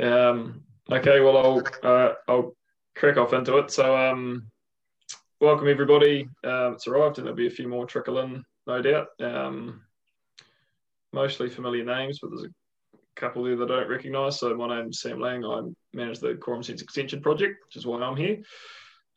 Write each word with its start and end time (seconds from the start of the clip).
Um, 0.00 0.62
okay, 0.90 1.20
well, 1.20 1.36
I'll 1.36 1.88
uh, 1.88 2.14
I'll 2.28 2.56
crack 2.96 3.16
off 3.16 3.32
into 3.32 3.58
it. 3.58 3.70
So, 3.70 3.96
um, 3.96 4.50
welcome 5.40 5.68
everybody. 5.68 6.28
Um, 6.42 6.74
it's 6.74 6.86
arrived, 6.86 7.18
and 7.18 7.26
there'll 7.26 7.36
be 7.36 7.46
a 7.46 7.50
few 7.50 7.68
more 7.68 7.86
trickle 7.86 8.18
in, 8.20 8.44
no 8.66 8.82
doubt. 8.82 9.08
Um, 9.20 9.82
mostly 11.12 11.48
familiar 11.48 11.84
names, 11.84 12.18
but 12.20 12.30
there's 12.30 12.44
a 12.44 13.00
couple 13.14 13.44
there 13.44 13.56
that 13.56 13.70
I 13.70 13.80
don't 13.80 13.88
recognise. 13.88 14.38
So, 14.38 14.54
my 14.56 14.68
name's 14.80 15.00
Sam 15.00 15.20
Lang. 15.20 15.44
I 15.44 15.62
manage 15.92 16.18
the 16.18 16.34
Quorum 16.34 16.62
Sense 16.62 16.82
Extension 16.82 17.22
project, 17.22 17.64
which 17.66 17.76
is 17.76 17.86
why 17.86 18.00
I'm 18.00 18.16
here. 18.16 18.38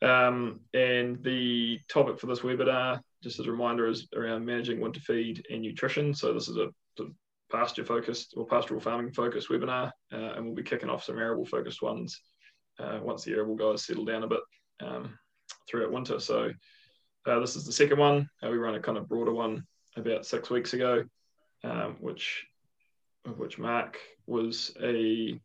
Um, 0.00 0.60
and 0.74 1.20
the 1.24 1.80
topic 1.88 2.20
for 2.20 2.28
this 2.28 2.40
webinar, 2.40 3.00
just 3.20 3.40
as 3.40 3.46
a 3.46 3.50
reminder, 3.50 3.88
is 3.88 4.06
around 4.14 4.46
managing 4.46 4.78
winter 4.78 5.00
feed 5.00 5.44
and 5.50 5.62
nutrition. 5.62 6.14
So, 6.14 6.32
this 6.32 6.48
is 6.48 6.56
a 6.56 6.68
pasture 7.50 7.84
focused 7.84 8.34
or 8.36 8.46
pastoral 8.46 8.80
farming 8.80 9.12
focused 9.12 9.48
webinar, 9.48 9.90
uh, 10.12 10.34
and 10.34 10.44
we'll 10.44 10.54
be 10.54 10.62
kicking 10.62 10.90
off 10.90 11.04
some 11.04 11.18
arable 11.18 11.46
focused 11.46 11.82
ones 11.82 12.20
uh, 12.78 13.00
once 13.02 13.24
the 13.24 13.32
arable 13.32 13.56
guys 13.56 13.84
settle 13.84 14.04
down 14.04 14.22
a 14.22 14.28
bit 14.28 14.40
um, 14.80 15.18
throughout 15.68 15.92
winter. 15.92 16.18
So 16.20 16.50
uh, 17.26 17.40
this 17.40 17.56
is 17.56 17.64
the 17.64 17.72
second 17.72 17.98
one. 17.98 18.28
Uh, 18.42 18.50
we 18.50 18.58
ran 18.58 18.74
a 18.74 18.80
kind 18.80 18.98
of 18.98 19.08
broader 19.08 19.32
one 19.32 19.64
about 19.96 20.26
six 20.26 20.50
weeks 20.50 20.74
ago, 20.74 21.04
um, 21.64 21.96
which 22.00 22.44
of 23.24 23.38
which 23.38 23.58
Mark 23.58 23.98
was 24.26 24.72
a 24.82 25.38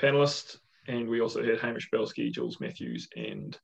panelist, 0.00 0.58
and 0.88 1.08
we 1.08 1.20
also 1.20 1.44
had 1.44 1.60
Hamish 1.60 1.90
Belsky, 1.90 2.30
Jules 2.30 2.60
Matthews, 2.60 3.08
and 3.16 3.58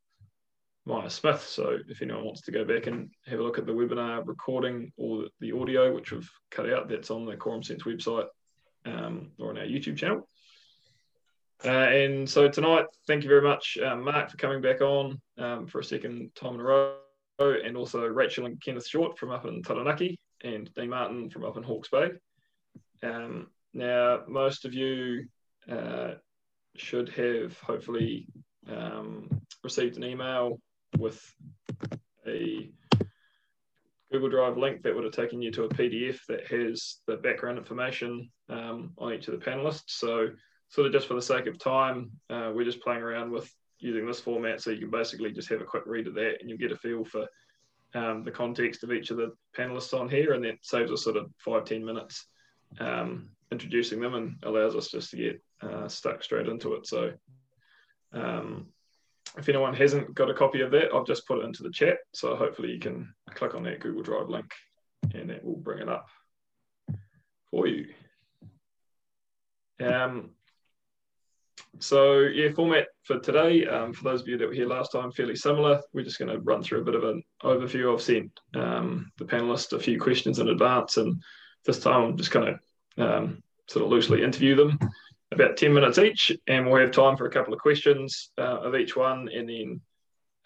Maya 0.85 1.11
Smith. 1.11 1.43
So 1.43 1.79
if 1.89 2.03
anyone 2.03 2.25
wants 2.25 2.43
to 2.43 2.51
go 2.51 2.65
back 2.65 2.87
and 2.87 3.11
have 3.27 3.39
a 3.39 3.43
look 3.43 3.59
at 3.59 3.67
the 3.67 3.73
webinar 3.73 4.27
recording 4.27 4.93
or 4.97 5.27
the 5.41 5.53
audio, 5.53 5.95
which 5.95 6.13
we've 6.13 6.31
cut 6.51 6.69
out, 6.69 6.89
that's 6.89 7.11
on 7.11 7.25
the 7.25 7.37
Quorum 7.37 7.63
Sense 7.63 7.85
website 7.85 8.27
um, 8.85 9.31
or 9.39 9.51
on 9.51 9.59
our 9.59 9.65
YouTube 9.65 9.97
channel. 9.97 10.27
Uh, 11.65 11.69
and 11.69 12.29
so 12.29 12.49
tonight, 12.49 12.87
thank 13.07 13.23
you 13.23 13.29
very 13.29 13.43
much, 13.43 13.79
um, 13.85 14.03
Mark, 14.03 14.31
for 14.31 14.37
coming 14.37 14.61
back 14.61 14.81
on 14.81 15.21
um, 15.39 15.67
for 15.69 15.79
a 15.79 15.85
second 15.85 16.35
time 16.35 16.55
in 16.55 16.61
a 16.61 16.65
row, 16.65 16.97
and 17.39 17.77
also 17.77 18.05
Rachel 18.05 18.47
and 18.47 18.61
Kenneth 18.61 18.87
Short 18.87 19.17
from 19.17 19.31
up 19.31 19.47
in 19.47 19.63
Taranaki, 19.63 20.19
and 20.43 20.73
Dean 20.75 20.91
Martin 20.91 21.31
from 21.31 21.45
up 21.45 21.57
in 21.57 21.63
Hawke's 21.63 21.89
Bay. 21.89 22.11
Um, 23.05 23.47
now, 23.73 24.23
most 24.27 24.65
of 24.65 24.75
you 24.75 25.27
uh, 25.71 26.15
should 26.75 27.11
have 27.11 27.57
hopefully 27.61 28.27
um, 28.69 29.29
received 29.63 29.97
an 29.97 30.05
email 30.05 30.59
with 30.99 31.21
a 32.27 32.71
Google 34.13 34.29
Drive 34.29 34.59
link 34.59 34.83
that 34.83 34.95
would 34.95 35.05
have 35.05 35.15
taken 35.15 35.41
you 35.41 35.51
to 35.53 35.65
a 35.65 35.69
PDF 35.69 36.19
that 36.29 36.47
has 36.49 36.99
the 37.07 37.17
background 37.17 37.59
information 37.59 38.31
um, 38.51 38.93
on 38.99 39.15
each 39.15 39.27
of 39.29 39.39
the 39.39 39.45
panelists. 39.45 39.89
So, 39.89 40.29
sort 40.69 40.87
of 40.87 40.93
just 40.93 41.09
for 41.09 41.15
the 41.15 41.23
sake 41.23 41.47
of 41.47 41.59
time, 41.59 42.11
uh, 42.31 42.53
we're 42.55 42.65
just 42.65 42.83
playing 42.83 43.03
around 43.03 43.31
with 43.31 43.51
using 43.79 44.07
this 44.07 44.21
format 44.21 44.61
so 44.61 44.71
you 44.71 44.79
can 44.79 44.91
basically 44.91 45.33
just 45.33 45.49
have 45.49 45.61
a 45.61 45.65
quick 45.65 45.83
read 45.87 46.07
of 46.07 46.15
that 46.15 46.37
and 46.41 46.49
you'll 46.49 46.59
get 46.59 46.73
a 46.73 46.77
feel 46.77 47.05
for 47.05 47.27
um, 47.95 48.23
the 48.23 48.31
context 48.31 48.85
of 48.85 48.93
each 48.93 49.11
of 49.11 49.17
the 49.17 49.33
panelists 49.57 49.99
on 49.99 50.09
here. 50.09 50.35
And 50.35 50.45
that 50.45 50.59
saves 50.63 50.93
us 50.93 51.03
sort 51.03 51.17
of 51.17 51.31
five 51.39 51.65
ten 51.65 51.85
minutes 51.85 52.27
um, 52.81 53.31
introducing 53.51 54.01
them 54.01 54.15
and 54.15 54.37
allows 54.43 54.77
us 54.77 54.89
just 54.89 55.11
to 55.11 55.17
get 55.17 55.43
uh, 55.63 55.89
stuck 55.89 56.23
straight 56.23 56.49
into 56.49 56.75
it. 56.75 56.87
So, 56.87 57.13
um, 58.13 58.67
if 59.39 59.49
anyone 59.49 59.75
hasn't 59.75 60.15
got 60.15 60.31
a 60.31 60.35
copy 60.35 60.61
of 60.61 60.71
that, 60.73 60.93
I've 60.95 61.07
just 61.07 61.27
put 61.27 61.39
it 61.39 61.45
into 61.45 61.63
the 61.63 61.71
chat. 61.71 61.99
So 62.13 62.37
hopefully 62.37 62.71
you 62.73 62.79
can 62.79 63.15
click 63.31 63.55
on 63.55 63.63
that 63.65 63.81
Google 63.81 64.03
Drive 64.03 64.29
link 64.29 64.53
and 65.15 65.31
it 65.31 65.45
will 65.45 65.57
bring 65.57 65.81
it 65.81 65.89
up 65.89 66.07
for 67.51 67.67
you. 67.67 67.87
Um, 69.83 70.31
so 71.81 72.21
yeah, 72.21 72.53
format 72.53 72.87
for 73.05 73.19
today, 73.19 73.67
um, 73.67 73.93
for 73.93 74.05
those 74.05 74.21
of 74.21 74.29
you 74.29 74.37
that 74.37 74.47
were 74.47 74.55
here 74.55 74.69
last 74.69 74.93
time, 74.93 75.11
fairly 75.11 75.35
similar. 75.35 75.81
We're 75.93 76.05
just 76.05 76.19
going 76.19 76.31
to 76.31 76.41
run 76.41 76.63
through 76.63 76.83
a 76.83 76.85
bit 76.85 76.95
of 76.95 77.05
an 77.05 77.23
overview. 77.43 77.93
I've 77.93 78.03
sent 78.03 78.39
um, 78.55 79.11
the 79.19 79.25
panelists 79.25 79.73
a 79.73 79.81
few 79.81 79.99
questions 79.99 80.39
in 80.39 80.49
advance, 80.49 80.99
and 80.99 81.21
this 81.65 81.81
time 81.81 82.03
I'm 82.03 82.17
just 82.17 82.31
going 82.31 82.59
to 82.97 83.05
um, 83.05 83.43
sort 83.69 83.85
of 83.85 83.91
loosely 83.91 84.23
interview 84.23 84.55
them 84.55 84.79
about 85.33 85.57
10 85.57 85.73
minutes 85.73 85.99
each, 85.99 86.33
and 86.47 86.67
we'll 86.67 86.81
have 86.81 86.91
time 86.91 87.17
for 87.17 87.27
a 87.27 87.31
couple 87.31 87.53
of 87.55 87.61
questions 87.61 88.31
uh, 88.39 88.61
of 88.61 88.75
each 88.75 88.97
one. 88.97 89.29
And 89.35 89.49
then, 89.49 89.81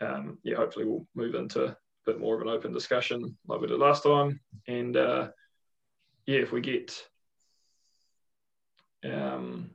um, 0.00 0.38
yeah, 0.42 0.56
hopefully 0.56 0.84
we'll 0.84 1.06
move 1.14 1.34
into 1.34 1.64
a 1.64 1.76
bit 2.04 2.20
more 2.20 2.36
of 2.36 2.42
an 2.42 2.48
open 2.48 2.72
discussion 2.72 3.36
like 3.46 3.60
we 3.60 3.66
did 3.66 3.78
last 3.78 4.02
time. 4.02 4.41
And 4.69 4.96
uh, 4.96 5.28
yeah, 6.26 6.41
if 6.41 6.52
we 6.52 6.60
get 6.60 6.96
um, 9.04 9.70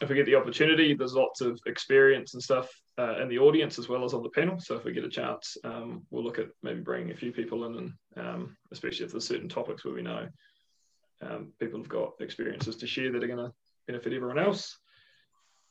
if 0.00 0.08
we 0.08 0.14
get 0.14 0.26
the 0.26 0.34
opportunity, 0.34 0.94
there's 0.94 1.14
lots 1.14 1.40
of 1.40 1.58
experience 1.66 2.34
and 2.34 2.42
stuff 2.42 2.68
uh, 2.98 3.18
in 3.20 3.28
the 3.28 3.38
audience 3.38 3.78
as 3.78 3.88
well 3.88 4.04
as 4.04 4.12
on 4.12 4.22
the 4.22 4.30
panel. 4.30 4.60
So 4.60 4.76
if 4.76 4.84
we 4.84 4.92
get 4.92 5.04
a 5.04 5.08
chance, 5.08 5.56
um, 5.64 6.02
we'll 6.10 6.24
look 6.24 6.38
at 6.38 6.48
maybe 6.62 6.80
bringing 6.80 7.12
a 7.12 7.16
few 7.16 7.32
people 7.32 7.64
in, 7.64 7.76
and 7.78 8.26
um, 8.26 8.56
especially 8.72 9.06
if 9.06 9.12
there's 9.12 9.26
certain 9.26 9.48
topics 9.48 9.84
where 9.84 9.94
we 9.94 10.02
know 10.02 10.28
um, 11.22 11.52
people 11.58 11.80
have 11.80 11.88
got 11.88 12.12
experiences 12.20 12.76
to 12.76 12.86
share 12.86 13.10
that 13.10 13.24
are 13.24 13.28
going 13.28 13.38
to 13.38 13.52
benefit 13.86 14.12
everyone 14.12 14.38
else. 14.38 14.78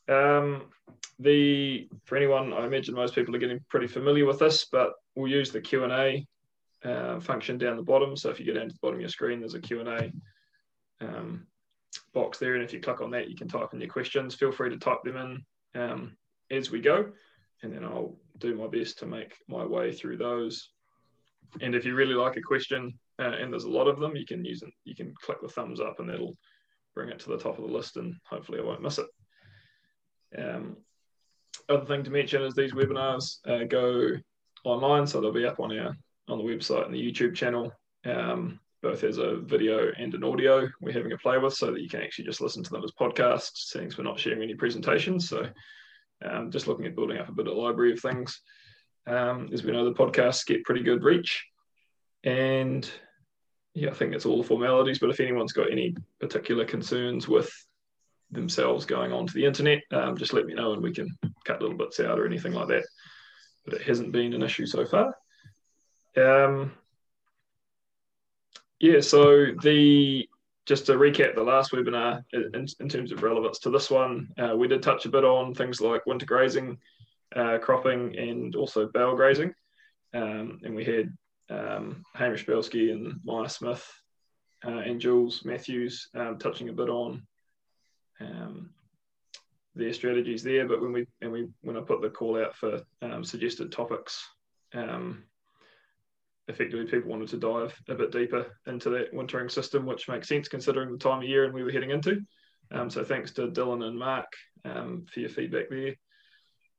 Um, 0.08 0.64
the 1.20 1.88
for 2.06 2.16
anyone, 2.18 2.54
I 2.54 2.66
imagine 2.66 2.94
most 2.94 3.16
people 3.16 3.36
are 3.36 3.40
getting 3.40 3.64
pretty 3.70 3.88
familiar 3.88 4.26
with 4.26 4.40
this, 4.40 4.66
but 4.66 4.94
we'll 5.16 5.32
use 5.32 5.52
the 5.52 5.62
Q 5.62 5.84
and 5.84 5.94
A 5.94 6.28
uh, 6.84 7.20
function 7.20 7.58
down 7.58 7.78
the 7.78 7.84
bottom. 7.84 8.16
So 8.16 8.30
if 8.30 8.40
you 8.40 8.46
go 8.46 8.54
down 8.54 8.68
to 8.68 8.74
the 8.74 8.80
bottom 8.82 8.96
of 8.98 9.02
your 9.02 9.10
screen, 9.10 9.40
there's 9.40 9.56
a 9.56 9.62
Q 9.62 9.80
and 9.80 9.90
A 9.90 10.12
um, 11.02 11.48
box 12.14 12.38
there, 12.38 12.56
and 12.56 12.64
if 12.64 12.74
you 12.74 12.80
click 12.80 13.02
on 13.02 13.12
that, 13.12 13.30
you 13.30 13.36
can 13.36 13.48
type 13.48 13.74
in 13.74 13.80
your 13.80 13.90
questions. 13.90 14.36
Feel 14.36 14.52
free 14.52 14.70
to 14.70 14.78
type 14.78 15.04
them 15.04 15.18
in 15.18 15.82
um, 15.82 16.18
as 16.52 16.70
we 16.70 16.80
go, 16.80 17.12
and 17.64 17.74
then 17.74 17.84
I'll 17.84 18.16
do 18.38 18.56
my 18.56 18.68
best 18.68 19.00
to 19.00 19.06
make 19.06 19.34
my 19.48 19.66
way 19.66 19.92
through 19.92 20.18
those. 20.18 20.70
And 21.62 21.74
if 21.74 21.86
you 21.86 21.96
really 21.96 22.14
like 22.14 22.38
a 22.38 22.42
question, 22.42 23.00
uh, 23.20 23.36
and 23.40 23.52
there's 23.52 23.64
a 23.64 23.70
lot 23.70 23.88
of 23.88 24.00
them, 24.00 24.16
you 24.16 24.26
can 24.26 24.44
use. 24.44 24.62
You 24.84 24.96
can 24.96 25.14
click 25.22 25.42
the 25.42 25.48
thumbs 25.48 25.80
up, 25.80 26.00
and 26.00 26.10
that'll 26.10 26.38
bring 26.96 27.10
it 27.10 27.20
to 27.20 27.30
the 27.30 27.38
top 27.38 27.58
of 27.58 27.66
the 27.66 27.74
list 27.74 27.98
and 27.98 28.16
hopefully 28.28 28.60
I 28.60 28.64
won't 28.64 28.82
miss 28.82 28.98
it. 28.98 29.08
Um, 30.38 30.78
other 31.70 31.86
thing 31.86 32.04
to 32.04 32.10
mention 32.10 32.42
is 32.42 32.56
these 32.56 32.74
webinars 32.74 33.38
uh, 33.48 33.66
go 33.66 34.18
online, 34.64 35.06
so 35.06 35.22
they'll 35.22 35.32
be 35.32 35.46
up 35.46 35.60
on 35.60 35.78
our 35.78 35.96
on 36.28 36.40
the 36.40 36.44
website 36.44 36.86
and 36.86 36.94
the 36.94 37.12
YouTube 37.12 37.36
channel, 37.36 37.72
um, 38.06 38.60
both 38.82 39.04
as 39.04 39.20
a 39.20 39.38
video 39.38 39.92
and 39.98 40.14
an 40.16 40.24
audio. 40.24 40.68
We're 40.82 40.92
having 40.92 41.12
a 41.12 41.18
play 41.18 41.38
with 41.38 41.54
so 41.54 41.72
that 41.72 41.82
you 41.82 41.90
can 41.90 42.02
actually 42.02 42.26
just 42.26 42.42
listen 42.42 42.64
to 42.64 42.72
them 42.72 42.84
as 42.84 42.92
podcasts, 43.00 43.52
since 43.58 43.98
we're 43.98 44.06
not 44.06 44.20
sharing 44.20 44.42
any 44.42 44.56
presentations. 44.56 45.30
So 45.30 45.48
um, 46.24 46.50
just 46.50 46.68
looking 46.68 46.86
at 46.86 46.96
building 46.96 47.20
up 47.20 47.30
a 47.30 47.34
bit 47.34 47.48
of 47.48 47.56
library 47.56 47.94
of 47.94 48.00
things. 48.00 48.42
Um, 49.08 49.50
as 49.54 49.64
we 49.64 49.72
know, 49.72 49.86
the 49.86 49.94
podcasts 49.94 50.46
get 50.46 50.64
pretty 50.64 50.82
good 50.82 51.04
reach. 51.04 51.46
And 52.24 52.90
yeah, 53.76 53.90
I 53.90 53.94
think 53.94 54.12
that's 54.12 54.26
all 54.26 54.42
the 54.42 54.48
formalities. 54.48 55.00
But 55.00 55.10
if 55.10 55.20
anyone's 55.20 55.52
got 55.52 55.70
any 55.70 55.96
particular 56.20 56.66
concerns 56.66 57.28
with 57.28 57.52
themselves 58.32 58.86
going 58.86 59.12
onto 59.12 59.34
the 59.34 59.46
internet, 59.46 59.84
um, 59.92 60.18
just 60.18 60.34
let 60.34 60.46
me 60.46 60.54
know 60.54 60.74
and 60.74 60.82
we 60.82 60.94
can 60.94 61.10
cut 61.44 61.62
little 61.62 61.78
bits 61.78 62.00
out 62.00 62.18
or 62.18 62.26
anything 62.26 62.54
like 62.54 62.70
that. 62.70 62.86
But 63.66 63.76
it 63.76 63.82
hasn't 63.82 64.14
been 64.14 64.34
an 64.34 64.44
issue 64.44 64.66
so 64.66 64.86
far. 64.86 65.14
Um, 66.16 66.72
yeah, 68.80 69.02
so 69.02 69.48
the 69.62 70.28
just 70.66 70.86
to 70.86 70.94
recap 70.94 71.36
the 71.36 71.44
last 71.44 71.72
webinar 71.72 72.24
in, 72.32 72.66
in 72.80 72.90
terms 72.90 73.12
of 73.12 73.22
relevance 73.22 73.60
to 73.60 73.70
this 73.70 73.92
one, 73.92 74.30
uh, 74.38 74.56
we 74.56 74.68
did 74.68 74.82
touch 74.82 75.06
a 75.06 75.10
bit 75.10 75.24
on 75.24 75.54
things 75.54 75.80
like 75.80 76.06
winter 76.06 76.26
grazing, 76.26 76.78
uh, 77.36 77.60
cropping, 77.62 78.18
and 78.18 78.56
also 78.56 78.88
bale 78.88 79.16
grazing. 79.16 79.54
Um, 80.14 80.60
and 80.64 80.74
we 80.74 80.86
had 80.86 81.16
um, 81.50 82.04
Hamish 82.14 82.46
Belsky 82.46 82.92
and 82.92 83.20
Maya 83.24 83.50
Smith 83.50 83.88
uh, 84.66 84.80
and 84.80 85.00
Jules 85.00 85.44
Matthews 85.46 86.10
um, 86.16 86.38
touching 86.38 86.70
a 86.70 86.74
bit 86.74 86.90
on 86.90 87.26
um, 88.20 88.72
their 89.76 89.94
strategies 89.94 90.44
there. 90.44 90.68
But 90.68 90.82
when 90.82 90.92
we 90.92 91.08
and 91.22 91.32
we 91.32 91.48
when 91.62 91.78
I 91.78 91.82
put 91.82 92.02
the 92.02 92.10
call 92.10 92.42
out 92.42 92.56
for 92.56 92.82
um, 93.02 93.24
suggested 93.24 93.72
topics, 93.72 94.24
um, 94.74 95.24
effectively 96.48 96.86
people 96.86 97.12
wanted 97.12 97.30
to 97.30 97.38
dive 97.38 97.80
a 97.90 97.96
bit 97.96 98.12
deeper 98.12 98.58
into 98.68 98.90
that 98.92 99.14
wintering 99.14 99.50
system, 99.50 99.86
which 99.86 100.08
makes 100.08 100.28
sense 100.28 100.48
considering 100.48 100.92
the 100.92 100.98
time 100.98 101.20
of 101.20 101.30
year 101.30 101.46
and 101.46 101.54
we 101.54 101.64
were 101.64 101.72
heading 101.72 101.92
into. 101.92 102.22
Um, 102.72 102.90
so 102.90 103.04
thanks 103.04 103.32
to 103.34 103.48
Dylan 103.48 103.84
and 103.84 103.98
Mark 103.98 104.26
for 104.64 105.20
your 105.20 105.30
feedback 105.30 105.70
there. 105.70 105.96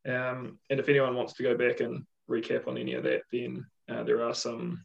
and 0.05 0.81
if 0.81 0.89
anyone 0.89 1.15
wants 1.15 1.35
to 1.35 1.43
go 1.43 1.57
back 1.57 1.81
and 1.81 2.05
recap 2.29 2.67
on 2.67 2.77
any 2.77 2.95
of 2.95 3.05
that, 3.05 3.23
then 3.33 3.65
uh, 3.89 4.03
there 4.03 4.23
are 4.23 4.35
some 4.35 4.85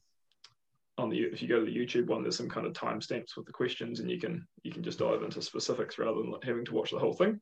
on 0.98 1.10
the 1.10 1.20
if 1.20 1.42
you 1.42 1.48
go 1.48 1.60
to 1.60 1.66
the 1.66 1.76
YouTube 1.76 2.08
one, 2.08 2.22
there's 2.22 2.38
some 2.38 2.50
kind 2.50 2.68
of 2.68 2.74
timestamps 2.74 3.36
with 3.36 3.46
the 3.46 3.52
questions, 3.52 4.00
and 4.00 4.10
you 4.10 4.20
can 4.20 4.48
you 4.64 4.72
can 4.72 4.84
just 4.84 5.00
dive 5.00 5.24
into 5.24 5.42
specifics 5.42 5.98
rather 5.98 6.22
than 6.22 6.34
having 6.44 6.66
to 6.66 6.74
watch 6.74 6.92
the 6.92 7.00
whole 7.00 7.14
thing. 7.14 7.40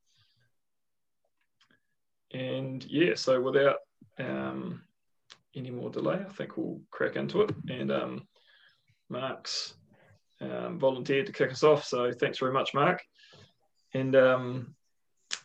And 2.31 2.85
yeah, 2.85 3.15
so 3.15 3.41
without 3.41 3.77
um, 4.19 4.83
any 5.56 5.71
more 5.71 5.89
delay, 5.89 6.23
I 6.27 6.31
think 6.31 6.57
we'll 6.57 6.79
crack 6.91 7.15
into 7.15 7.41
it. 7.41 7.51
And 7.69 7.91
um, 7.91 8.27
Mark's 9.09 9.73
um, 10.39 10.77
volunteered 10.79 11.25
to 11.25 11.33
kick 11.33 11.51
us 11.51 11.63
off, 11.63 11.83
so 11.83 12.11
thanks 12.11 12.38
very 12.38 12.53
much, 12.53 12.73
Mark. 12.73 13.01
And 13.94 14.15
um, 14.15 14.75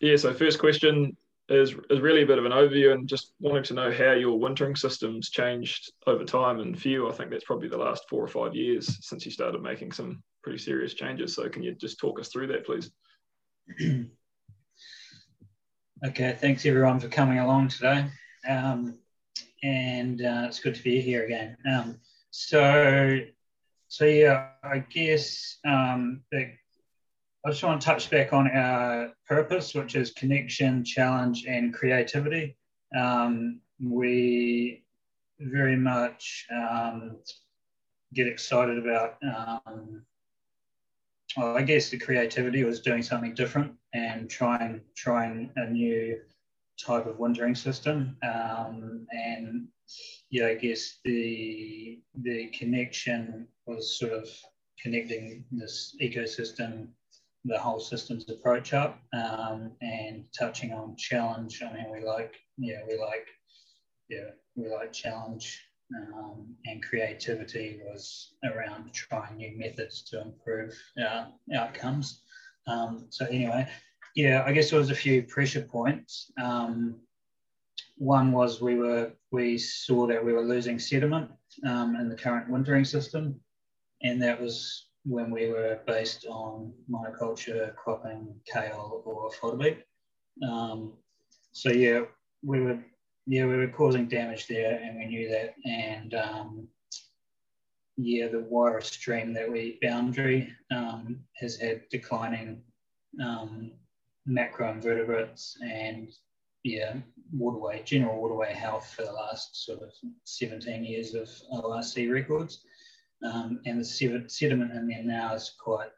yeah, 0.00 0.16
so 0.16 0.34
first 0.34 0.58
question 0.58 1.16
is, 1.48 1.74
is 1.90 2.00
really 2.00 2.22
a 2.22 2.26
bit 2.26 2.38
of 2.38 2.46
an 2.46 2.52
overview 2.52 2.92
and 2.92 3.08
just 3.08 3.34
wanting 3.38 3.64
to 3.64 3.74
know 3.74 3.92
how 3.92 4.12
your 4.12 4.38
wintering 4.38 4.76
systems 4.76 5.30
changed 5.30 5.92
over 6.06 6.24
time. 6.24 6.60
And 6.60 6.80
for 6.80 6.88
you, 6.88 7.08
I 7.08 7.12
think 7.12 7.30
that's 7.30 7.44
probably 7.44 7.68
the 7.68 7.76
last 7.76 8.04
four 8.08 8.22
or 8.22 8.28
five 8.28 8.54
years 8.54 8.98
since 9.06 9.24
you 9.24 9.30
started 9.30 9.62
making 9.62 9.92
some 9.92 10.22
pretty 10.42 10.58
serious 10.58 10.94
changes. 10.94 11.34
So 11.34 11.48
can 11.48 11.62
you 11.62 11.74
just 11.74 11.98
talk 11.98 12.18
us 12.18 12.28
through 12.28 12.46
that, 12.48 12.64
please? 12.64 12.90
okay, 16.06 16.36
thanks 16.40 16.64
everyone 16.64 16.98
for 17.00 17.08
coming 17.08 17.38
along 17.38 17.68
today. 17.68 18.06
Um, 18.48 18.98
and 19.62 20.22
uh, 20.22 20.44
it's 20.46 20.60
good 20.60 20.74
to 20.74 20.82
be 20.82 21.00
here 21.00 21.24
again. 21.24 21.56
Um, 21.70 21.98
so, 22.30 23.20
so 23.88 24.04
yeah, 24.06 24.48
I 24.62 24.78
guess 24.78 25.58
um, 25.66 26.22
the 26.32 26.52
I 27.46 27.50
just 27.50 27.62
want 27.62 27.78
to 27.82 27.84
touch 27.84 28.08
back 28.08 28.32
on 28.32 28.48
our 28.50 29.12
purpose, 29.28 29.74
which 29.74 29.96
is 29.96 30.12
connection, 30.12 30.82
challenge, 30.82 31.44
and 31.46 31.74
creativity. 31.74 32.56
Um, 32.98 33.60
we 33.78 34.82
very 35.38 35.76
much 35.76 36.46
um, 36.50 37.16
get 38.14 38.26
excited 38.26 38.78
about, 38.78 39.18
um, 39.22 40.02
well, 41.36 41.54
I 41.54 41.60
guess 41.60 41.90
the 41.90 41.98
creativity 41.98 42.64
was 42.64 42.80
doing 42.80 43.02
something 43.02 43.34
different 43.34 43.74
and 43.92 44.30
trying 44.30 44.80
trying 44.96 45.50
a 45.56 45.68
new 45.68 46.18
type 46.82 47.04
of 47.04 47.18
wintering 47.18 47.54
system. 47.54 48.16
Um, 48.22 49.06
and 49.10 49.68
yeah, 50.30 50.46
I 50.46 50.54
guess 50.54 50.98
the 51.04 52.00
the 52.22 52.46
connection 52.58 53.48
was 53.66 53.98
sort 53.98 54.12
of 54.12 54.28
connecting 54.80 55.44
this 55.50 55.94
ecosystem 56.00 56.88
the 57.44 57.58
whole 57.58 57.80
systems 57.80 58.28
approach 58.30 58.72
up 58.72 58.98
um, 59.12 59.72
and 59.82 60.24
touching 60.36 60.72
on 60.72 60.96
challenge. 60.96 61.62
I 61.62 61.72
mean, 61.72 61.90
we 61.92 62.02
like, 62.04 62.34
yeah, 62.56 62.80
we 62.88 62.98
like, 62.98 63.26
yeah, 64.08 64.30
we 64.56 64.68
like 64.68 64.92
challenge 64.92 65.60
um, 65.94 66.54
and 66.66 66.82
creativity 66.82 67.80
was 67.84 68.34
around 68.44 68.92
trying 68.92 69.36
new 69.36 69.56
methods 69.56 70.02
to 70.04 70.22
improve 70.22 70.74
our 71.02 71.28
outcomes. 71.54 72.22
Um, 72.66 73.06
so 73.10 73.26
anyway, 73.26 73.68
yeah, 74.14 74.42
I 74.46 74.52
guess 74.52 74.70
there 74.70 74.78
was 74.78 74.90
a 74.90 74.94
few 74.94 75.22
pressure 75.22 75.62
points. 75.62 76.30
Um, 76.42 76.96
one 77.96 78.32
was 78.32 78.60
we 78.60 78.76
were 78.76 79.12
we 79.30 79.58
saw 79.58 80.06
that 80.06 80.24
we 80.24 80.32
were 80.32 80.44
losing 80.44 80.78
sediment 80.78 81.30
um, 81.66 81.96
in 81.96 82.08
the 82.08 82.16
current 82.16 82.48
wintering 82.48 82.84
system, 82.84 83.40
and 84.02 84.20
that 84.22 84.40
was 84.40 84.88
when 85.04 85.30
we 85.30 85.48
were 85.48 85.80
based 85.86 86.26
on 86.26 86.72
monoculture, 86.90 87.74
cropping, 87.76 88.34
kale, 88.50 89.02
or 89.04 89.30
fodder 89.32 89.56
beet. 89.56 89.78
Um, 90.48 90.94
so 91.52 91.70
yeah, 91.70 92.02
we 92.42 92.60
were 92.60 92.78
yeah 93.26 93.46
we 93.46 93.56
were 93.56 93.68
causing 93.68 94.08
damage 94.08 94.46
there, 94.46 94.80
and 94.82 94.98
we 94.98 95.06
knew 95.06 95.28
that. 95.28 95.54
And 95.64 96.14
um, 96.14 96.68
yeah, 97.96 98.28
the 98.28 98.38
Wairau 98.38 98.82
stream 98.82 99.32
that 99.34 99.50
we 99.50 99.78
boundary 99.80 100.52
um, 100.70 101.20
has 101.36 101.56
had 101.56 101.88
declining 101.90 102.62
um, 103.22 103.72
macroinvertebrates 104.28 105.54
and 105.62 106.10
yeah 106.64 106.94
waterway 107.32 107.82
general 107.84 108.20
waterway 108.20 108.52
health 108.52 108.92
for 108.96 109.02
the 109.02 109.12
last 109.12 109.66
sort 109.66 109.82
of 109.82 109.92
17 110.24 110.82
years 110.82 111.14
of 111.14 111.28
ORC 111.50 112.08
records 112.08 112.64
um, 113.24 113.60
and 113.66 113.80
the 113.80 113.84
sediment 114.28 114.72
in 114.72 114.88
there 114.88 115.02
now 115.02 115.34
is 115.34 115.54
quite 115.58 115.90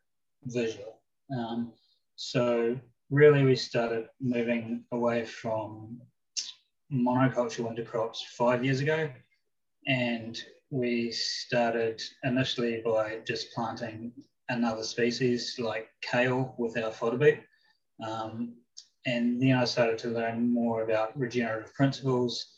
visual. 0.45 1.01
Um, 1.37 1.73
so 2.15 2.79
really 3.11 3.45
we 3.45 3.57
started 3.57 4.09
moving 4.21 4.85
away 4.93 5.25
from 5.25 6.01
monoculture 6.93 7.61
winter 7.61 7.85
crops 7.85 8.25
five 8.37 8.65
years 8.65 8.81
ago 8.81 9.11
and 9.87 10.41
we 10.71 11.11
started 11.13 12.01
initially 12.25 12.81
by 12.85 13.19
just 13.27 13.53
planting 13.53 14.13
another 14.49 14.83
species 14.83 15.57
like 15.59 15.89
kale 16.03 16.55
with 16.59 16.77
our 16.79 16.93
fodder 16.93 17.19
beet. 17.19 17.41
Um, 18.07 18.55
and 19.07 19.41
then 19.41 19.53
I 19.53 19.65
started 19.65 19.99
to 19.99 20.09
learn 20.09 20.53
more 20.53 20.83
about 20.83 21.17
regenerative 21.19 21.73
principles 21.75 22.53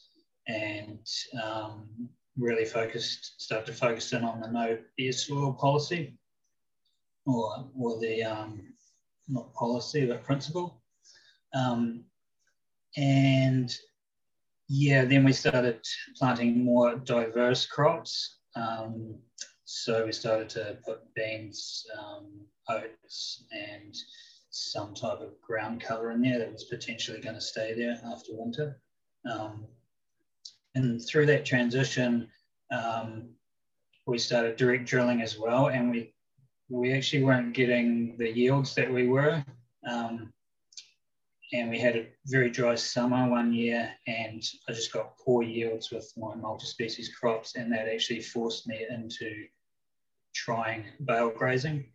and 0.46 1.06
um, 1.42 2.08
really 2.38 2.64
focused, 2.64 3.40
start 3.40 3.66
to 3.66 3.72
focus 3.72 4.12
in 4.12 4.24
on 4.24 4.40
the 4.40 4.48
no 4.48 4.78
bare 4.96 5.12
soil 5.12 5.52
policy 5.52 6.14
or, 7.26 7.68
or 7.78 7.98
the, 8.00 8.22
um, 8.22 8.62
not 9.28 9.52
policy, 9.54 10.06
but 10.06 10.24
principle. 10.24 10.80
Um, 11.54 12.04
and 12.96 13.74
yeah, 14.68 15.04
then 15.04 15.24
we 15.24 15.32
started 15.32 15.80
planting 16.16 16.64
more 16.64 16.96
diverse 16.96 17.66
crops. 17.66 18.38
Um, 18.54 19.18
so 19.64 20.06
we 20.06 20.12
started 20.12 20.48
to 20.50 20.78
put 20.84 21.14
beans, 21.14 21.86
um, 21.98 22.26
oats, 22.68 23.44
and 23.52 23.94
some 24.50 24.94
type 24.94 25.20
of 25.20 25.40
ground 25.40 25.80
cover 25.80 26.10
in 26.10 26.22
there 26.22 26.38
that 26.38 26.52
was 26.52 26.64
potentially 26.64 27.20
going 27.20 27.34
to 27.34 27.40
stay 27.40 27.74
there 27.74 28.00
after 28.06 28.32
winter. 28.32 28.80
Um, 29.30 29.66
and 30.78 31.04
through 31.04 31.26
that 31.26 31.44
transition, 31.44 32.28
um, 32.70 33.30
we 34.06 34.18
started 34.18 34.56
direct 34.56 34.86
drilling 34.86 35.22
as 35.22 35.38
well, 35.38 35.68
and 35.68 35.90
we 35.90 36.14
we 36.70 36.92
actually 36.92 37.24
weren't 37.24 37.54
getting 37.54 38.16
the 38.18 38.30
yields 38.30 38.74
that 38.74 38.92
we 38.92 39.06
were. 39.06 39.44
Um, 39.88 40.32
and 41.54 41.70
we 41.70 41.78
had 41.78 41.96
a 41.96 42.06
very 42.26 42.50
dry 42.50 42.74
summer 42.74 43.26
one 43.28 43.54
year, 43.54 43.90
and 44.06 44.42
I 44.68 44.72
just 44.72 44.92
got 44.92 45.16
poor 45.18 45.42
yields 45.42 45.90
with 45.90 46.12
my 46.16 46.34
multi-species 46.34 47.14
crops, 47.18 47.56
and 47.56 47.72
that 47.72 47.88
actually 47.88 48.20
forced 48.20 48.66
me 48.66 48.84
into 48.90 49.46
trying 50.34 50.84
bale 51.06 51.30
grazing. 51.30 51.86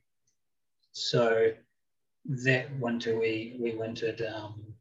So 0.92 1.54
that 2.26 2.80
winter 2.80 3.20
we 3.20 3.58
we 3.60 3.76
wintered 3.76 4.22
um, 4.22 4.73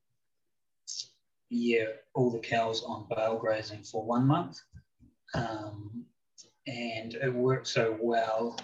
yeah 1.52 1.86
all 2.14 2.30
the 2.30 2.38
cows 2.38 2.82
on 2.84 3.06
bale 3.14 3.38
grazing 3.38 3.82
for 3.82 4.04
one 4.04 4.26
month. 4.26 4.60
Um, 5.34 6.04
and 6.66 7.14
it 7.14 7.32
worked 7.32 7.66
so 7.66 7.96
well 8.00 8.58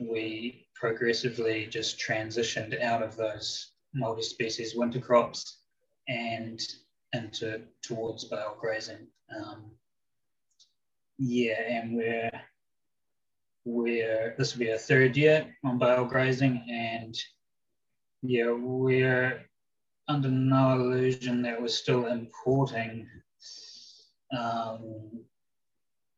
we 0.00 0.66
progressively 0.74 1.66
just 1.66 1.98
transitioned 1.98 2.80
out 2.82 3.02
of 3.02 3.16
those 3.16 3.72
multi-species 3.94 4.74
winter 4.74 5.00
crops 5.00 5.58
and 6.08 6.60
into 7.12 7.60
towards 7.82 8.24
bale 8.24 8.56
grazing. 8.60 9.06
Um, 9.34 9.70
yeah 11.18 11.60
and 11.68 11.96
we're 11.96 12.30
we're 13.64 14.34
this 14.36 14.52
will 14.52 14.60
be 14.60 14.72
our 14.72 14.78
third 14.78 15.16
year 15.16 15.54
on 15.64 15.78
bale 15.78 16.04
grazing 16.04 16.64
and 16.68 17.16
yeah, 18.26 18.52
we're 18.52 19.44
under 20.08 20.28
no 20.28 20.74
illusion 20.74 21.42
that 21.42 21.60
we're 21.60 21.68
still 21.68 22.06
importing. 22.06 23.08
Um, 24.36 25.24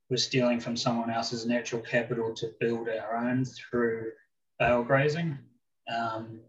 we're 0.08 0.16
stealing 0.16 0.60
from 0.60 0.76
someone 0.76 1.10
else's 1.10 1.46
natural 1.46 1.82
capital 1.82 2.34
to 2.34 2.52
build 2.60 2.88
our 2.88 3.16
own 3.16 3.44
through 3.44 4.12
bale 4.58 4.82
grazing. 4.82 5.38
Um, 5.94 6.40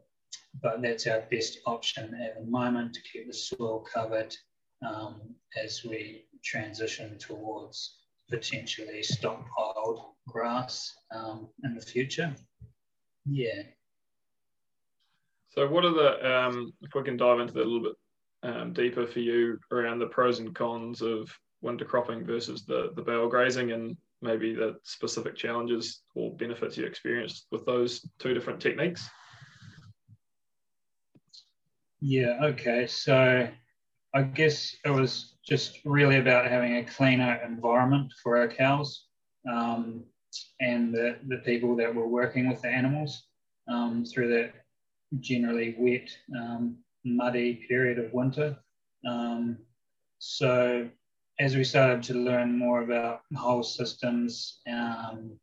but 0.62 0.82
that's 0.82 1.08
our 1.08 1.22
best 1.32 1.60
option 1.66 2.16
at 2.16 2.40
the 2.40 2.46
moment 2.46 2.94
to 2.94 3.02
keep 3.02 3.28
the 3.28 3.34
soil 3.34 3.86
covered 3.92 4.36
um, 4.86 5.22
as 5.62 5.84
we 5.84 6.26
transition 6.44 7.18
towards 7.18 7.98
potentially 8.30 9.02
stockpiled 9.02 10.04
grass 10.28 10.94
um, 11.12 11.48
in 11.64 11.76
the 11.76 11.82
future. 11.82 12.36
Yeah. 13.26 13.64
So, 15.58 15.68
what 15.68 15.86
are 15.86 15.92
the, 15.92 16.38
um, 16.38 16.72
if 16.84 16.94
we 16.94 17.02
can 17.02 17.18
dive 17.18 17.40
into 17.40 17.54
that 17.54 17.64
a 17.64 17.66
little 17.66 17.82
bit 17.82 17.96
um, 18.44 18.74
deeper 18.74 19.08
for 19.08 19.22
you 19.22 19.58
around 19.72 19.98
the 19.98 20.06
pros 20.06 20.38
and 20.38 20.54
cons 20.54 21.02
of 21.02 21.36
winter 21.64 21.84
cropping 21.84 22.24
versus 22.24 22.64
the, 22.64 22.92
the 22.96 23.02
bale 23.02 23.28
grazing 23.28 23.72
and 23.72 23.98
maybe 24.22 24.54
the 24.54 24.76
specific 24.84 25.36
challenges 25.36 26.04
or 26.14 26.36
benefits 26.36 26.78
you 26.78 26.86
experienced 26.86 27.48
with 27.50 27.66
those 27.66 28.08
two 28.20 28.36
different 28.36 28.62
techniques? 28.62 29.10
Yeah, 32.02 32.38
okay. 32.44 32.86
So, 32.86 33.50
I 34.14 34.22
guess 34.22 34.76
it 34.86 34.92
was 34.92 35.38
just 35.44 35.80
really 35.86 36.18
about 36.18 36.52
having 36.52 36.76
a 36.78 36.84
cleaner 36.84 37.42
environment 37.44 38.14
for 38.22 38.38
our 38.38 38.48
cows 38.48 39.08
um, 39.52 40.04
and 40.60 40.94
the, 40.94 41.18
the 41.28 41.38
people 41.38 41.76
that 41.78 41.96
were 41.96 42.08
working 42.08 42.48
with 42.48 42.62
the 42.62 42.70
animals 42.70 43.24
um, 43.68 44.06
through 44.06 44.28
that 44.36 44.54
generally 45.20 45.76
wet, 45.78 46.10
um, 46.36 46.78
muddy 47.04 47.66
period 47.68 48.00
of 48.00 48.14
winter. 48.14 48.58
Um, 49.08 49.58
so 50.20 50.90
as 51.40 51.56
we 51.56 51.64
started 51.64 52.04
to 52.04 52.14
learn 52.14 52.58
more 52.58 52.82
about 52.82 53.22
whole 53.36 53.64
systems, 53.64 54.60
um, 54.72 55.40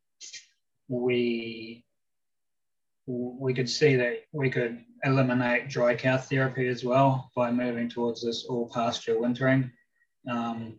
we 0.87 1.83
we 3.07 3.53
could 3.53 3.69
see 3.69 3.95
that 3.95 4.23
we 4.31 4.49
could 4.49 4.83
eliminate 5.03 5.69
dry 5.69 5.95
cow 5.95 6.17
therapy 6.17 6.67
as 6.67 6.83
well 6.83 7.29
by 7.35 7.51
moving 7.51 7.87
towards 7.87 8.23
this 8.23 8.45
all 8.45 8.67
pasture 8.73 9.19
wintering. 9.19 9.71
Um, 10.27 10.77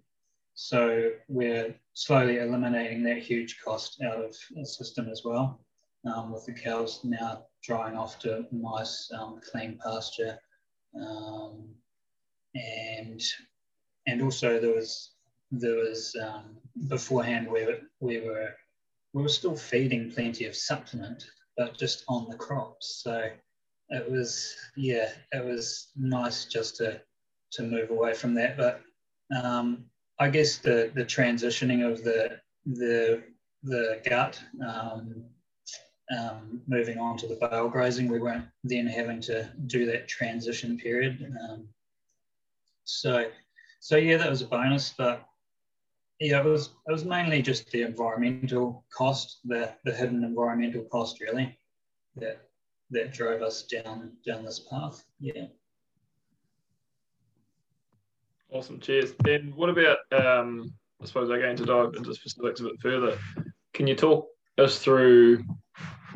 so 0.55 1.13
we're 1.29 1.75
slowly 1.95 2.39
eliminating 2.39 3.05
that 3.05 3.19
huge 3.19 3.61
cost 3.65 4.03
out 4.03 4.25
of 4.25 4.37
the 4.57 4.67
system 4.67 5.09
as 5.09 5.23
well, 5.25 5.61
um, 6.05 6.33
with 6.33 6.47
the 6.47 6.53
cows 6.53 7.01
now 7.05 7.45
drying 7.67 7.97
off 7.97 8.19
to 8.21 8.47
nice 8.53 9.11
um, 9.19 9.41
clean 9.51 9.79
pasture. 9.83 10.39
Um, 10.99 11.65
and 12.55 13.21
and 14.07 14.23
also 14.23 14.61
there 14.61 14.75
was 14.75 15.11
there 15.51 15.77
was 15.77 16.17
um, 16.23 16.57
beforehand 16.89 17.49
we 17.51 17.65
were, 17.65 17.81
we 18.01 18.21
were 18.21 18.51
we 19.13 19.23
were 19.23 19.29
still 19.29 19.57
feeding 19.57 20.11
plenty 20.11 20.47
of 20.47 20.55
supplement, 20.55 21.27
but 21.57 21.77
just 21.79 22.05
on 22.09 22.29
the 22.31 22.37
crops. 22.37 23.03
So 23.03 23.31
it 23.91 24.11
was 24.11 24.55
yeah, 24.77 25.11
it 25.33 25.45
was 25.45 25.89
nice 25.97 26.45
just 26.47 26.77
to 26.77 27.01
to 27.53 27.63
move 27.63 27.91
away 27.91 28.15
from 28.15 28.35
that. 28.35 28.57
But 28.57 28.83
um, 29.43 29.85
I 30.19 30.29
guess 30.29 30.59
the 30.59 30.91
the 30.95 31.05
transitioning 31.05 31.91
of 31.91 32.05
the 32.05 32.41
the 32.65 33.23
the 33.63 34.01
gut, 34.09 34.41
um, 34.67 35.25
um, 36.17 36.61
moving 36.67 36.99
on 36.99 37.17
to 37.19 37.27
the 37.27 37.37
bale 37.37 37.69
grazing, 37.69 38.09
we 38.09 38.21
weren't 38.21 38.47
then 38.65 38.87
having 38.87 39.21
to 39.23 39.49
do 39.67 39.87
that 39.87 40.09
transition 40.09 40.79
period. 40.79 41.35
Um, 41.49 41.69
so, 42.85 43.31
so 43.81 43.97
yeah, 43.97 44.17
that 44.19 44.31
was 44.31 44.43
a 44.43 44.47
bonus, 44.47 44.95
but 44.97 45.27
yeah, 46.21 46.41
it 46.41 46.45
was 46.45 46.71
it 46.89 46.93
was 46.93 47.05
mainly 47.05 47.43
just 47.43 47.71
the 47.71 47.83
environmental 47.83 48.85
cost, 48.97 49.41
the 49.45 49.73
the 49.85 49.93
hidden 49.93 50.25
environmental 50.25 50.85
cost, 50.85 51.21
really, 51.21 51.59
that 52.17 52.47
that 52.91 53.13
drove 53.13 53.43
us 53.43 53.63
down 53.63 54.13
down 54.25 54.45
this 54.45 54.61
path. 54.61 55.05
Yeah. 55.21 55.47
Awesome, 58.51 58.79
cheers. 58.79 59.13
Then 59.25 59.53
what 59.57 59.69
about, 59.69 59.99
um, 60.13 60.73
I 61.03 61.07
suppose, 61.07 61.29
going 61.29 61.57
to 61.57 61.67
dive 61.67 61.95
into 61.95 62.15
specifics 62.15 62.61
a 62.61 62.65
bit 62.65 62.81
further, 62.81 63.19
can 63.75 63.87
you 63.87 63.97
talk 63.97 64.29
us 64.57 64.79
through 64.79 65.45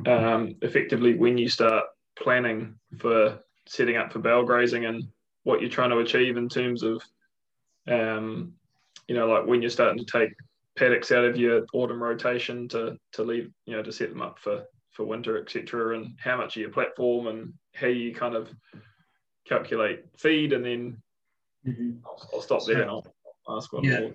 um, 0.07 0.57
effectively 0.63 1.15
when 1.15 1.39
you 1.39 1.49
start 1.49 1.85
planning 2.19 2.75
for 2.99 3.39
setting 3.67 3.97
up 3.97 4.13
for 4.13 4.19
bale 4.19 4.45
grazing 4.45 4.87
and 4.87 5.05
what 5.45 5.61
you're 5.61 5.71
trying 5.71 5.91
to 5.91 5.99
achieve 5.99 6.37
in 6.37 6.49
terms 6.49 6.83
of, 6.83 7.03
um, 7.89 8.53
you 9.09 9.15
know, 9.15 9.27
like 9.27 9.47
when 9.47 9.63
you're 9.63 9.71
starting 9.71 10.05
to 10.05 10.19
take 10.19 10.31
paddocks 10.77 11.13
out 11.13 11.25
of 11.25 11.37
your 11.37 11.67
autumn 11.73 12.03
rotation 12.03 12.69
to 12.69 12.97
to 13.13 13.23
leave, 13.23 13.51
you 13.67 13.77
know, 13.77 13.83
to 13.83 13.93
set 13.93 14.11
them 14.11 14.23
up 14.23 14.39
for 14.39 14.65
for 14.91 15.05
winter, 15.05 15.39
etc., 15.39 15.97
and 15.97 16.15
how 16.19 16.37
much 16.37 16.57
of 16.57 16.61
your 16.61 16.71
platform 16.71 17.29
and 17.29 17.53
how 17.75 17.87
you 17.87 18.15
kind 18.15 18.35
of 18.35 18.51
calculate 19.47 20.05
feed 20.17 20.53
and 20.53 20.65
then 20.65 20.97
Mm-hmm. 21.67 21.91
I'll, 22.07 22.31
I'll, 22.35 22.41
stop 22.41 22.65
there 22.65 22.77
so, 22.77 22.83
and 22.83 22.91
I'll 22.91 23.57
ask 23.57 23.73
one 23.73 23.85
yeah. 23.85 24.01
more. 24.01 24.15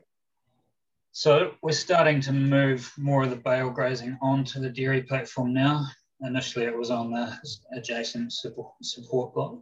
So 1.18 1.54
we're 1.62 1.72
starting 1.72 2.20
to 2.22 2.34
move 2.34 2.92
more 2.98 3.24
of 3.24 3.30
the 3.30 3.38
bale 3.38 3.70
grazing 3.70 4.18
onto 4.22 4.60
the 4.60 4.70
dairy 4.70 5.02
platform 5.02 5.54
now. 5.54 5.88
Initially, 6.20 6.66
it 6.66 6.78
was 6.78 6.92
on 6.92 7.10
the 7.10 7.34
adjacent 7.74 8.34
support, 8.34 9.34
block. 9.34 9.60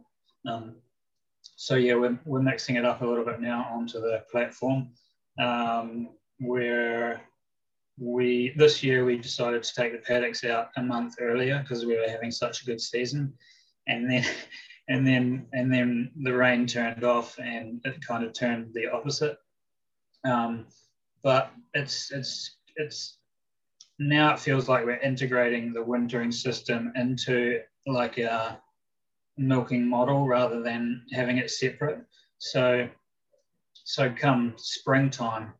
Um, 0.48 0.74
so 1.54 1.76
yeah, 1.76 1.94
we're, 1.94 2.18
we're 2.24 2.42
mixing 2.42 2.74
it 2.74 2.84
up 2.84 3.02
a 3.02 3.06
little 3.06 3.24
bit 3.24 3.40
now 3.40 3.68
onto 3.72 4.00
the 4.00 4.24
platform. 4.32 4.88
Um, 5.38 6.08
where 6.40 7.22
we 8.00 8.52
this 8.56 8.82
year 8.82 9.04
we 9.04 9.16
decided 9.16 9.62
to 9.62 9.74
take 9.76 9.92
the 9.92 9.98
paddocks 9.98 10.42
out 10.42 10.70
a 10.76 10.82
month 10.82 11.14
earlier 11.20 11.60
because 11.60 11.86
we 11.86 11.96
were 11.96 12.08
having 12.08 12.32
such 12.32 12.62
a 12.62 12.66
good 12.66 12.80
season, 12.80 13.32
and 13.86 14.10
then 14.10 14.26
and 14.88 15.06
then 15.06 15.46
and 15.52 15.72
then 15.72 16.10
the 16.24 16.34
rain 16.34 16.66
turned 16.66 17.04
off 17.04 17.38
and 17.38 17.80
it 17.84 18.04
kind 18.04 18.24
of 18.24 18.32
turned 18.32 18.74
the 18.74 18.88
opposite. 18.88 19.38
Um, 20.24 20.66
but 21.24 21.50
it's 21.72 22.12
it's 22.12 22.58
it's 22.76 23.18
now 23.98 24.32
it 24.34 24.38
feels 24.38 24.68
like 24.68 24.84
we're 24.84 24.96
integrating 24.96 25.72
the 25.72 25.82
wintering 25.82 26.30
system 26.30 26.92
into 26.94 27.60
like 27.86 28.18
a 28.18 28.60
milking 29.36 29.88
model 29.88 30.26
rather 30.26 30.62
than 30.62 31.04
having 31.12 31.38
it 31.38 31.50
separate. 31.50 31.98
So 32.38 32.88
so 33.72 34.12
come 34.16 34.54
springtime, 34.56 35.52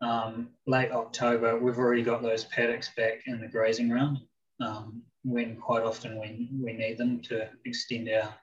um, 0.00 0.48
late 0.66 0.90
October, 0.90 1.58
we've 1.58 1.78
already 1.78 2.02
got 2.02 2.22
those 2.22 2.44
paddocks 2.44 2.90
back 2.96 3.22
in 3.26 3.40
the 3.40 3.46
grazing 3.46 3.90
round. 3.90 4.18
Um, 4.60 5.02
when 5.24 5.56
quite 5.56 5.84
often 5.84 6.20
we, 6.20 6.50
we 6.60 6.72
need 6.72 6.98
them 6.98 7.20
to 7.22 7.48
extend 7.64 8.08
our 8.10 8.34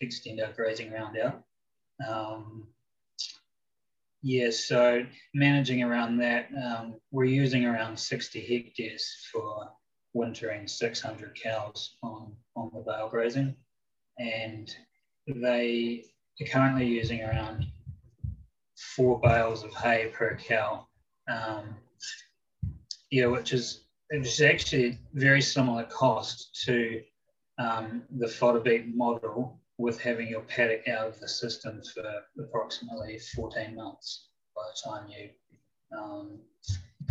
extend 0.00 0.40
our 0.40 0.52
grazing 0.52 0.92
round 0.92 1.18
out. 1.18 1.42
Um, 2.06 2.68
yeah, 4.22 4.50
so 4.50 5.04
managing 5.34 5.82
around 5.82 6.18
that, 6.18 6.48
um, 6.56 6.96
we're 7.10 7.24
using 7.24 7.64
around 7.66 7.98
60 7.98 8.40
hectares 8.40 9.28
for 9.32 9.68
wintering 10.12 10.66
600 10.66 11.38
cows 11.40 11.96
on, 12.02 12.32
on 12.56 12.70
the 12.74 12.80
bale 12.80 13.08
grazing. 13.08 13.54
And 14.18 14.74
they 15.26 16.04
are 16.40 16.46
currently 16.46 16.86
using 16.86 17.22
around 17.22 17.66
four 18.76 19.20
bales 19.20 19.62
of 19.62 19.72
hay 19.74 20.10
per 20.12 20.36
cow. 20.36 20.86
Um, 21.28 21.76
yeah, 23.10 23.26
which 23.26 23.52
is, 23.52 23.84
which 24.10 24.26
is 24.26 24.40
actually 24.40 24.98
very 25.14 25.42
similar 25.42 25.84
cost 25.84 26.60
to 26.64 27.02
um, 27.58 28.02
the 28.18 28.28
fodder 28.28 28.60
beet 28.60 28.94
model 28.96 29.60
with 29.78 30.00
having 30.00 30.28
your 30.28 30.42
paddock 30.42 30.86
out 30.88 31.06
of 31.06 31.20
the 31.20 31.28
system 31.28 31.80
for 31.94 32.42
approximately 32.42 33.18
14 33.34 33.74
months 33.74 34.28
by 34.54 34.62
the 34.66 34.90
time 34.90 35.08
you 35.08 35.30
um, 35.96 36.38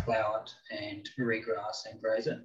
plough 0.03 0.43
it 0.43 0.51
and 0.77 1.09
regrass 1.17 1.85
and 1.89 2.01
graze 2.01 2.27
it. 2.27 2.39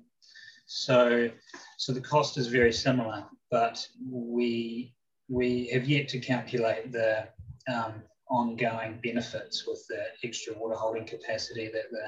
So, 0.66 1.28
so 1.76 1.92
the 1.92 2.00
cost 2.00 2.38
is 2.38 2.46
very 2.46 2.72
similar, 2.72 3.24
but 3.50 3.86
we 4.08 4.94
we 5.28 5.68
have 5.72 5.88
yet 5.88 6.08
to 6.08 6.18
calculate 6.18 6.92
the 6.92 7.28
um, 7.72 7.94
ongoing 8.28 9.00
benefits 9.02 9.66
with 9.66 9.84
the 9.88 10.04
extra 10.24 10.54
water 10.58 10.74
holding 10.74 11.06
capacity 11.06 11.70
that 11.72 11.90
the 11.90 12.06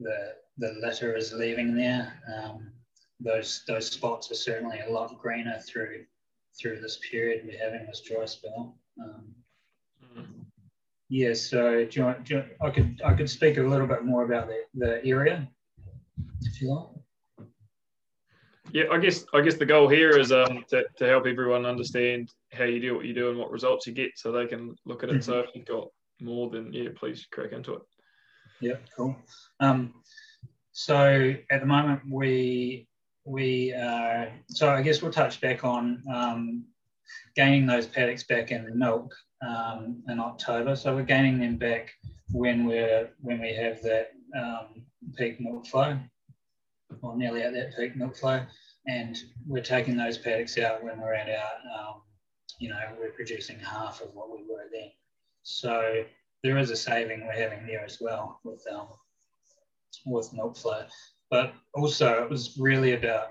the, 0.00 0.34
the 0.58 0.72
litter 0.80 1.14
is 1.14 1.32
leaving 1.32 1.76
there. 1.76 2.20
Um, 2.34 2.72
those 3.20 3.62
those 3.68 3.90
spots 3.90 4.30
are 4.30 4.34
certainly 4.34 4.80
a 4.80 4.90
lot 4.90 5.16
greener 5.20 5.58
through 5.60 6.04
through 6.60 6.80
this 6.80 6.98
period 7.10 7.46
we're 7.46 7.58
having 7.58 7.86
this 7.86 8.02
dry 8.02 8.24
spell. 8.24 8.76
Um, 9.02 9.34
mm. 10.16 10.26
Yeah, 11.08 11.34
so 11.34 11.84
do 11.84 12.00
you, 12.00 12.06
want, 12.06 12.24
do 12.24 12.34
you 12.34 12.44
I 12.60 12.70
could 12.70 13.00
I 13.04 13.14
could 13.14 13.30
speak 13.30 13.56
a 13.58 13.62
little 13.62 13.86
bit 13.86 14.04
more 14.04 14.24
about 14.24 14.48
the, 14.48 14.64
the 14.74 15.04
area, 15.04 15.48
if 16.42 16.60
you 16.60 16.74
like. 16.74 17.46
Yeah, 18.72 18.84
I 18.92 18.98
guess 18.98 19.24
I 19.34 19.40
guess 19.40 19.56
the 19.56 19.66
goal 19.66 19.88
here 19.88 20.16
is 20.16 20.30
um, 20.30 20.64
to, 20.68 20.84
to 20.98 21.06
help 21.06 21.26
everyone 21.26 21.66
understand 21.66 22.30
how 22.52 22.64
you 22.64 22.78
do 22.78 22.94
what 22.94 23.04
you 23.04 23.14
do 23.14 23.30
and 23.30 23.38
what 23.38 23.50
results 23.50 23.86
you 23.86 23.92
get, 23.92 24.12
so 24.16 24.30
they 24.30 24.46
can 24.46 24.76
look 24.86 25.02
at 25.02 25.08
it. 25.08 25.14
Mm-hmm. 25.14 25.22
So 25.22 25.40
if 25.40 25.50
you've 25.54 25.66
got 25.66 25.88
more, 26.20 26.48
then 26.50 26.72
yeah, 26.72 26.90
please 26.94 27.26
crack 27.32 27.52
into 27.52 27.74
it. 27.74 27.82
Yeah, 28.60 28.76
cool. 28.96 29.16
Um, 29.58 29.94
so 30.72 31.34
at 31.50 31.60
the 31.60 31.66
moment 31.66 32.02
we 32.08 32.86
we 33.24 33.74
uh, 33.74 34.26
so 34.48 34.70
I 34.70 34.82
guess 34.82 35.02
we'll 35.02 35.12
touch 35.12 35.40
back 35.40 35.64
on 35.64 36.02
um, 36.12 36.64
gaining 37.36 37.66
those 37.66 37.86
paddocks 37.86 38.24
back 38.24 38.50
in 38.50 38.64
the 38.64 38.74
milk 38.74 39.14
um, 39.46 40.02
in 40.08 40.18
October. 40.18 40.76
So 40.76 40.94
we're 40.94 41.02
gaining 41.02 41.38
them 41.38 41.56
back 41.56 41.90
when 42.32 42.66
we're 42.66 43.10
when 43.20 43.40
we 43.40 43.54
have 43.54 43.82
that 43.82 44.12
um, 44.36 44.84
peak 45.16 45.40
milk 45.40 45.66
flow, 45.66 45.98
or 47.02 47.16
nearly 47.16 47.42
at 47.42 47.52
that 47.52 47.76
peak 47.76 47.96
milk 47.96 48.16
flow, 48.16 48.42
and 48.86 49.16
we're 49.46 49.62
taking 49.62 49.96
those 49.96 50.18
paddocks 50.18 50.58
out 50.58 50.82
when 50.82 51.00
we're 51.00 51.14
at 51.14 51.28
our 51.28 51.78
um, 51.78 52.02
you 52.58 52.68
know 52.68 52.80
we're 52.98 53.10
producing 53.12 53.58
half 53.58 54.00
of 54.00 54.14
what 54.14 54.30
we 54.30 54.44
were 54.48 54.66
then. 54.72 54.90
So 55.42 56.04
there 56.42 56.58
is 56.58 56.70
a 56.70 56.76
saving 56.76 57.26
we're 57.26 57.32
having 57.32 57.66
there 57.66 57.84
as 57.84 57.98
well 58.00 58.40
with 58.44 58.64
um, 58.72 58.88
with 60.06 60.32
milk 60.32 60.56
flow 60.56 60.84
but 61.30 61.54
also 61.74 62.22
it 62.22 62.30
was 62.30 62.56
really 62.58 62.92
about 62.94 63.28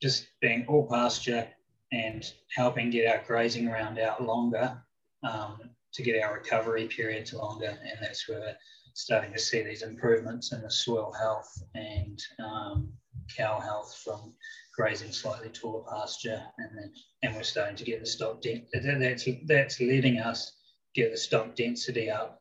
just 0.00 0.26
being 0.40 0.64
all 0.68 0.86
pasture 0.88 1.46
and 1.92 2.32
helping 2.54 2.90
get 2.90 3.12
our 3.12 3.22
grazing 3.26 3.68
around 3.68 3.98
out 3.98 4.22
longer 4.22 4.80
um, 5.28 5.58
to 5.92 6.02
get 6.02 6.22
our 6.22 6.34
recovery 6.34 6.86
periods 6.86 7.32
longer. 7.32 7.66
And 7.82 7.98
that's 8.00 8.28
where 8.28 8.40
we're 8.40 8.56
starting 8.94 9.32
to 9.32 9.38
see 9.38 9.62
these 9.62 9.82
improvements 9.82 10.52
in 10.52 10.62
the 10.62 10.70
soil 10.70 11.12
health 11.18 11.62
and 11.74 12.22
um, 12.38 12.92
cow 13.36 13.58
health 13.58 14.00
from 14.04 14.32
grazing 14.76 15.12
slightly 15.12 15.48
taller 15.48 15.84
pasture. 15.90 16.42
And 16.58 16.70
then, 16.78 16.92
and 17.22 17.34
we're 17.34 17.42
starting 17.42 17.76
to 17.76 17.84
get 17.84 18.00
the 18.00 18.06
stock 18.06 18.40
density. 18.40 18.68
That's, 18.72 19.28
that's 19.46 19.80
letting 19.80 20.18
us 20.18 20.52
get 20.94 21.10
the 21.10 21.18
stock 21.18 21.56
density 21.56 22.10
up 22.10 22.40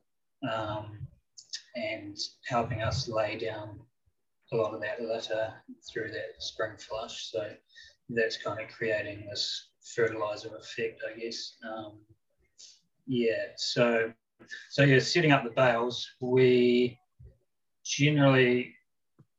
um, 0.50 1.00
and 1.76 2.18
helping 2.46 2.82
us 2.82 3.08
lay 3.08 3.38
down 3.38 3.80
a 4.52 4.56
lot 4.56 4.74
of 4.74 4.82
that 4.82 5.02
litter 5.02 5.54
through 5.92 6.12
that 6.12 6.36
spring 6.40 6.78
flush. 6.78 7.32
So 7.32 7.50
that's 8.10 8.38
kind 8.38 8.60
of 8.60 8.70
creating 8.70 9.28
this 9.30 9.70
fertilizer 9.96 10.56
effect, 10.56 11.02
I 11.08 11.20
guess. 11.20 11.56
Um, 11.68 12.00
yeah, 13.08 13.54
so 13.58 14.12
so 14.70 14.84
yeah, 14.84 15.00
setting 15.00 15.32
up 15.32 15.44
the 15.44 15.50
bales, 15.50 16.10
we 16.20 16.98
generally 17.84 18.74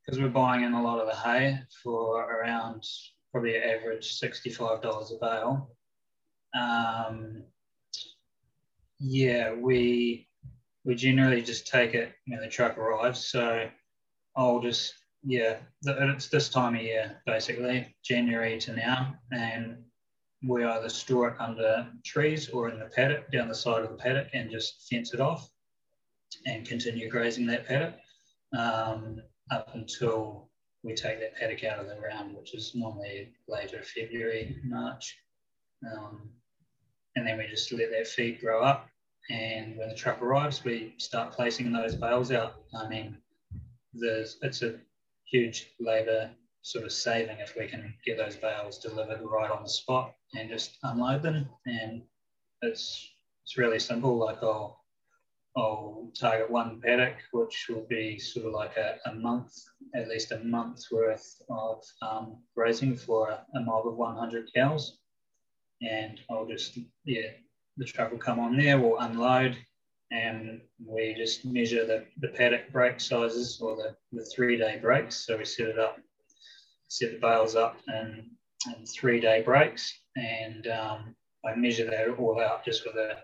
because 0.05 0.21
we're 0.21 0.29
buying 0.29 0.65
in 0.65 0.73
a 0.73 0.83
lot 0.83 0.99
of 0.99 1.07
the 1.07 1.15
hay 1.15 1.59
for 1.83 2.25
around 2.25 2.85
probably 3.31 3.57
average 3.57 4.19
$65 4.19 4.83
a 4.83 5.19
bale. 5.21 5.71
Um, 6.53 7.45
yeah, 8.99 9.53
we 9.55 10.27
we 10.85 10.95
generally 10.95 11.43
just 11.43 11.67
take 11.67 11.95
it 11.95 12.13
when 12.27 12.41
the 12.41 12.49
truck 12.49 12.77
arrives. 12.77 13.25
So 13.27 13.69
I'll 14.35 14.61
just 14.61 14.95
yeah, 15.23 15.57
it's 15.85 16.29
this 16.29 16.49
time 16.49 16.75
of 16.75 16.83
year 16.83 17.21
basically, 17.27 17.95
January 18.03 18.59
to 18.59 18.73
now, 18.75 19.15
and 19.33 19.77
we 20.47 20.65
either 20.65 20.89
store 20.89 21.29
it 21.29 21.41
under 21.41 21.87
trees 22.05 22.49
or 22.49 22.71
in 22.71 22.79
the 22.79 22.87
paddock 22.87 23.31
down 23.31 23.49
the 23.49 23.55
side 23.55 23.83
of 23.83 23.91
the 23.91 23.97
paddock 23.97 24.29
and 24.33 24.51
just 24.51 24.89
fence 24.89 25.13
it 25.13 25.21
off 25.21 25.51
and 26.47 26.67
continue 26.67 27.11
grazing 27.11 27.47
that 27.47 27.67
paddock 27.67 27.95
um, 28.57 29.21
up 29.51 29.69
until 29.75 30.49
we 30.83 30.95
take 30.95 31.21
that 31.21 31.37
paddock 31.37 31.65
out 31.65 31.79
of 31.79 31.89
the 31.89 31.95
ground, 31.97 32.35
which 32.35 32.55
is 32.55 32.73
normally 32.75 33.33
later 33.49 33.83
February, 33.83 34.57
March. 34.65 35.19
Um, 35.93 36.31
and 37.17 37.27
then 37.27 37.37
we 37.37 37.47
just 37.47 37.71
let 37.73 37.91
that 37.91 38.07
feed 38.07 38.41
grow 38.41 38.63
up. 38.63 38.89
And 39.29 39.77
when 39.77 39.91
the 39.91 39.95
truck 39.95 40.23
arrives, 40.23 40.65
we 40.65 40.95
start 40.97 41.33
placing 41.33 41.71
those 41.71 41.95
bales 41.95 42.33
out. 42.33 42.63
I 42.75 42.89
mean, 42.89 43.19
there's, 43.93 44.39
it's 44.41 44.63
a 44.63 44.77
huge 45.31 45.71
labour 45.79 46.31
sort 46.63 46.85
of 46.85 46.93
saving 46.93 47.39
if 47.39 47.57
we 47.57 47.67
can 47.67 47.95
get 48.05 48.19
those 48.19 48.37
bales 48.37 48.79
delivered 48.79 49.21
right 49.23 49.51
on 49.51 49.63
the 49.63 49.69
spot 49.69 50.15
and 50.35 50.51
just 50.51 50.79
unload 50.83 51.23
them. 51.23 51.49
And 51.67 52.03
it's 52.63 53.09
it's 53.45 53.57
really 53.57 53.79
simple. 53.79 54.17
Like 54.17 54.43
I'll 54.43 54.81
I'll 55.57 56.11
target 56.19 56.51
one 56.51 56.81
paddock, 56.81 57.17
which 57.33 57.67
will 57.69 57.87
be 57.89 58.19
sort 58.19 58.47
of 58.47 58.53
like 58.53 58.77
a, 58.77 58.99
a 59.07 59.15
month, 59.15 59.53
at 59.95 60.09
least 60.09 60.33
a 60.33 60.39
month's 60.39 60.93
worth 60.93 61.43
of 61.49 61.83
um, 62.03 62.37
grazing 62.55 62.97
for 62.97 63.31
a, 63.31 63.45
a 63.57 63.61
mob 63.61 63.87
of 63.87 63.97
100 63.97 64.49
cows. 64.55 64.99
And 65.83 66.21
I'll 66.31 66.47
just, 66.47 66.79
yeah, 67.05 67.31
the 67.79 67.85
truck 67.85 68.13
will 68.13 68.19
come 68.19 68.39
on 68.39 68.57
there, 68.57 68.79
we'll 68.79 68.99
unload, 68.99 69.57
and 70.11 70.61
we 70.85 71.15
just 71.15 71.45
measure 71.45 71.87
the, 71.87 72.05
the 72.21 72.29
paddock 72.29 72.73
break 72.73 73.01
sizes 73.01 73.61
or 73.61 73.77
the, 73.77 73.97
the 74.13 74.25
three 74.25 74.57
day 74.57 74.79
breaks. 74.81 75.17
So 75.27 75.37
we 75.37 75.45
set 75.45 75.69
it 75.69 75.79
up, 75.79 75.99
set 76.89 77.13
the 77.13 77.19
bales 77.19 77.55
up 77.55 77.77
in, 77.89 78.31
in 78.67 78.87
three 78.87 79.21
day 79.21 79.43
breaks, 79.43 80.01
and 80.17 80.67
um, 80.67 81.15
I 81.45 81.55
measure 81.55 81.87
that 81.87 82.09
all 82.19 82.41
out 82.41 82.65
just 82.65 82.85
with 82.85 82.97
a, 82.97 83.19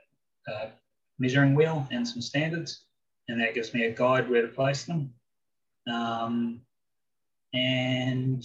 a 0.50 0.71
measuring 1.19 1.55
wheel 1.55 1.87
and 1.90 2.07
some 2.07 2.23
standards, 2.23 2.85
and 3.28 3.40
that 3.40 3.55
gives 3.55 3.75
me 3.75 3.85
a 3.85 3.90
guide 3.90 4.31
where 4.31 4.43
to 4.43 4.49
place 4.49 4.85
them. 4.85 5.12
Um, 5.93 6.61
and 7.52 8.45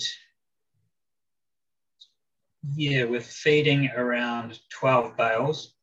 yeah, 2.75 3.03
we're 3.05 3.21
feeding 3.21 3.89
around 3.95 4.59
12 4.69 5.17
bales 5.17 5.73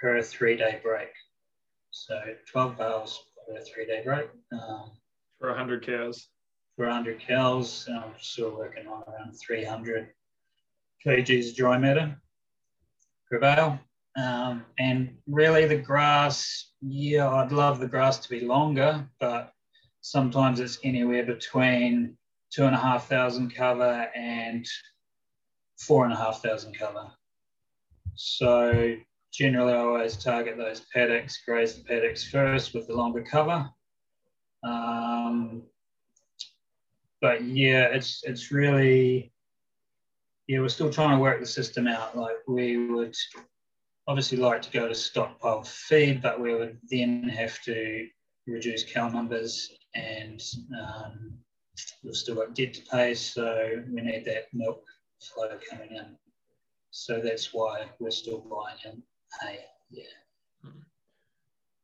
per 0.00 0.22
three 0.22 0.56
day 0.56 0.80
break. 0.82 1.08
So 1.98 2.20
12 2.52 2.76
bales 2.76 3.24
per 3.48 3.58
three 3.62 3.86
day 3.86 4.02
break. 4.04 4.28
Um, 4.52 4.90
for 5.38 5.48
100 5.48 5.84
cows. 5.84 6.28
For 6.76 6.84
100 6.84 7.20
cows, 7.20 7.88
I'm 7.90 8.12
still 8.20 8.54
working 8.54 8.86
on 8.86 9.02
around 9.08 9.32
300 9.32 10.10
kgs 11.04 11.50
of 11.50 11.56
dry 11.56 11.78
matter 11.78 12.20
per 13.30 13.40
bale. 13.40 13.78
Um, 14.14 14.66
and 14.78 15.16
really, 15.26 15.64
the 15.64 15.78
grass, 15.78 16.70
yeah, 16.82 17.30
I'd 17.30 17.50
love 17.50 17.80
the 17.80 17.88
grass 17.88 18.18
to 18.18 18.28
be 18.28 18.40
longer, 18.40 19.08
but 19.18 19.54
sometimes 20.02 20.60
it's 20.60 20.78
anywhere 20.84 21.24
between 21.24 22.18
two 22.50 22.64
and 22.64 22.74
a 22.74 22.78
half 22.78 23.08
thousand 23.08 23.54
cover 23.54 24.10
and 24.14 24.66
four 25.78 26.04
and 26.04 26.12
a 26.12 26.16
half 26.16 26.42
thousand 26.42 26.78
cover. 26.78 27.10
So 28.16 28.96
generally, 29.36 29.74
I 29.74 29.78
always 29.78 30.16
target 30.16 30.56
those 30.56 30.80
paddocks, 30.92 31.42
graze 31.44 31.76
the 31.76 31.84
paddocks 31.84 32.24
first 32.24 32.74
with 32.74 32.86
the 32.86 32.94
longer 32.94 33.22
cover. 33.22 33.68
Um, 34.64 35.62
but 37.20 37.44
yeah, 37.44 37.84
it's 37.84 38.22
it's 38.24 38.50
really 38.50 39.32
yeah, 40.48 40.60
we're 40.60 40.68
still 40.68 40.90
trying 40.90 41.16
to 41.16 41.20
work 41.20 41.40
the 41.40 41.46
system 41.46 41.86
out. 41.86 42.16
Like 42.16 42.36
we 42.48 42.88
would 42.88 43.14
obviously 44.08 44.38
like 44.38 44.62
to 44.62 44.70
go 44.70 44.88
to 44.88 44.94
stockpile 44.94 45.62
feed, 45.64 46.22
but 46.22 46.40
we 46.40 46.54
would 46.54 46.78
then 46.90 47.28
have 47.28 47.60
to 47.64 48.06
reduce 48.46 48.90
cow 48.90 49.08
numbers 49.08 49.70
and 49.94 50.40
um, 50.80 51.32
we've 52.04 52.14
still 52.14 52.36
got 52.36 52.54
debt 52.54 52.74
to 52.74 52.82
pay, 52.82 53.14
so 53.14 53.82
we 53.92 54.00
need 54.00 54.24
that 54.24 54.44
milk 54.52 54.84
flow 55.20 55.58
coming 55.68 55.90
in. 55.90 56.16
So 56.90 57.20
that's 57.20 57.52
why 57.52 57.86
we're 57.98 58.10
still 58.10 58.38
buying 58.38 58.78
in 58.84 59.02
hay. 59.40 59.60
Yeah. 59.90 60.04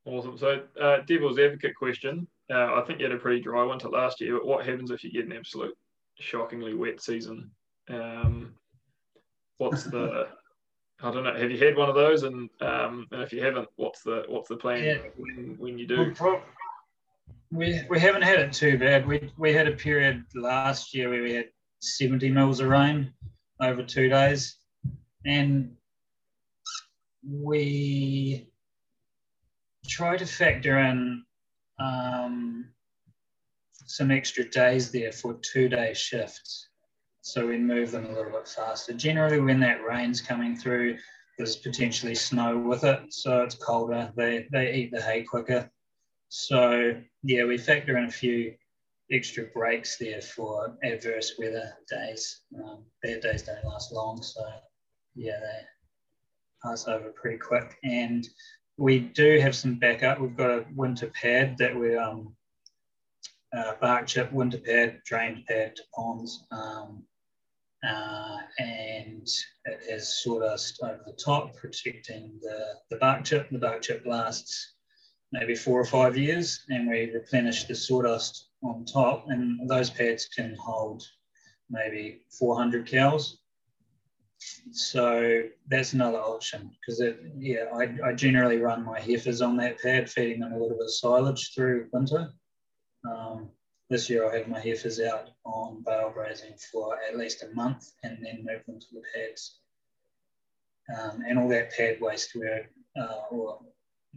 Awesome. 0.04 0.36
So, 0.36 0.62
uh, 0.80 0.98
devil's 1.06 1.38
advocate 1.38 1.76
question. 1.76 2.26
Uh, 2.50 2.74
I 2.74 2.82
think 2.86 2.98
you 2.98 3.06
had 3.06 3.14
a 3.14 3.18
pretty 3.18 3.40
dry 3.40 3.64
winter 3.64 3.88
last 3.88 4.20
year. 4.20 4.34
But 4.34 4.46
what 4.46 4.66
happens 4.66 4.90
if 4.90 5.04
you 5.04 5.12
get 5.12 5.26
an 5.26 5.32
absolute 5.32 5.76
shockingly 6.18 6.74
wet 6.74 7.00
season? 7.00 7.50
Um, 7.88 8.54
what's 9.58 9.84
the 9.84 10.28
I 11.02 11.10
don't 11.10 11.24
know. 11.24 11.34
Have 11.34 11.50
you 11.50 11.58
had 11.58 11.76
one 11.76 11.88
of 11.88 11.96
those? 11.96 12.22
And 12.22 12.48
um, 12.60 13.08
and 13.10 13.22
if 13.22 13.32
you 13.32 13.42
haven't, 13.42 13.68
what's 13.76 14.02
the 14.02 14.24
what's 14.28 14.48
the 14.48 14.56
plan 14.56 14.84
yeah. 14.84 14.98
when, 15.16 15.56
when 15.58 15.78
you 15.78 15.86
do? 15.86 16.14
We, 17.50 17.82
we 17.90 18.00
haven't 18.00 18.22
had 18.22 18.38
it 18.38 18.52
too 18.52 18.78
bad. 18.78 19.06
We 19.06 19.30
we 19.36 19.52
had 19.52 19.66
a 19.66 19.72
period 19.72 20.24
last 20.34 20.94
year 20.94 21.10
where 21.10 21.22
we 21.22 21.34
had 21.34 21.46
70 21.80 22.30
mils 22.30 22.60
of 22.60 22.68
rain 22.68 23.12
over 23.60 23.82
two 23.82 24.08
days, 24.08 24.56
and 25.26 25.74
we 27.28 28.48
try 29.86 30.16
to 30.16 30.26
factor 30.26 30.78
in 30.78 31.24
um, 31.78 32.66
some 33.86 34.10
extra 34.10 34.48
days 34.48 34.90
there 34.90 35.12
for 35.12 35.34
two 35.42 35.68
day 35.68 35.92
shifts 35.94 36.68
so 37.22 37.46
we 37.46 37.56
move 37.56 37.92
them 37.92 38.06
a 38.06 38.12
little 38.12 38.32
bit 38.32 38.48
faster. 38.48 38.92
Generally, 38.92 39.40
when 39.40 39.60
that 39.60 39.84
rain's 39.84 40.20
coming 40.20 40.56
through, 40.56 40.98
there's 41.38 41.56
potentially 41.56 42.16
snow 42.16 42.58
with 42.58 42.84
it, 42.84 43.00
so 43.12 43.42
it's 43.42 43.54
colder. 43.54 44.12
They 44.16 44.46
they 44.52 44.74
eat 44.74 44.90
the 44.90 45.00
hay 45.00 45.22
quicker. 45.22 45.70
So 46.28 47.00
yeah, 47.22 47.44
we 47.44 47.58
factor 47.58 47.96
in 47.96 48.06
a 48.06 48.10
few 48.10 48.54
extra 49.10 49.44
breaks 49.54 49.96
there 49.98 50.20
for 50.20 50.76
adverse 50.82 51.34
weather 51.38 51.72
days. 51.88 52.40
Um, 52.62 52.84
bad 53.02 53.20
days 53.20 53.42
don't 53.42 53.64
last 53.64 53.92
long, 53.92 54.20
so 54.20 54.44
yeah, 55.14 55.38
they 55.40 55.60
pass 56.62 56.86
over 56.88 57.10
pretty 57.10 57.38
quick. 57.38 57.76
And 57.84 58.28
we 58.76 59.00
do 59.00 59.38
have 59.40 59.54
some 59.54 59.78
backup. 59.78 60.20
We've 60.20 60.36
got 60.36 60.50
a 60.50 60.64
winter 60.74 61.08
pad 61.08 61.56
that 61.58 61.74
we 61.76 61.96
um, 61.96 62.34
uh, 63.56 63.74
bark 63.80 64.06
chip 64.06 64.32
winter 64.32 64.58
pad, 64.58 65.00
drained 65.04 65.44
pad 65.46 65.76
to 65.76 65.82
ponds. 65.94 66.44
Um, 66.50 67.04
uh, 67.86 68.38
and 68.58 69.26
it 69.64 69.90
has 69.90 70.22
sawdust 70.22 70.80
over 70.82 71.02
the 71.04 71.12
top, 71.12 71.56
protecting 71.56 72.38
the, 72.40 72.74
the 72.90 72.96
bark 72.96 73.24
chip. 73.24 73.50
The 73.50 73.58
bark 73.58 73.82
chip 73.82 74.04
lasts 74.06 74.74
maybe 75.32 75.54
four 75.54 75.80
or 75.80 75.84
five 75.84 76.16
years, 76.16 76.64
and 76.68 76.88
we 76.88 77.10
replenish 77.10 77.64
the 77.64 77.74
sawdust 77.74 78.50
on 78.62 78.84
top, 78.84 79.24
and 79.28 79.68
those 79.68 79.90
pads 79.90 80.26
can 80.26 80.54
hold 80.60 81.02
maybe 81.70 82.20
400 82.38 82.86
cows. 82.86 83.38
So 84.70 85.42
that's 85.68 85.92
another 85.92 86.18
option 86.18 86.70
because 86.80 87.02
yeah, 87.38 87.64
I, 87.74 88.08
I 88.08 88.12
generally 88.12 88.58
run 88.58 88.84
my 88.84 89.00
heifers 89.00 89.42
on 89.42 89.56
that 89.58 89.80
pad, 89.80 90.08
feeding 90.08 90.40
them 90.40 90.52
a 90.52 90.58
little 90.58 90.76
bit 90.76 90.84
of 90.84 90.94
silage 90.94 91.54
through 91.54 91.88
winter. 91.92 92.32
Um, 93.08 93.50
this 93.90 94.08
year 94.08 94.30
I 94.30 94.38
have 94.38 94.48
my 94.48 94.60
heifers 94.60 95.00
out 95.00 95.30
on 95.44 95.82
bale 95.84 96.10
grazing 96.14 96.54
for 96.70 96.98
at 97.08 97.18
least 97.18 97.42
a 97.42 97.54
month 97.54 97.92
and 98.02 98.18
then 98.22 98.46
move 98.46 98.64
them 98.66 98.80
to 98.80 98.86
the 98.92 99.02
pads. 99.14 99.58
Um, 100.96 101.22
and 101.26 101.38
all 101.38 101.48
that 101.48 101.72
pad 101.72 101.98
waste 102.00 102.30
where, 102.34 102.70
uh, 102.98 103.20
or 103.30 103.60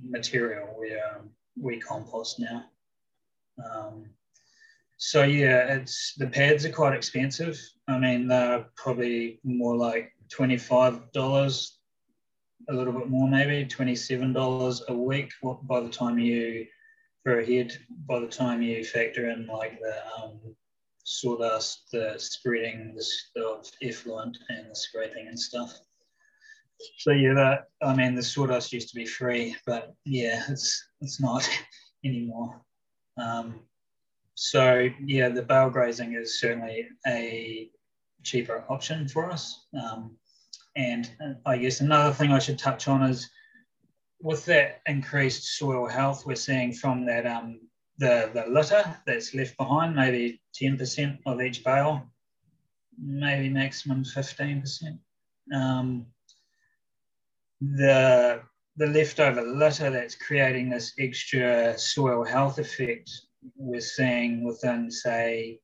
material 0.01 0.75
we, 0.79 0.93
um, 0.93 1.29
we 1.59 1.79
compost 1.79 2.39
now. 2.39 2.65
Um, 3.63 4.05
so 4.97 5.23
yeah, 5.23 5.75
it's 5.75 6.13
the 6.17 6.27
pads 6.27 6.65
are 6.65 6.71
quite 6.71 6.95
expensive. 6.95 7.59
I 7.87 7.97
mean, 7.99 8.27
they're 8.27 8.65
probably 8.75 9.39
more 9.43 9.75
like 9.75 10.13
$25, 10.29 11.71
a 12.69 12.73
little 12.73 12.93
bit 12.93 13.09
more 13.09 13.27
maybe, 13.27 13.65
$27 13.65 14.81
a 14.87 14.93
week 14.93 15.31
by 15.63 15.79
the 15.79 15.89
time 15.89 16.19
you 16.19 16.65
per 17.25 17.43
head 17.43 17.75
by 18.07 18.19
the 18.19 18.27
time 18.27 18.61
you 18.61 18.85
factor 18.85 19.31
in 19.31 19.47
like 19.47 19.79
the 19.81 20.23
um, 20.23 20.39
sawdust, 21.03 21.91
the 21.91 22.13
spreading 22.17 22.95
of 23.35 23.71
effluent 23.81 24.37
and 24.49 24.69
the 24.69 24.75
scraping 24.75 25.27
and 25.27 25.39
stuff. 25.39 25.73
So 26.97 27.11
yeah, 27.11 27.33
that 27.33 27.63
I 27.81 27.95
mean 27.95 28.15
the 28.15 28.23
sawdust 28.23 28.73
used 28.73 28.89
to 28.89 28.95
be 28.95 29.05
free, 29.05 29.55
but 29.65 29.93
yeah, 30.05 30.43
it's 30.49 30.85
it's 31.01 31.19
not 31.19 31.49
anymore. 32.05 32.61
Um, 33.17 33.61
so 34.35 34.89
yeah, 35.03 35.29
the 35.29 35.41
bale 35.41 35.69
grazing 35.69 36.13
is 36.13 36.39
certainly 36.39 36.87
a 37.07 37.69
cheaper 38.25 38.65
option 38.69 39.07
for 39.07 39.31
us. 39.31 39.65
Um, 39.81 40.17
and 40.75 41.09
I 41.45 41.57
guess 41.57 41.79
another 41.79 42.13
thing 42.13 42.31
I 42.31 42.39
should 42.39 42.59
touch 42.59 42.87
on 42.87 43.03
is 43.03 43.29
with 44.21 44.45
that 44.45 44.81
increased 44.87 45.57
soil 45.57 45.87
health 45.87 46.25
we're 46.25 46.35
seeing 46.35 46.73
from 46.73 47.05
that 47.05 47.25
um, 47.25 47.61
the, 47.97 48.29
the 48.33 48.45
litter 48.49 48.83
that's 49.05 49.33
left 49.33 49.55
behind, 49.57 49.95
maybe 49.95 50.41
10% 50.61 51.19
of 51.25 51.41
each 51.41 51.63
bale, 51.63 52.03
maybe 53.01 53.49
maximum 53.49 54.03
15%. 54.03 54.99
Um, 55.53 56.07
the, 57.61 58.41
the 58.75 58.87
leftover 58.87 59.41
litter 59.41 59.89
that's 59.89 60.15
creating 60.15 60.69
this 60.69 60.93
extra 60.99 61.77
soil 61.77 62.23
health 62.25 62.59
effect 62.59 63.09
we're 63.55 63.79
seeing 63.79 64.43
within, 64.43 64.89
say, 64.91 65.59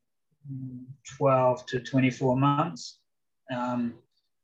12 1.18 1.66
to 1.68 1.80
24 1.80 2.36
months. 2.36 3.00
Um, 3.52 3.96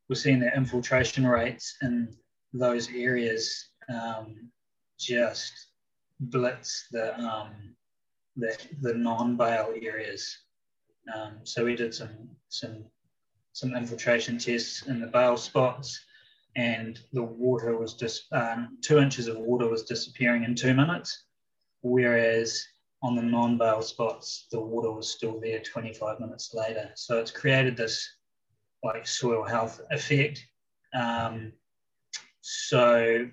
we're 0.10 0.16
seeing 0.16 0.40
the 0.40 0.56
infiltration 0.56 1.26
rates 1.28 1.78
in 1.82 2.16
those 2.54 2.90
areas 2.94 3.70
um, 3.90 4.50
just 5.00 5.54
blitz 6.20 6.88
the 6.92 7.18
um, 7.20 7.76
the, 8.36 8.58
the 8.82 8.94
non-bale 8.94 9.74
areas. 9.82 10.38
Um, 11.14 11.40
so 11.44 11.66
we 11.66 11.76
did 11.76 11.94
some 11.94 12.30
some 12.50 12.86
some 13.54 13.76
infiltration 13.76 14.38
tests 14.38 14.86
in 14.88 15.00
the 15.00 15.08
bale 15.08 15.38
spots, 15.38 16.00
and 16.56 17.00
the 17.14 17.24
water 17.24 17.78
was 17.78 17.94
just 17.94 18.32
um, 18.32 18.78
two 18.82 19.00
inches 19.00 19.28
of 19.28 19.38
water 19.38 19.68
was 19.68 19.84
disappearing 19.84 20.44
in 20.44 20.56
two 20.56 20.74
minutes, 20.74 21.26
whereas 21.82 22.64
on 23.04 23.16
the 23.16 23.22
non-bale 23.22 23.82
spots 23.82 24.48
the 24.52 24.60
water 24.60 24.92
was 24.92 25.10
still 25.10 25.40
there 25.40 25.60
25 25.60 26.20
minutes 26.20 26.54
later. 26.54 26.90
So 26.96 27.20
it's 27.20 27.32
created 27.32 27.78
this 27.78 28.18
like 28.84 29.08
soil 29.08 29.44
health 29.44 29.82
effect. 29.92 30.44
Um, 30.94 31.54
so 32.42 33.28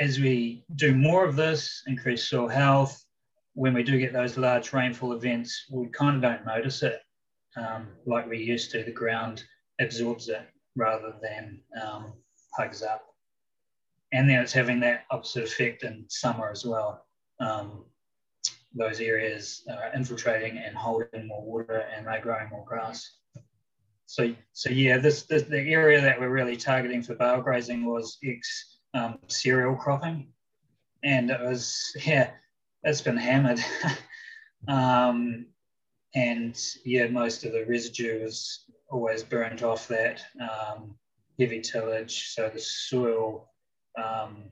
as 0.00 0.20
we 0.20 0.64
do 0.76 0.94
more 0.94 1.24
of 1.24 1.36
this, 1.36 1.82
increase 1.86 2.28
soil 2.28 2.48
health, 2.48 3.04
when 3.54 3.74
we 3.74 3.82
do 3.82 3.98
get 3.98 4.12
those 4.12 4.38
large 4.38 4.72
rainfall 4.72 5.12
events, 5.12 5.66
we 5.70 5.88
kind 5.88 6.16
of 6.16 6.22
don't 6.22 6.46
notice 6.46 6.82
it 6.82 7.00
um, 7.56 7.88
like 8.06 8.28
we 8.28 8.38
used 8.38 8.70
to. 8.70 8.84
The 8.84 8.92
ground 8.92 9.42
absorbs 9.80 10.28
it 10.28 10.42
rather 10.76 11.14
than 11.20 11.60
um, 11.82 12.12
pugs 12.56 12.82
up. 12.82 13.04
And 14.12 14.30
then 14.30 14.40
it's 14.40 14.52
having 14.52 14.80
that 14.80 15.04
opposite 15.10 15.44
effect 15.44 15.82
in 15.82 16.04
summer 16.08 16.50
as 16.50 16.64
well. 16.64 17.04
Um, 17.40 17.84
those 18.78 19.00
areas 19.00 19.64
are 19.70 19.92
infiltrating 19.94 20.58
and 20.58 20.76
holding 20.76 21.26
more 21.26 21.44
water 21.44 21.84
and 21.94 22.06
they're 22.06 22.20
growing 22.20 22.48
more 22.50 22.64
grass. 22.64 23.18
So, 24.06 24.34
so 24.52 24.70
yeah, 24.70 24.96
this, 24.96 25.24
this 25.24 25.42
the 25.42 25.60
area 25.60 26.00
that 26.00 26.18
we're 26.18 26.30
really 26.30 26.56
targeting 26.56 27.02
for 27.02 27.14
bale 27.14 27.42
grazing 27.42 27.84
was 27.84 28.16
ex 28.24 28.78
um, 28.94 29.18
cereal 29.26 29.76
cropping, 29.76 30.28
and 31.04 31.30
it 31.30 31.40
was 31.40 31.94
yeah, 32.06 32.30
it's 32.84 33.02
been 33.02 33.18
hammered. 33.18 33.60
um, 34.68 35.46
and 36.14 36.58
yeah, 36.86 37.06
most 37.08 37.44
of 37.44 37.52
the 37.52 37.66
residue 37.66 38.22
was 38.22 38.64
always 38.90 39.22
burnt 39.22 39.62
off 39.62 39.86
that 39.88 40.22
um, 40.40 40.94
heavy 41.38 41.60
tillage. 41.60 42.28
So 42.28 42.48
the 42.48 42.60
soil 42.60 43.50
um, 44.02 44.44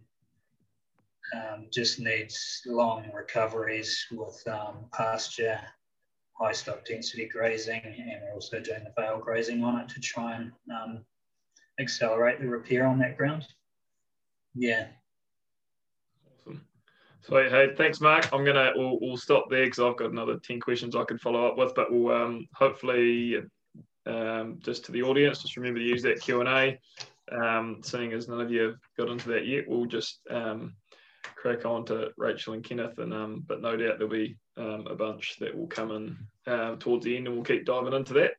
um, 1.35 1.67
just 1.73 1.99
needs 1.99 2.63
long 2.67 3.11
recoveries 3.13 4.07
with 4.13 4.43
um, 4.47 4.87
pasture, 4.93 5.61
high 6.39 6.53
stock 6.53 6.85
density 6.85 7.29
grazing, 7.29 7.83
and 7.85 8.23
we're 8.23 8.35
also 8.35 8.61
doing 8.61 8.85
the 8.85 8.93
bale 8.97 9.19
grazing 9.19 9.65
on 9.65 9.81
it 9.81 9.89
to 9.91 10.01
try 10.01 10.37
and 10.37 10.53
um, 10.71 11.05
accelerate 11.81 12.41
the 12.41 12.49
repair 12.49 12.87
on 12.87 12.99
that 12.99 13.17
ground. 13.17 13.47
Yeah. 14.55 14.87
Sweet. 17.23 17.51
Hey, 17.51 17.75
thanks, 17.77 18.01
Mark. 18.01 18.29
I'm 18.33 18.45
gonna 18.45 18.71
we'll, 18.77 18.99
we'll 19.01 19.17
stop 19.17 19.51
there 19.51 19.65
because 19.65 19.81
I've 19.81 19.97
got 19.97 20.13
another 20.13 20.39
ten 20.39 20.61
questions 20.61 20.95
I 20.95 21.05
could 21.05 21.21
follow 21.21 21.45
up 21.47 21.59
with, 21.59 21.75
but 21.75 21.91
we'll 21.91 22.15
um, 22.15 22.47
hopefully 22.55 23.39
um, 24.07 24.59
just 24.63 24.85
to 24.85 24.93
the 24.93 25.03
audience, 25.03 25.43
just 25.43 25.57
remember 25.57 25.81
to 25.81 25.85
use 25.85 26.03
that 26.03 26.21
Q 26.21 26.41
and 26.41 26.49
A. 26.49 26.79
Um, 27.33 27.81
seeing 27.83 28.13
as 28.13 28.29
none 28.29 28.41
of 28.41 28.53
you 28.53 28.63
have 28.63 28.77
got 28.97 29.09
into 29.09 29.29
that 29.31 29.45
yet, 29.45 29.65
we'll 29.67 29.87
just 29.87 30.21
crack 31.47 31.65
on 31.65 31.85
to 31.85 32.11
Rachel 32.17 32.55
and 32.55 32.65
Kenneth, 32.65 32.99
and 32.99 33.15
um, 33.15 33.45
but 33.47 33.63
no 33.63 33.77
doubt 33.77 33.99
there'll 33.99 34.09
be 34.13 34.37
um, 34.57 34.89
a 34.91 34.97
bunch 34.97 35.37
that 35.39 35.57
will 35.57 35.69
come 35.69 35.93
in 35.93 36.17
uh, 36.53 36.75
towards 36.77 37.05
the 37.05 37.17
end, 37.17 37.29
and 37.29 37.37
we'll 37.37 37.45
keep 37.45 37.65
diving 37.65 37.93
into 37.93 38.15
that. 38.15 38.33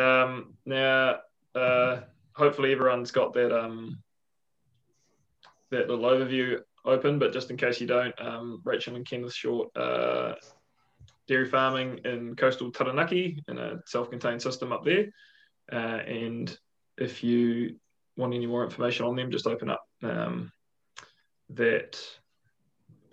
Um, 0.00 0.54
now, 0.66 1.18
uh, 1.54 2.00
hopefully 2.32 2.72
everyone's 2.72 3.12
got 3.12 3.34
that 3.34 3.56
um, 3.56 4.02
that 5.70 5.88
little 5.88 6.04
overview 6.04 6.58
open, 6.84 7.20
but 7.20 7.32
just 7.32 7.50
in 7.50 7.56
case 7.56 7.80
you 7.80 7.86
don't, 7.86 8.20
um, 8.20 8.60
Rachel 8.64 8.96
and 8.96 9.06
Kenneth 9.06 9.32
Short, 9.32 9.68
uh, 9.76 10.34
dairy 11.28 11.48
farming 11.48 12.00
in 12.04 12.34
coastal 12.34 12.72
Taranaki 12.72 13.44
in 13.46 13.58
a 13.58 13.78
self-contained 13.86 14.42
system 14.42 14.72
up 14.72 14.84
there. 14.84 15.06
Uh, 15.72 16.02
and 16.04 16.58
if 16.98 17.22
you 17.22 17.76
want 18.16 18.34
any 18.34 18.46
more 18.46 18.64
information 18.64 19.06
on 19.06 19.14
them, 19.14 19.30
just 19.30 19.46
open 19.46 19.70
up 19.70 19.86
um, 20.02 20.50
that 21.50 21.96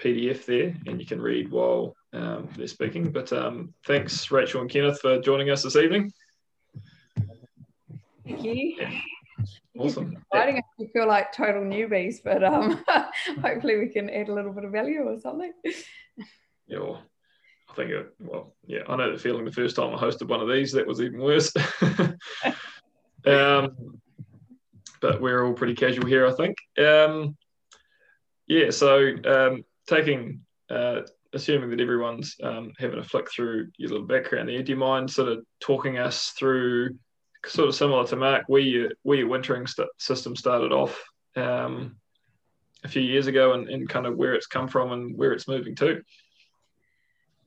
PDF 0.02 0.46
there 0.46 0.76
and 0.88 1.00
you 1.00 1.06
can 1.06 1.22
read 1.22 1.52
while 1.52 1.96
um, 2.14 2.50
they're 2.58 2.68
speaking. 2.68 3.12
But 3.12 3.32
um, 3.32 3.74
thanks, 3.86 4.32
Rachel 4.32 4.62
and 4.62 4.70
Kenneth, 4.70 5.00
for 5.00 5.20
joining 5.22 5.50
us 5.50 5.64
this 5.64 5.76
evening. 5.76 6.12
Thank 8.26 8.44
you. 8.44 8.76
Yeah. 8.80 8.92
Awesome. 9.78 10.18
Exciting 10.32 10.58
if 10.58 10.66
you 10.78 10.88
feel 10.94 11.08
like 11.08 11.32
total 11.32 11.64
newbies, 11.64 12.18
but 12.24 12.44
um, 12.44 12.84
hopefully 13.42 13.78
we 13.78 13.88
can 13.88 14.10
add 14.10 14.30
a 14.30 14.34
little 14.34 14.52
bit 14.52 14.66
of 14.66 14.72
value 14.72 15.02
or 15.04 15.20
something. 15.20 15.54
Yeah, 16.68 16.80
well, 16.80 17.02
I 17.70 17.74
think, 17.74 17.92
it, 17.92 18.14
well, 18.20 18.54
yeah, 18.66 18.82
I 18.88 18.96
know 18.98 19.12
the 19.12 19.18
feeling 19.18 19.46
the 19.46 19.52
first 19.52 19.76
time 19.76 19.96
I 19.96 19.98
hosted 19.98 20.28
one 20.28 20.42
of 20.42 20.50
these, 20.50 20.74
that 20.74 20.86
was 20.86 21.02
even 21.02 21.20
worse. 21.20 21.52
um, 23.26 24.00
but 25.00 25.22
we're 25.22 25.46
all 25.46 25.54
pretty 25.54 25.74
casual 25.74 26.06
here, 26.06 26.28
I 26.28 26.34
think. 26.34 26.58
Um, 26.78 27.38
yeah, 28.48 28.70
so 28.72 29.16
um, 29.26 29.64
taking, 29.88 30.42
uh, 30.70 31.02
assuming 31.34 31.70
that 31.70 31.80
everyone's 31.80 32.36
um, 32.44 32.74
having 32.78 33.00
a 33.00 33.04
flick 33.04 33.32
through 33.32 33.70
your 33.78 33.90
little 33.90 34.06
background 34.06 34.50
there, 34.50 34.64
do 34.64 34.72
you 34.72 34.78
mind 34.78 35.10
sort 35.10 35.30
of 35.30 35.40
talking 35.60 35.98
us 35.98 36.30
through 36.38 36.96
sort 37.46 37.70
of 37.70 37.76
similar 37.76 38.06
to 38.08 38.16
Mark, 38.16 38.44
where 38.48 38.62
your 38.62 38.92
where 39.04 39.18
your 39.18 39.28
wintering 39.28 39.68
st- 39.68 39.90
system 39.98 40.36
started 40.36 40.72
off 40.72 41.02
um, 41.36 41.98
a 42.84 42.88
few 42.88 43.02
years 43.02 43.28
ago, 43.28 43.54
and, 43.54 43.70
and 43.70 43.90
kind 43.90 44.06
of 44.06 44.16
where 44.16 44.34
it's 44.34 44.48
come 44.48 44.68
from 44.68 44.92
and 44.92 45.18
where 45.18 45.34
it's 45.34 45.48
moving 45.48 45.76
to. 45.78 46.02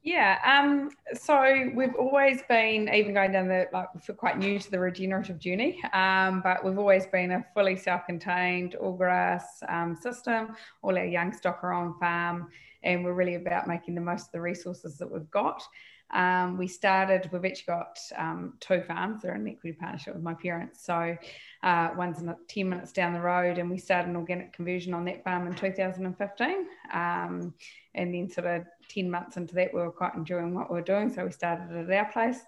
Yeah, 0.04 0.38
um, 0.44 0.90
so 1.14 1.70
we've 1.74 1.94
always 1.94 2.42
been, 2.46 2.92
even 2.92 3.14
going 3.14 3.32
down 3.32 3.48
the, 3.48 3.66
like, 3.72 3.88
we're 4.06 4.14
quite 4.14 4.36
new 4.36 4.58
to 4.58 4.70
the 4.70 4.78
regenerative 4.78 5.38
journey, 5.38 5.82
um, 5.94 6.42
but 6.42 6.62
we've 6.62 6.78
always 6.78 7.06
been 7.06 7.30
a 7.30 7.44
fully 7.54 7.74
self 7.74 8.04
contained 8.04 8.74
all 8.74 8.92
grass 8.92 9.62
um, 9.66 9.96
system. 9.96 10.56
All 10.82 10.98
our 10.98 11.06
young 11.06 11.32
stock 11.32 11.60
are 11.64 11.72
on 11.72 11.98
farm, 11.98 12.50
and 12.82 13.02
we're 13.02 13.14
really 13.14 13.36
about 13.36 13.66
making 13.66 13.94
the 13.94 14.02
most 14.02 14.26
of 14.26 14.32
the 14.32 14.42
resources 14.42 14.98
that 14.98 15.10
we've 15.10 15.30
got. 15.30 15.62
Um, 16.10 16.58
we 16.58 16.68
started, 16.68 17.30
we've 17.32 17.44
actually 17.44 17.64
got 17.66 17.98
um, 18.16 18.54
two 18.60 18.82
farms. 18.82 19.22
They're 19.22 19.34
in 19.34 19.48
equity 19.48 19.76
partnership 19.80 20.14
with 20.14 20.22
my 20.22 20.34
parents. 20.34 20.84
So 20.84 21.16
uh, 21.62 21.90
one's 21.96 22.22
10 22.48 22.68
minutes 22.68 22.92
down 22.92 23.14
the 23.14 23.20
road, 23.20 23.56
and 23.56 23.70
we 23.70 23.78
started 23.78 24.10
an 24.10 24.16
organic 24.16 24.52
conversion 24.52 24.92
on 24.92 25.06
that 25.06 25.24
farm 25.24 25.46
in 25.46 25.54
2015. 25.54 26.66
Um, 26.92 27.54
and 27.94 28.14
then, 28.14 28.28
sort 28.28 28.46
of 28.46 28.64
10 28.88 29.10
months 29.10 29.36
into 29.36 29.54
that, 29.54 29.72
we 29.72 29.80
were 29.80 29.90
quite 29.90 30.14
enjoying 30.14 30.54
what 30.54 30.70
we 30.70 30.76
were 30.76 30.82
doing. 30.82 31.12
So 31.12 31.24
we 31.24 31.32
started 31.32 31.70
at 31.72 31.90
our 31.90 32.12
place. 32.12 32.40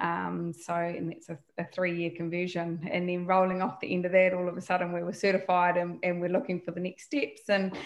Um, 0.00 0.52
so, 0.52 0.74
and 0.74 1.12
it's 1.12 1.28
a, 1.28 1.38
a 1.58 1.64
three 1.64 1.96
year 1.96 2.10
conversion. 2.16 2.88
And 2.90 3.08
then 3.08 3.26
rolling 3.26 3.62
off 3.62 3.80
the 3.80 3.92
end 3.92 4.06
of 4.06 4.12
that, 4.12 4.34
all 4.34 4.48
of 4.48 4.56
a 4.56 4.60
sudden 4.60 4.92
we 4.92 5.02
were 5.02 5.12
certified 5.12 5.76
and, 5.76 5.98
and 6.02 6.20
we're 6.20 6.30
looking 6.30 6.60
for 6.60 6.70
the 6.70 6.80
next 6.80 7.04
steps. 7.04 7.42
And 7.48 7.76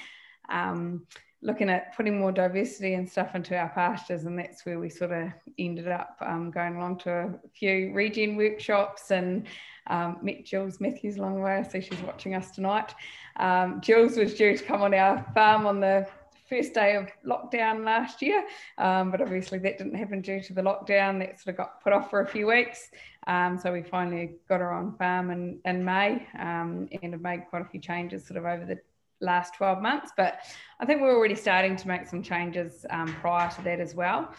um, 0.48 1.06
looking 1.42 1.68
at 1.68 1.94
putting 1.96 2.18
more 2.18 2.32
diversity 2.32 2.94
and 2.94 3.08
stuff 3.08 3.34
into 3.34 3.56
our 3.56 3.68
pastures, 3.68 4.24
and 4.24 4.38
that's 4.38 4.64
where 4.64 4.80
we 4.80 4.88
sort 4.88 5.12
of 5.12 5.28
ended 5.58 5.88
up 5.88 6.16
um, 6.20 6.50
going 6.50 6.76
along 6.76 6.98
to 6.98 7.10
a 7.10 7.48
few 7.54 7.92
regen 7.92 8.36
workshops 8.36 9.10
and 9.10 9.46
um, 9.88 10.18
met 10.22 10.44
Jules 10.44 10.80
Matthews 10.80 11.16
along 11.16 11.36
the 11.36 11.40
way. 11.42 11.56
I 11.56 11.62
see 11.62 11.80
she's 11.80 12.00
watching 12.00 12.34
us 12.34 12.50
tonight. 12.50 12.94
Um, 13.36 13.80
Jules 13.80 14.16
was 14.16 14.34
due 14.34 14.56
to 14.56 14.64
come 14.64 14.82
on 14.82 14.94
our 14.94 15.24
farm 15.34 15.66
on 15.66 15.80
the 15.80 16.06
first 16.48 16.74
day 16.74 16.96
of 16.96 17.08
lockdown 17.26 17.84
last 17.84 18.22
year, 18.22 18.44
um, 18.78 19.10
but 19.10 19.20
obviously 19.20 19.58
that 19.58 19.78
didn't 19.78 19.94
happen 19.94 20.20
due 20.20 20.40
to 20.40 20.52
the 20.52 20.62
lockdown. 20.62 21.18
That 21.18 21.40
sort 21.40 21.54
of 21.54 21.56
got 21.56 21.82
put 21.82 21.92
off 21.92 22.10
for 22.10 22.20
a 22.20 22.26
few 22.26 22.46
weeks. 22.46 22.90
Um, 23.26 23.58
so 23.58 23.72
we 23.72 23.82
finally 23.82 24.36
got 24.48 24.60
her 24.60 24.72
on 24.72 24.96
farm 24.96 25.30
in, 25.30 25.58
in 25.64 25.84
May 25.84 26.26
um, 26.38 26.88
and 27.02 27.12
have 27.12 27.22
made 27.22 27.44
quite 27.50 27.62
a 27.62 27.68
few 27.68 27.80
changes 27.80 28.26
sort 28.26 28.38
of 28.38 28.44
over 28.44 28.64
the 28.64 28.78
last 29.20 29.54
12 29.54 29.82
months. 29.82 30.12
But 30.16 30.40
I 30.78 30.86
think 30.86 31.00
we're 31.00 31.16
already 31.16 31.34
starting 31.34 31.76
to 31.76 31.88
make 31.88 32.06
some 32.06 32.22
changes 32.22 32.86
um, 32.90 33.12
prior 33.20 33.50
to 33.50 33.62
that 33.62 33.80
as 33.80 33.94
well. 33.94 34.32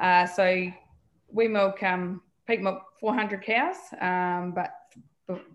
Uh, 0.00 0.26
so 0.26 0.66
we 1.28 1.48
milk 1.48 1.82
um, 1.82 2.22
peak 2.46 2.60
milk 2.60 2.82
400 3.00 3.42
cows, 3.42 3.76
um, 4.00 4.52
but 4.54 4.72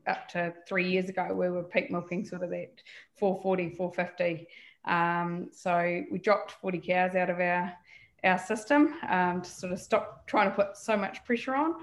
up 0.07 0.27
to 0.29 0.53
three 0.67 0.89
years 0.89 1.09
ago, 1.09 1.27
we 1.33 1.49
were 1.49 1.63
peak 1.63 1.91
milking 1.91 2.25
sort 2.25 2.43
of 2.43 2.49
that 2.49 2.81
440, 3.17 3.75
450. 3.75 4.47
Um, 4.88 5.50
so 5.52 6.04
we 6.12 6.17
dropped 6.19 6.52
40 6.52 6.80
cows 6.80 7.15
out 7.15 7.30
of 7.30 7.39
our 7.39 7.73
our 8.23 8.39
system 8.39 8.95
um, 9.08 9.41
to 9.41 9.50
sort 9.50 9.71
of 9.71 9.80
stop 9.80 10.26
trying 10.28 10.50
to 10.50 10.56
put 10.56 10.76
so 10.76 10.97
much 10.97 11.23
pressure 11.23 11.56
on. 11.56 11.76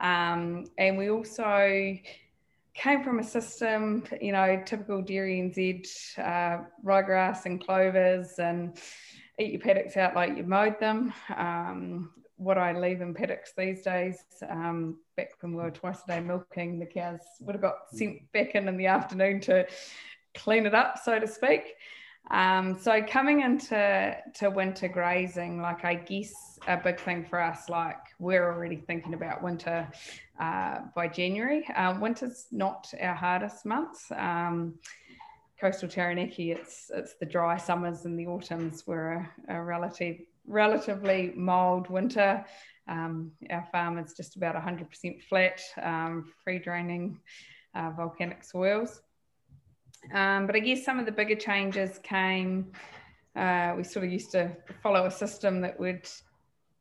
Um, 0.00 0.66
and 0.78 0.96
we 0.96 1.10
also 1.10 1.96
came 2.74 3.02
from 3.02 3.18
a 3.18 3.24
system, 3.24 4.04
you 4.20 4.32
know, 4.32 4.62
typical 4.64 5.02
dairy 5.02 5.40
NZ, 5.40 6.18
uh, 6.18 6.64
ryegrass 6.84 7.46
and 7.46 7.64
clovers 7.64 8.38
and 8.38 8.78
eat 9.38 9.52
your 9.52 9.60
paddocks 9.60 9.96
out 9.96 10.14
like 10.14 10.36
you 10.36 10.44
mowed 10.44 10.78
them. 10.80 11.12
Um, 11.36 12.10
what 12.36 12.56
I 12.56 12.72
leave 12.72 13.02
in 13.02 13.12
paddocks 13.12 13.52
these 13.56 13.82
days, 13.82 14.18
um, 14.48 14.98
back 15.16 15.30
when 15.40 15.54
we 15.54 15.62
were 15.62 15.70
twice 15.70 15.98
a 16.04 16.06
day 16.06 16.20
milking, 16.20 16.78
the 16.78 16.86
cows 16.86 17.20
would 17.40 17.54
have 17.54 17.62
got 17.62 17.76
sent 17.92 18.32
back 18.32 18.54
in 18.54 18.66
in 18.68 18.78
the 18.78 18.86
afternoon 18.86 19.40
to 19.42 19.66
clean 20.34 20.64
it 20.64 20.74
up, 20.74 20.98
so 21.04 21.18
to 21.18 21.26
speak. 21.26 21.74
Um, 22.30 22.78
so 22.78 23.02
coming 23.02 23.40
into 23.40 24.16
to 24.36 24.50
winter 24.50 24.88
grazing, 24.88 25.60
like 25.60 25.84
I 25.84 25.94
guess 25.94 26.58
a 26.68 26.76
big 26.76 27.00
thing 27.00 27.24
for 27.24 27.40
us, 27.40 27.68
like 27.68 27.98
we're 28.18 28.44
already 28.44 28.76
thinking 28.76 29.14
about 29.14 29.42
winter 29.42 29.88
uh, 30.38 30.80
by 30.94 31.08
January. 31.08 31.66
Uh, 31.74 31.96
winter's 32.00 32.46
not 32.52 32.92
our 33.00 33.14
hardest 33.14 33.66
months. 33.66 34.06
Um, 34.16 34.74
coastal 35.60 35.88
Taranaki, 35.88 36.52
it's 36.52 36.90
it's 36.94 37.14
the 37.14 37.26
dry 37.26 37.56
summers 37.56 38.04
and 38.04 38.18
the 38.18 38.26
autumns 38.26 38.86
were 38.86 39.28
a, 39.48 39.56
a 39.56 39.62
relative 39.62 40.18
relatively 40.46 41.32
mild 41.36 41.90
winter. 41.90 42.44
Um, 42.88 43.32
our 43.50 43.66
farm 43.70 43.98
is 43.98 44.14
just 44.14 44.36
about 44.36 44.56
100% 44.56 45.22
flat, 45.28 45.60
um, 45.80 46.32
free 46.42 46.58
draining 46.58 47.20
uh, 47.74 47.90
volcanic 47.90 48.42
soils. 48.42 49.02
Um, 50.12 50.46
but 50.46 50.56
I 50.56 50.60
guess 50.60 50.84
some 50.84 50.98
of 50.98 51.06
the 51.06 51.12
bigger 51.12 51.36
changes 51.36 51.98
came. 52.02 52.72
Uh, 53.36 53.74
we 53.76 53.84
sort 53.84 54.04
of 54.04 54.12
used 54.12 54.32
to 54.32 54.50
follow 54.82 55.06
a 55.06 55.10
system 55.10 55.60
that 55.60 55.78
would, 55.78 56.08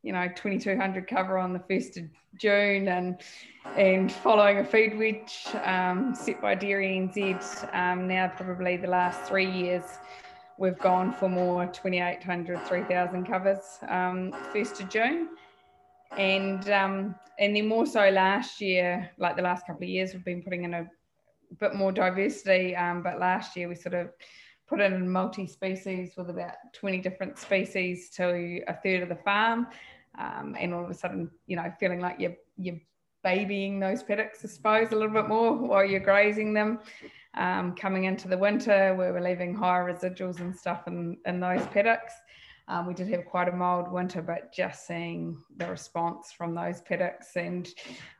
you 0.01 0.11
know, 0.13 0.27
2200 0.35 1.07
cover 1.07 1.37
on 1.37 1.53
the 1.53 1.59
1st 1.59 1.97
of 1.97 2.09
June 2.37 2.87
and 2.87 3.21
and 3.75 4.11
following 4.11 4.57
a 4.59 4.65
feed 4.65 4.97
wedge 4.97 5.45
um, 5.63 6.15
set 6.15 6.41
by 6.41 6.55
Dairy 6.55 6.87
NZ. 6.87 7.75
Um, 7.75 8.07
now, 8.07 8.31
probably 8.35 8.77
the 8.77 8.87
last 8.87 9.23
three 9.23 9.49
years, 9.49 9.83
we've 10.57 10.77
gone 10.79 11.13
for 11.13 11.29
more 11.29 11.65
2,800, 11.67 12.65
3,000 12.65 13.25
covers 13.25 13.59
um, 13.87 14.31
1st 14.53 14.81
of 14.81 14.89
June. 14.89 15.29
And, 16.17 16.69
um, 16.69 17.15
and 17.37 17.55
then 17.55 17.67
more 17.67 17.85
so 17.85 18.09
last 18.09 18.59
year, 18.59 19.11
like 19.17 19.35
the 19.35 19.43
last 19.43 19.67
couple 19.67 19.83
of 19.83 19.89
years, 19.89 20.13
we've 20.13 20.25
been 20.25 20.41
putting 20.41 20.63
in 20.63 20.73
a 20.73 20.89
bit 21.55 21.75
more 21.75 21.91
diversity. 21.91 22.75
Um, 22.75 23.01
but 23.01 23.19
last 23.19 23.55
year 23.55 23.67
we 23.67 23.75
sort 23.75 23.95
of 23.95 24.09
put 24.67 24.79
in 24.79 25.09
multi-species 25.09 26.13
with 26.15 26.29
about 26.29 26.55
20 26.73 26.99
different 26.99 27.37
species 27.37 28.09
to 28.11 28.61
a 28.67 28.73
third 28.73 29.03
of 29.03 29.09
the 29.09 29.15
farm. 29.15 29.67
Um, 30.17 30.55
and 30.59 30.73
all 30.73 30.83
of 30.83 30.89
a 30.89 30.93
sudden, 30.93 31.29
you 31.47 31.55
know, 31.55 31.71
feeling 31.79 31.99
like 31.99 32.19
you're, 32.19 32.35
you're 32.57 32.79
babying 33.23 33.79
those 33.79 34.03
paddocks, 34.03 34.43
I 34.43 34.47
suppose, 34.47 34.91
a 34.91 34.95
little 34.95 35.13
bit 35.13 35.27
more 35.27 35.55
while 35.55 35.85
you're 35.85 35.99
grazing 35.99 36.53
them 36.53 36.79
um, 37.35 37.75
coming 37.75 38.05
into 38.05 38.27
the 38.27 38.37
winter 38.37 38.93
where 38.95 39.13
we're 39.13 39.21
leaving 39.21 39.55
higher 39.55 39.91
residuals 39.91 40.39
and 40.39 40.55
stuff 40.55 40.87
in, 40.87 41.17
in 41.25 41.39
those 41.39 41.65
paddocks. 41.67 42.13
Um, 42.69 42.85
we 42.85 42.93
did 42.93 43.09
have 43.09 43.25
quite 43.25 43.49
a 43.49 43.51
mild 43.51 43.91
winter, 43.91 44.21
but 44.21 44.53
just 44.53 44.85
seeing 44.85 45.41
the 45.57 45.67
response 45.67 46.31
from 46.31 46.53
those 46.53 46.81
paddocks 46.81 47.35
and 47.35 47.67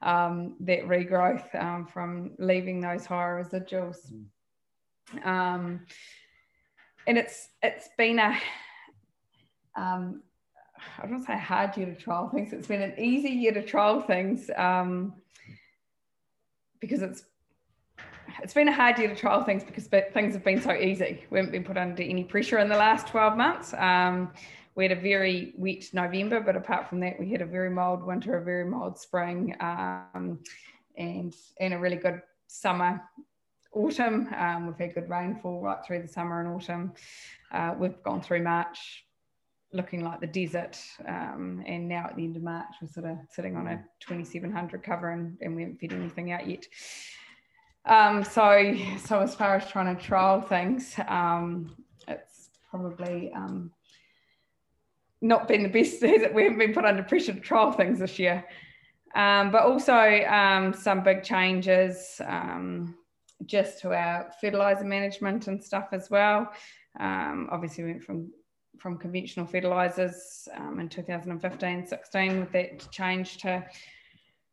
um, 0.02 0.56
that 0.62 0.88
regrowth 0.88 1.54
um, 1.54 1.86
from 1.86 2.32
leaving 2.40 2.82
those 2.82 3.06
higher 3.06 3.44
residuals. 3.44 4.12
Um, 5.24 5.86
and 7.06 7.18
it's 7.18 7.50
it's 7.62 7.90
been 7.96 8.18
a 8.18 8.38
um, 9.76 10.24
I 11.02 11.06
don't 11.06 11.24
say 11.24 11.38
hard 11.38 11.78
year 11.78 11.88
to 11.88 11.96
trial 11.96 12.30
things. 12.30 12.52
It's 12.52 12.68
been 12.68 12.82
an 12.82 13.00
easy 13.00 13.30
year 13.30 13.54
to 13.54 13.62
trial 13.62 14.02
things 14.02 14.50
um, 14.58 15.14
because 16.80 17.02
it's 17.02 17.24
it's 18.42 18.54
been 18.54 18.68
a 18.68 18.74
hard 18.74 18.98
year 18.98 19.10
to 19.10 19.16
trial 19.16 19.44
things 19.44 19.64
because 19.64 19.88
things 19.88 20.34
have 20.34 20.44
been 20.44 20.62
so 20.62 20.74
easy. 20.74 21.26
We 21.30 21.38
haven't 21.38 21.52
been 21.52 21.64
put 21.64 21.78
under 21.78 22.04
any 22.04 22.24
pressure 22.24 22.58
in 22.60 22.70
the 22.70 22.78
last 22.78 23.08
12 23.08 23.38
months. 23.38 23.74
Um, 23.74 24.32
we 24.76 24.86
had 24.86 24.92
a 24.92 25.02
very 25.02 25.54
wet 25.58 25.84
November, 25.94 26.40
but 26.40 26.56
apart 26.56 26.88
from 26.88 27.00
that, 27.02 27.20
we 27.20 27.30
had 27.30 27.42
a 27.42 27.46
very 27.46 27.70
mild 27.70 28.04
winter, 28.04 28.38
a 28.38 28.44
very 28.44 28.66
mild 28.66 28.98
spring, 28.98 29.56
um, 29.60 30.40
and 30.98 31.34
and 31.60 31.74
a 31.74 31.78
really 31.78 31.98
good 31.98 32.22
summer, 32.48 33.02
autumn. 33.74 34.30
Um, 34.38 34.68
we've 34.68 34.78
had 34.78 34.96
good 34.96 35.10
rainfall 35.10 35.62
right 35.62 35.84
through 35.86 36.02
the 36.02 36.08
summer 36.08 36.40
and 36.40 36.50
autumn. 36.50 36.94
Uh, 37.52 37.76
we've 37.78 38.02
gone 38.04 38.22
through 38.22 38.44
March 38.44 39.04
looking 39.72 40.04
like 40.04 40.20
the 40.20 40.28
desert, 40.28 40.80
um, 41.08 41.64
and 41.68 41.88
now 41.88 42.06
at 42.10 42.16
the 42.16 42.24
end 42.24 42.36
of 42.36 42.42
March, 42.42 42.74
we're 42.82 42.88
sort 42.88 43.06
of 43.06 43.18
sitting 43.30 43.56
on 43.56 43.68
a 43.68 43.84
2700 44.00 44.82
cover, 44.82 45.10
and, 45.10 45.38
and 45.42 45.56
we 45.56 45.62
haven't 45.62 45.80
fed 45.80 45.94
anything 45.94 46.32
out 46.32 46.48
yet. 46.48 46.66
Um, 47.86 48.24
so, 48.24 48.76
so 49.06 49.20
as 49.20 49.36
far 49.36 49.56
as 49.56 49.70
trying 49.70 49.96
to 49.96 50.02
trial 50.02 50.42
things, 50.42 50.96
um, 51.08 51.76
it's 52.08 52.50
probably 52.70 53.32
um, 53.36 53.72
not 55.22 55.48
been 55.48 55.64
the 55.64 55.70
best. 55.70 56.02
we 56.02 56.44
haven't 56.44 56.60
been 56.60 56.74
put 56.74 56.86
under 56.86 57.04
pressure 57.04 57.34
to 57.34 57.40
trial 57.40 57.72
things 57.72 58.00
this 58.00 58.20
year. 58.20 58.46
Um, 59.16 59.52
but 59.52 59.64
also 59.64 60.24
um, 60.26 60.72
some 60.72 61.04
big 61.04 61.24
changes 61.24 62.22
um, 62.26 62.96
just 63.46 63.82
to 63.82 63.92
our 63.92 64.32
fertilizer 64.40 64.84
management 64.84 65.48
and 65.48 65.64
stuff 65.64 65.88
as 65.92 66.10
well. 66.10 66.52
obviously, 67.00 67.84
we 67.84 67.92
went 67.92 68.04
from 68.04 68.32
from 68.78 68.98
conventional 68.98 69.46
fertilizers 69.46 70.48
in 70.78 70.88
2015 70.88 71.86
16 71.86 72.40
with 72.40 72.52
that 72.54 72.92
change 72.92 73.38
to 73.38 73.66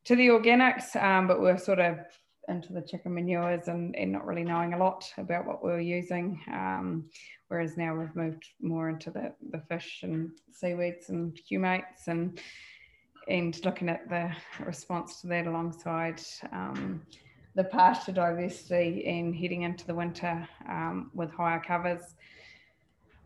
to 0.04 0.16
the 0.16 0.28
organics, 0.28 0.94
but 1.28 1.40
we're 1.40 1.58
sort 1.58 1.80
of 1.80 1.98
into 2.48 2.72
the 2.72 2.82
chicken 2.82 3.14
manures 3.14 3.68
and, 3.68 3.94
and 3.96 4.12
not 4.12 4.26
really 4.26 4.44
knowing 4.44 4.74
a 4.74 4.78
lot 4.78 5.10
about 5.18 5.46
what 5.46 5.64
we 5.64 5.70
were 5.70 5.80
using. 5.80 6.40
Um, 6.52 7.10
whereas 7.48 7.76
now 7.76 7.94
we've 7.94 8.14
moved 8.14 8.46
more 8.60 8.88
into 8.88 9.10
the, 9.10 9.32
the 9.50 9.62
fish 9.68 10.00
and 10.02 10.30
seaweeds 10.52 11.08
and 11.08 11.38
humates 11.50 12.08
and 12.08 12.40
and 13.28 13.64
looking 13.64 13.88
at 13.88 14.08
the 14.08 14.30
response 14.64 15.20
to 15.20 15.26
that 15.26 15.48
alongside 15.48 16.22
um, 16.52 17.02
the 17.56 17.64
pasture 17.64 18.12
diversity 18.12 19.04
and 19.06 19.34
heading 19.34 19.62
into 19.62 19.86
the 19.86 19.94
winter 19.94 20.48
um, 20.68 21.10
with 21.14 21.32
higher 21.32 21.60
covers. 21.60 22.14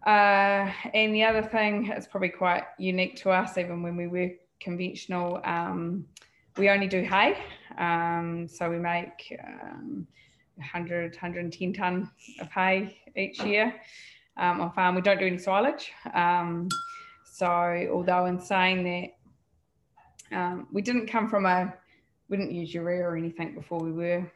Uh, 0.06 0.72
and 0.94 1.14
the 1.14 1.22
other 1.22 1.42
thing 1.42 1.92
is 1.92 2.06
probably 2.06 2.30
quite 2.30 2.62
unique 2.78 3.16
to 3.16 3.30
us, 3.30 3.58
even 3.58 3.82
when 3.82 3.96
we 3.96 4.06
were 4.06 4.30
conventional, 4.60 5.40
um, 5.44 6.06
we 6.56 6.68
only 6.68 6.86
do 6.86 7.02
hay. 7.02 7.38
Um, 7.78 8.46
so 8.48 8.70
we 8.70 8.78
make 8.78 9.38
um, 9.62 10.06
100, 10.56 11.12
110 11.12 11.72
tonne 11.72 12.10
of 12.40 12.50
hay 12.50 12.98
each 13.16 13.42
year 13.42 13.74
um, 14.36 14.60
on 14.60 14.72
farm. 14.72 14.94
We 14.94 15.00
don't 15.00 15.18
do 15.18 15.26
any 15.26 15.38
silage. 15.38 15.92
Um, 16.14 16.68
so 17.24 17.46
although 17.92 18.26
in 18.26 18.40
saying 18.40 18.84
that, 18.84 20.36
um, 20.36 20.68
we 20.72 20.82
didn't 20.82 21.06
come 21.06 21.28
from 21.28 21.46
a, 21.46 21.74
we 22.28 22.36
didn't 22.36 22.52
use 22.52 22.72
urea 22.72 23.02
or 23.02 23.16
anything 23.16 23.54
before 23.54 23.80
we 23.80 23.90
were 23.92 24.30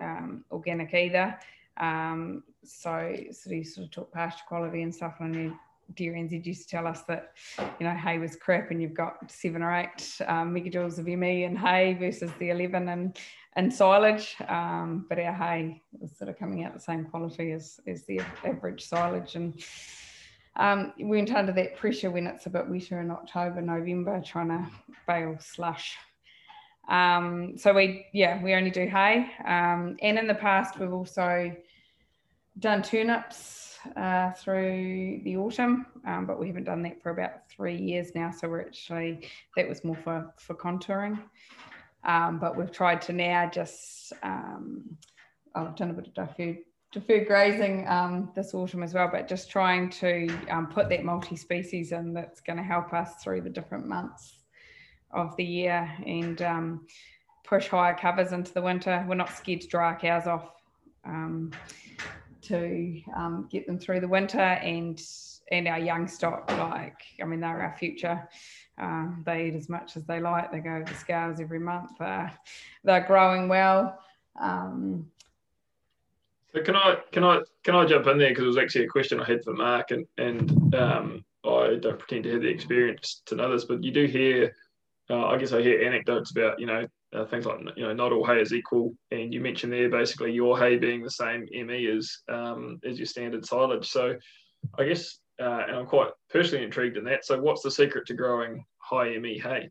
um, 0.00 0.44
organic 0.52 0.94
either. 0.94 1.38
so, 2.64 3.16
so 3.32 3.50
we 3.50 3.64
sort 3.64 3.86
of 3.86 3.90
took 3.90 4.12
pasture 4.12 4.44
quality 4.46 4.82
and 4.82 4.94
stuff 4.94 5.16
and 5.20 5.36
I 5.36 5.56
Dairy 5.94 6.20
NZ 6.20 6.44
used 6.44 6.62
to 6.62 6.68
tell 6.68 6.86
us 6.86 7.02
that, 7.02 7.32
you 7.78 7.86
know, 7.86 7.94
hay 7.94 8.18
was 8.18 8.36
crap 8.36 8.70
and 8.70 8.80
you've 8.80 8.94
got 8.94 9.30
seven 9.30 9.62
or 9.62 9.74
eight 9.74 10.20
um, 10.26 10.54
megajoules 10.54 10.98
of 10.98 11.06
ME 11.06 11.44
in 11.44 11.56
hay 11.56 11.94
versus 11.94 12.30
the 12.38 12.50
11 12.50 12.88
and, 12.88 13.16
and 13.56 13.72
silage. 13.72 14.36
Um, 14.48 15.06
but 15.08 15.18
our 15.18 15.32
hay 15.32 15.82
was 15.98 16.16
sort 16.16 16.30
of 16.30 16.38
coming 16.38 16.64
out 16.64 16.74
the 16.74 16.80
same 16.80 17.04
quality 17.04 17.52
as, 17.52 17.80
as 17.86 18.04
the 18.04 18.20
average 18.44 18.84
silage. 18.84 19.34
And 19.34 19.62
um, 20.56 20.92
we 20.98 21.04
went 21.04 21.32
under 21.32 21.52
that 21.52 21.76
pressure 21.76 22.10
when 22.10 22.26
it's 22.26 22.46
a 22.46 22.50
bit 22.50 22.68
wetter 22.68 23.00
in 23.00 23.10
October, 23.10 23.60
November, 23.60 24.22
trying 24.24 24.48
to 24.48 24.66
bale 25.06 25.36
slush. 25.40 25.96
Um, 26.88 27.54
so 27.56 27.72
we, 27.72 28.06
yeah, 28.12 28.42
we 28.42 28.54
only 28.54 28.70
do 28.70 28.86
hay. 28.86 29.30
Um, 29.46 29.96
and 30.02 30.18
in 30.18 30.26
the 30.26 30.34
past, 30.34 30.78
we've 30.78 30.92
also 30.92 31.54
done 32.58 32.82
turnips 32.82 33.71
uh, 33.96 34.32
through 34.32 35.20
the 35.24 35.36
autumn, 35.36 35.86
um, 36.06 36.26
but 36.26 36.38
we 36.38 36.46
haven't 36.46 36.64
done 36.64 36.82
that 36.82 37.02
for 37.02 37.10
about 37.10 37.48
three 37.48 37.76
years 37.76 38.14
now. 38.14 38.30
So 38.30 38.48
we're 38.48 38.60
actually, 38.60 39.28
that 39.56 39.68
was 39.68 39.84
more 39.84 39.96
for, 39.96 40.32
for 40.38 40.54
contouring. 40.54 41.18
Um, 42.04 42.38
but 42.38 42.56
we've 42.56 42.72
tried 42.72 43.00
to 43.02 43.12
now 43.12 43.48
just, 43.48 44.12
um, 44.22 44.96
I've 45.54 45.76
done 45.76 45.90
a 45.90 45.92
bit 45.92 46.08
of 46.08 46.14
deferred, 46.14 46.58
deferred 46.90 47.26
grazing 47.26 47.86
um, 47.88 48.30
this 48.34 48.54
autumn 48.54 48.82
as 48.82 48.94
well, 48.94 49.08
but 49.10 49.28
just 49.28 49.50
trying 49.50 49.88
to 49.90 50.28
um, 50.50 50.66
put 50.66 50.88
that 50.88 51.04
multi-species 51.04 51.92
in 51.92 52.12
that's 52.12 52.40
going 52.40 52.56
to 52.56 52.62
help 52.62 52.92
us 52.92 53.22
through 53.22 53.42
the 53.42 53.50
different 53.50 53.86
months 53.86 54.38
of 55.12 55.36
the 55.36 55.44
year 55.44 55.90
and 56.06 56.42
um, 56.42 56.86
push 57.44 57.68
higher 57.68 57.94
covers 57.94 58.32
into 58.32 58.52
the 58.52 58.62
winter. 58.62 59.04
We're 59.06 59.14
not 59.14 59.30
scared 59.30 59.60
to 59.60 59.68
dry 59.68 59.88
our 59.92 59.98
cows 59.98 60.26
off 60.26 60.50
um, 61.04 61.52
to 62.42 63.00
um, 63.16 63.48
get 63.50 63.66
them 63.66 63.78
through 63.78 64.00
the 64.00 64.08
winter 64.08 64.38
and 64.38 65.02
and 65.50 65.68
our 65.68 65.78
young 65.78 66.08
stock 66.08 66.50
like 66.50 67.02
I 67.20 67.24
mean 67.24 67.40
they're 67.40 67.60
our 67.62 67.76
future. 67.78 68.28
Um, 68.78 69.22
they 69.26 69.48
eat 69.48 69.54
as 69.54 69.68
much 69.68 69.96
as 69.96 70.04
they 70.04 70.18
like. 70.18 70.50
They 70.50 70.60
go 70.60 70.82
to 70.82 70.94
scales 70.94 71.40
every 71.40 71.58
month. 71.58 71.90
They're, 71.98 72.32
they're 72.84 73.06
growing 73.06 73.48
well. 73.48 73.98
Um, 74.40 75.06
so 76.54 76.62
can 76.62 76.76
I 76.76 76.96
can 77.12 77.24
I 77.24 77.40
can 77.62 77.74
I 77.74 77.84
jump 77.84 78.06
in 78.06 78.18
there? 78.18 78.30
Because 78.30 78.44
it 78.44 78.48
was 78.48 78.58
actually 78.58 78.84
a 78.84 78.88
question 78.88 79.20
I 79.20 79.24
had 79.24 79.44
for 79.44 79.52
Mark 79.52 79.90
and 79.90 80.06
and 80.18 80.74
um, 80.74 81.24
I 81.44 81.78
don't 81.80 81.98
pretend 81.98 82.24
to 82.24 82.32
have 82.32 82.42
the 82.42 82.48
experience 82.48 83.22
to 83.26 83.34
know 83.34 83.50
this 83.50 83.64
but 83.64 83.82
you 83.82 83.90
do 83.90 84.04
hear 84.06 84.54
uh, 85.10 85.26
I 85.26 85.36
guess 85.38 85.52
I 85.52 85.62
hear 85.62 85.82
anecdotes 85.82 86.30
about 86.30 86.60
you 86.60 86.66
know 86.66 86.86
uh, 87.14 87.26
things 87.26 87.44
like 87.44 87.58
you 87.76 87.84
know 87.84 87.92
not 87.92 88.12
all 88.12 88.24
hay 88.24 88.40
is 88.40 88.52
equal. 88.52 88.94
And 89.10 89.32
you 89.32 89.40
mentioned 89.40 89.72
there 89.72 89.90
basically 89.90 90.32
your 90.32 90.58
hay 90.58 90.76
being 90.78 91.02
the 91.02 91.10
same 91.10 91.46
ME 91.52 91.86
as 91.86 92.18
um, 92.32 92.80
as 92.84 92.98
your 92.98 93.06
standard 93.06 93.44
silage. 93.44 93.88
So 93.88 94.14
i 94.78 94.84
guess 94.84 95.18
uh, 95.42 95.64
and 95.66 95.76
i'm 95.76 95.86
quite 95.86 96.10
personally 96.30 96.64
intrigued 96.64 96.96
in 96.96 97.04
that. 97.04 97.24
So 97.24 97.40
what's 97.40 97.62
the 97.62 97.70
secret 97.70 98.06
to 98.06 98.14
growing 98.14 98.64
high 98.78 99.16
ME 99.18 99.38
hay? 99.38 99.70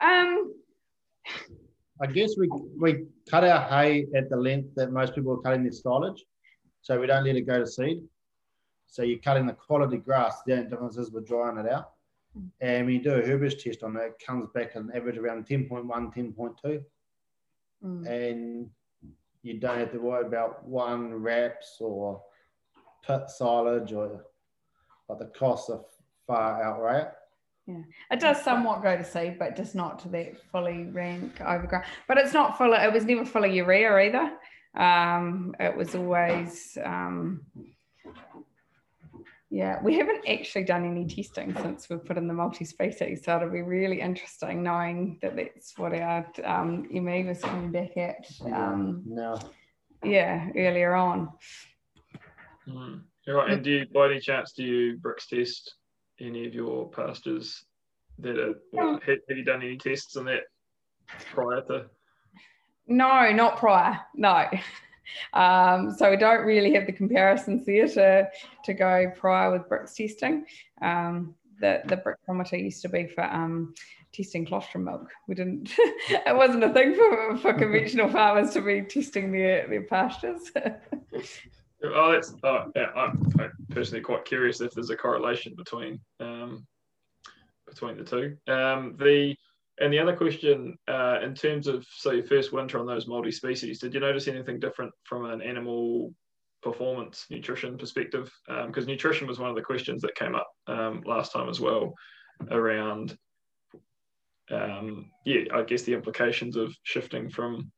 Um 0.00 0.54
i 2.00 2.06
guess 2.06 2.34
we 2.36 2.48
we 2.80 3.04
cut 3.30 3.44
our 3.44 3.68
hay 3.68 4.06
at 4.16 4.28
the 4.28 4.36
length 4.36 4.74
that 4.74 4.90
most 4.90 5.14
people 5.14 5.32
are 5.32 5.42
cutting 5.42 5.62
their 5.62 5.72
silage. 5.72 6.24
So 6.82 7.00
we 7.00 7.06
don't 7.06 7.24
let 7.24 7.36
it 7.36 7.46
go 7.46 7.60
to 7.60 7.66
seed. 7.66 8.02
So 8.88 9.02
you're 9.02 9.18
cutting 9.18 9.46
the 9.46 9.54
quality 9.54 9.96
grass 9.96 10.42
the 10.46 10.54
only 10.54 10.70
difference 10.70 10.96
is 10.96 11.10
we're 11.10 11.20
drying 11.20 11.58
it 11.58 11.70
out 11.70 11.93
and 12.60 12.86
when 12.86 12.94
you 12.94 13.02
do 13.02 13.14
a 13.14 13.22
herbage 13.22 13.62
test 13.62 13.82
on 13.82 13.96
it, 13.96 14.00
it 14.00 14.22
comes 14.24 14.46
back 14.54 14.74
an 14.74 14.90
average 14.94 15.18
around 15.18 15.46
10.1, 15.46 15.86
10.2. 15.86 16.82
Mm. 17.84 18.06
And 18.08 18.70
you 19.42 19.60
don't 19.60 19.78
have 19.78 19.92
to 19.92 19.98
worry 19.98 20.26
about 20.26 20.66
one 20.66 21.14
wraps 21.14 21.76
or 21.80 22.22
pit 23.06 23.28
silage 23.28 23.92
or 23.92 24.24
but 25.06 25.18
the 25.18 25.26
costs 25.26 25.68
are 25.68 25.84
far 26.26 26.62
outright. 26.62 27.08
Yeah, 27.66 27.82
it 28.10 28.20
does 28.20 28.42
somewhat 28.42 28.82
go 28.82 28.96
to 28.96 29.04
seed, 29.04 29.38
but 29.38 29.56
just 29.56 29.74
not 29.74 29.98
to 30.00 30.08
that 30.10 30.40
fully 30.50 30.84
rank 30.84 31.40
overgrown. 31.40 31.82
But 32.08 32.18
it's 32.18 32.32
not 32.32 32.58
full. 32.58 32.74
Of, 32.74 32.82
it 32.82 32.92
was 32.92 33.04
never 33.04 33.24
full 33.24 33.44
of 33.44 33.52
urea 33.52 33.96
either. 33.98 34.32
Um, 34.74 35.54
it 35.60 35.74
was 35.74 35.94
always 35.94 36.76
um, 36.82 37.42
yeah, 39.54 39.78
we 39.84 39.94
haven't 39.94 40.28
actually 40.28 40.64
done 40.64 40.84
any 40.84 41.06
testing 41.06 41.54
since 41.62 41.88
we've 41.88 42.04
put 42.04 42.16
in 42.16 42.26
the 42.26 42.34
multi-species, 42.34 43.22
so 43.24 43.36
it'll 43.36 43.50
be 43.50 43.62
really 43.62 44.00
interesting 44.00 44.64
knowing 44.64 45.16
that 45.22 45.36
that's 45.36 45.78
what 45.78 45.94
our 45.94 46.26
um, 46.42 46.88
ME 46.90 47.22
was 47.22 47.38
coming 47.38 47.70
back 47.70 47.96
at. 47.96 48.26
Um, 48.52 49.04
no. 49.06 49.38
Yeah, 50.02 50.48
earlier 50.56 50.94
on. 50.94 51.28
Mm. 52.68 53.02
Right. 53.28 53.50
And 53.52 53.62
do 53.62 53.70
you, 53.70 53.86
by 53.94 54.06
any 54.06 54.18
chance, 54.18 54.54
do 54.54 54.64
you 54.64 54.98
Brix 54.98 55.28
test 55.28 55.76
any 56.20 56.48
of 56.48 56.52
your 56.52 56.90
pastures 56.90 57.64
that 58.18 58.36
are, 58.36 58.54
have, 58.76 59.18
have 59.28 59.38
you 59.38 59.44
done 59.44 59.62
any 59.62 59.76
tests 59.76 60.16
on 60.16 60.24
that 60.24 60.42
prior 61.32 61.60
to? 61.68 61.84
No, 62.88 63.30
not 63.30 63.58
prior. 63.58 64.00
No. 64.16 64.48
Um, 65.32 65.94
so 65.96 66.10
we 66.10 66.16
don't 66.16 66.44
really 66.44 66.74
have 66.74 66.86
the 66.86 66.92
comparisons 66.92 67.66
there 67.66 67.88
to, 67.88 68.28
to 68.64 68.74
go 68.74 69.12
prior 69.16 69.52
with 69.52 69.68
Brix 69.68 69.94
testing. 69.94 70.44
Um, 70.82 71.34
the, 71.60 71.82
the 71.86 71.96
Brixometer 71.96 72.62
used 72.62 72.82
to 72.82 72.88
be 72.88 73.06
for 73.06 73.24
um, 73.24 73.74
testing 74.12 74.46
colostrum 74.46 74.84
milk. 74.84 75.10
We 75.28 75.34
didn't, 75.34 75.72
it 75.78 76.36
wasn't 76.36 76.64
a 76.64 76.72
thing 76.72 76.94
for, 76.94 77.38
for 77.38 77.54
conventional 77.54 78.08
farmers 78.10 78.52
to 78.54 78.60
be 78.60 78.82
testing 78.82 79.32
their, 79.32 79.68
their 79.68 79.82
pastures. 79.82 80.50
oh, 81.84 82.12
that's, 82.12 82.34
oh, 82.42 82.72
yeah, 82.74 82.90
I'm 82.96 83.20
personally 83.70 84.02
quite 84.02 84.24
curious 84.24 84.60
if 84.60 84.72
there's 84.72 84.90
a 84.90 84.96
correlation 84.96 85.54
between 85.56 86.00
um, 86.20 86.66
between 87.66 87.96
the 87.96 88.04
two. 88.04 88.36
Um, 88.52 88.96
the 88.98 89.34
and 89.80 89.92
the 89.92 89.98
other 89.98 90.14
question, 90.14 90.78
uh, 90.88 91.18
in 91.22 91.34
terms 91.34 91.66
of 91.66 91.84
so 91.90 92.12
your 92.12 92.24
first 92.24 92.52
winter 92.52 92.78
on 92.78 92.86
those 92.86 93.06
multi-species, 93.06 93.80
did 93.80 93.94
you 93.94 94.00
notice 94.00 94.28
anything 94.28 94.60
different 94.60 94.92
from 95.04 95.24
an 95.24 95.42
animal 95.42 96.14
performance 96.62 97.26
nutrition 97.30 97.76
perspective? 97.76 98.32
Because 98.46 98.84
um, 98.84 98.90
nutrition 98.90 99.26
was 99.26 99.38
one 99.38 99.50
of 99.50 99.56
the 99.56 99.62
questions 99.62 100.02
that 100.02 100.14
came 100.14 100.34
up 100.34 100.48
um, 100.66 101.02
last 101.04 101.32
time 101.32 101.48
as 101.48 101.60
well, 101.60 101.92
around 102.50 103.16
um, 104.50 105.10
yeah, 105.24 105.42
I 105.52 105.62
guess 105.62 105.82
the 105.82 105.94
implications 105.94 106.56
of 106.56 106.74
shifting 106.82 107.30
from 107.30 107.72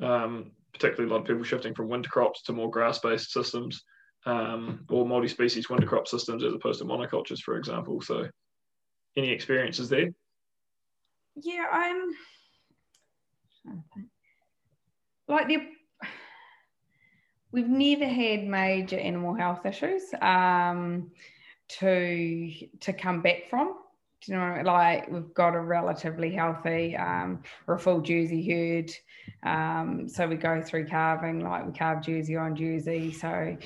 um, 0.00 0.52
particularly 0.72 1.10
a 1.10 1.12
lot 1.12 1.22
of 1.22 1.26
people 1.26 1.42
shifting 1.42 1.74
from 1.74 1.88
winter 1.88 2.10
crops 2.10 2.42
to 2.42 2.52
more 2.52 2.70
grass-based 2.70 3.32
systems 3.32 3.84
um, 4.26 4.84
or 4.88 5.06
multi-species 5.06 5.68
winter 5.68 5.86
crop 5.86 6.06
systems 6.06 6.44
as 6.44 6.52
opposed 6.52 6.80
to 6.80 6.84
monocultures, 6.84 7.40
for 7.40 7.56
example. 7.56 8.00
So, 8.00 8.28
any 9.16 9.30
experiences 9.30 9.88
there? 9.88 10.10
Yeah, 11.42 11.66
I'm 11.70 12.10
like 15.28 15.48
the 15.48 15.62
we've 17.52 17.68
never 17.68 18.06
had 18.06 18.46
major 18.46 18.98
animal 18.98 19.34
health 19.34 19.64
issues 19.66 20.02
um, 20.20 21.10
to 21.68 22.50
to 22.80 22.92
come 22.92 23.22
back 23.22 23.48
from. 23.48 23.74
Do 24.22 24.32
you 24.32 24.38
know, 24.38 24.44
I 24.44 24.56
mean? 24.56 24.66
like 24.66 25.10
we've 25.10 25.32
got 25.32 25.54
a 25.54 25.60
relatively 25.60 26.30
healthy, 26.32 26.96
um, 26.96 27.42
or 27.66 27.74
a 27.76 27.78
full 27.78 28.00
Jersey 28.00 28.46
herd. 28.46 28.90
Um, 29.42 30.08
so 30.08 30.28
we 30.28 30.36
go 30.36 30.60
through 30.60 30.86
calving, 30.86 31.40
like 31.40 31.66
we 31.66 31.72
calve 31.72 32.02
Jersey 32.02 32.36
on 32.36 32.54
Jersey. 32.54 33.12
So 33.12 33.56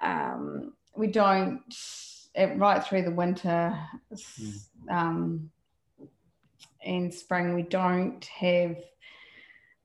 um, 0.00 0.72
we 0.94 1.08
don't 1.08 1.62
right 2.56 2.84
through 2.84 3.02
the 3.02 3.10
winter. 3.10 3.76
Mm. 4.14 4.60
Um, 4.88 5.50
in 6.86 7.10
spring 7.12 7.54
we 7.54 7.62
don't 7.62 8.24
have 8.26 8.76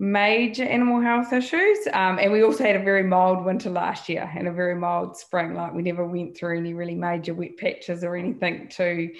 major 0.02 0.64
animal 0.64 1.00
health 1.00 1.32
issues. 1.32 1.78
Um, 1.94 2.18
and 2.18 2.32
we 2.32 2.44
also 2.44 2.64
had 2.64 2.76
a 2.76 2.84
very 2.84 3.04
mild 3.04 3.46
winter 3.46 3.70
last 3.70 4.10
year 4.10 4.30
and 4.36 4.48
a 4.48 4.52
very 4.52 4.74
mild 4.74 5.16
spring. 5.16 5.54
Like 5.54 5.74
we 5.74 5.84
never 5.84 6.06
went 6.06 6.36
through 6.36 6.58
any 6.58 6.74
really 6.74 6.96
major 6.96 7.36
wet 7.36 7.58
patches 7.58 8.04
or 8.04 8.16
anything 8.16 8.68
to 8.70 9.14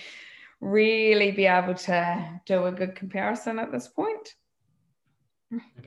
really 0.60 1.32
be 1.32 1.46
able 1.46 1.76
to 1.76 2.41
do 2.48 2.65
a 2.65 2.72
good 2.72 2.96
comparison 2.96 3.60
at 3.60 3.72
this 3.72 3.88
point. 3.89 4.34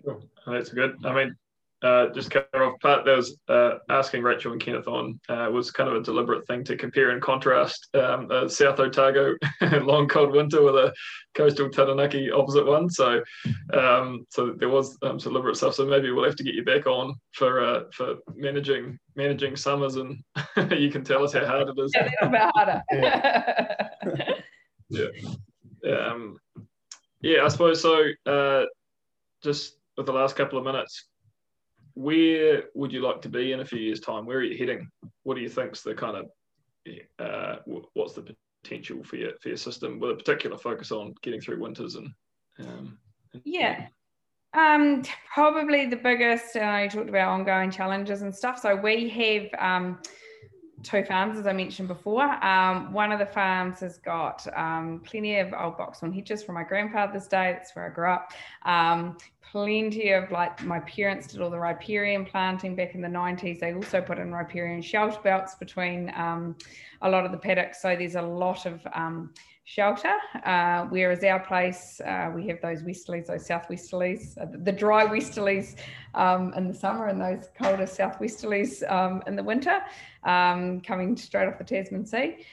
Cool. 0.05 0.23
That's 0.47 0.71
good. 0.71 0.97
I 1.05 1.13
mean, 1.13 1.37
uh, 1.85 2.09
just 2.15 2.31
cover 2.31 2.65
off 2.65 2.81
Pat. 2.81 3.05
that 3.05 3.17
was 3.17 3.37
uh, 3.49 3.75
asking 3.91 4.23
Rachel 4.23 4.53
and 4.53 4.61
Kenneth 4.61 4.89
on 4.89 5.21
uh, 5.29 5.49
was 5.53 5.71
kind 5.71 5.89
of 5.89 5.97
a 5.97 6.03
deliberate 6.03 6.47
thing 6.47 6.65
to 6.65 6.77
compare 6.77 7.11
and 7.11 7.21
contrast 7.21 7.89
um, 7.95 8.29
South 8.49 8.81
Otago 8.81 9.35
long 9.83 10.09
cold 10.09 10.33
winter 10.33 10.63
with 10.63 10.75
a 10.77 10.93
coastal 11.35 11.69
Taranaki 11.69 12.31
opposite 12.31 12.67
one. 12.67 12.89
So 12.89 13.23
um, 13.75 14.27
so 14.31 14.55
there 14.59 14.71
was 14.71 14.97
um, 15.03 15.21
some 15.21 15.33
deliberate 15.33 15.57
stuff. 15.57 15.75
So 15.75 15.85
maybe 15.85 16.11
we'll 16.11 16.25
have 16.25 16.37
to 16.37 16.45
get 16.45 16.55
you 16.55 16.65
back 16.65 16.87
on 16.87 17.15
for 17.33 17.63
uh, 17.63 17.85
for 17.93 18.17
managing 18.35 18.99
managing 19.15 19.55
summers 19.55 19.97
and 19.97 20.19
you 20.79 20.91
can 20.91 21.05
tell 21.05 21.23
us 21.23 21.35
how 21.35 21.45
hard 21.45 21.69
it 21.69 21.79
is. 21.79 21.93
a 21.95 22.05
little 22.05 22.31
bit 22.31 22.51
harder. 22.55 22.83
yeah. 22.93 23.89
yeah. 25.83 26.09
Um, 26.09 26.39
yeah, 27.21 27.45
I 27.45 27.49
suppose 27.49 27.83
so. 27.83 28.05
Uh, 28.27 28.65
just 29.43 29.77
with 29.97 30.07
the 30.07 30.13
last 30.13 30.37
couple 30.37 30.59
of 30.59 30.65
minutes, 30.65 31.05
where 31.95 32.65
would 32.75 32.93
you 32.93 33.01
like 33.01 33.23
to 33.23 33.29
be 33.29 33.53
in 33.53 33.61
a 33.61 33.65
few 33.65 33.79
years' 33.79 34.01
time? 34.01 34.27
Where 34.27 34.39
are 34.39 34.43
you 34.43 34.59
heading? 34.59 34.91
What 35.23 35.35
do 35.37 35.41
you 35.41 35.49
think's 35.49 35.83
the 35.83 35.95
kind 35.95 36.17
of 36.17 36.27
uh, 37.19 37.57
what's 37.95 38.15
the 38.15 38.35
potential 38.63 39.03
for 39.03 39.17
your 39.17 39.33
for 39.41 39.49
your 39.49 39.57
system 39.57 39.99
with 39.99 40.11
a 40.11 40.15
particular 40.15 40.59
focus 40.59 40.93
on 40.93 41.15
getting 41.23 41.41
through 41.41 41.61
winters 41.61 41.95
and 41.95 42.13
um, 42.61 42.99
yeah. 43.45 43.87
Um, 44.55 45.03
probably 45.33 45.87
the 45.87 45.97
biggest, 45.97 46.55
uh, 46.57 46.79
you 46.83 46.89
talked 46.89 47.09
about 47.09 47.29
ongoing 47.29 47.71
challenges 47.71 48.23
and 48.23 48.35
stuff. 48.35 48.61
So 48.61 48.77
we 48.77 49.09
have 49.09 49.49
um, 49.59 49.99
two 50.85 51.05
farms, 51.05 51.39
as 51.39 51.47
I 51.47 51.53
mentioned 51.53 51.89
before. 51.89 52.23
Um, 52.45 52.93
one 52.93 53.11
of 53.11 53.19
the 53.19 53.27
farms 53.27 53.81
has 53.81 53.99
got 53.99 54.47
um, 54.57 55.01
plenty 55.05 55.39
of 55.39 55.53
old 55.53 55.77
boxthorn 55.77 56.15
hedges 56.15 56.43
from 56.43 56.55
my 56.55 56.63
grandfather's 56.63 57.27
day. 57.27 57.53
That's 57.53 57.75
where 57.75 57.87
I 57.87 57.95
grew 57.95 58.11
up. 58.11 58.33
Um, 58.65 59.17
plenty 59.51 60.11
of 60.11 60.31
like 60.31 60.63
my 60.65 60.81
parents 60.81 61.29
did 61.29 61.41
all 61.41 61.51
the 61.51 61.59
riparian 61.59 62.25
planting 62.25 62.75
back 62.77 62.95
in 62.95 63.01
the 63.01 63.09
90s. 63.09 63.61
They 63.61 63.73
also 63.73 64.01
put 64.01 64.19
in 64.19 64.33
riparian 64.33 64.83
shelter 64.83 65.19
belts 65.23 65.55
between 65.55 66.13
um, 66.17 66.57
a 67.03 67.09
lot 67.09 67.25
of 67.25 67.33
the 67.33 67.39
paddocks. 67.39 67.81
So 67.81 67.97
there's 67.97 68.17
a 68.17 68.23
lot 68.23 68.67
of 68.67 68.87
um, 68.95 69.33
shelter. 69.65 70.15
Uh, 70.45 70.85
whereas 70.91 71.25
our 71.25 71.41
place, 71.41 72.01
uh, 72.07 72.31
we 72.35 72.47
have 72.47 72.61
those 72.61 72.83
westerlies, 72.83 73.27
those 73.27 73.49
southwesterlies, 73.49 74.39
uh, 74.41 74.47
the 74.63 74.73
dry 74.73 75.07
westerlies 75.07 75.77
um, 76.15 76.53
in 76.55 76.69
the 76.69 76.75
summer 76.75 77.07
and 77.07 77.21
those 77.21 77.49
colder 77.59 77.85
southwesterlies 77.85 78.89
um, 78.91 79.23
in 79.27 79.35
the 79.35 79.43
winter, 79.43 79.81
um, 80.25 80.81
coming 80.83 81.17
straight 81.17 81.49
off 81.49 81.59
the 81.59 81.65
Tasman 81.65 82.07
Sea. 82.07 82.45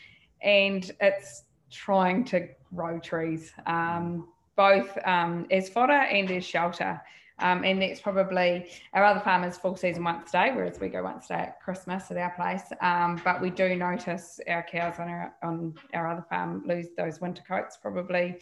And 0.41 0.89
it's 1.01 1.43
trying 1.69 2.23
to 2.25 2.47
grow 2.73 2.99
trees, 2.99 3.51
um, 3.67 4.27
both 4.55 4.97
um, 5.05 5.45
as 5.51 5.69
fodder 5.69 5.93
and 5.93 6.31
as 6.31 6.45
shelter. 6.45 7.01
Um, 7.41 7.63
and 7.63 7.81
that's 7.81 7.99
probably 7.99 8.69
our 8.93 9.03
other 9.03 9.19
farmers 9.19 9.57
full 9.57 9.75
season 9.75 10.03
once 10.03 10.29
a 10.29 10.31
day, 10.31 10.51
whereas 10.53 10.79
we 10.79 10.89
go 10.89 11.03
once 11.03 11.25
a 11.25 11.29
day 11.29 11.39
at 11.39 11.61
Christmas 11.61 12.11
at 12.11 12.17
our 12.17 12.31
place. 12.31 12.71
Um, 12.81 13.21
but 13.23 13.41
we 13.41 13.49
do 13.49 13.75
notice 13.75 14.39
our 14.47 14.63
cows 14.63 14.99
on 14.99 15.09
our 15.09 15.33
on 15.43 15.73
our 15.93 16.07
other 16.07 16.25
farm 16.29 16.63
lose 16.65 16.87
those 16.97 17.19
winter 17.19 17.43
coats 17.47 17.77
probably 17.81 18.37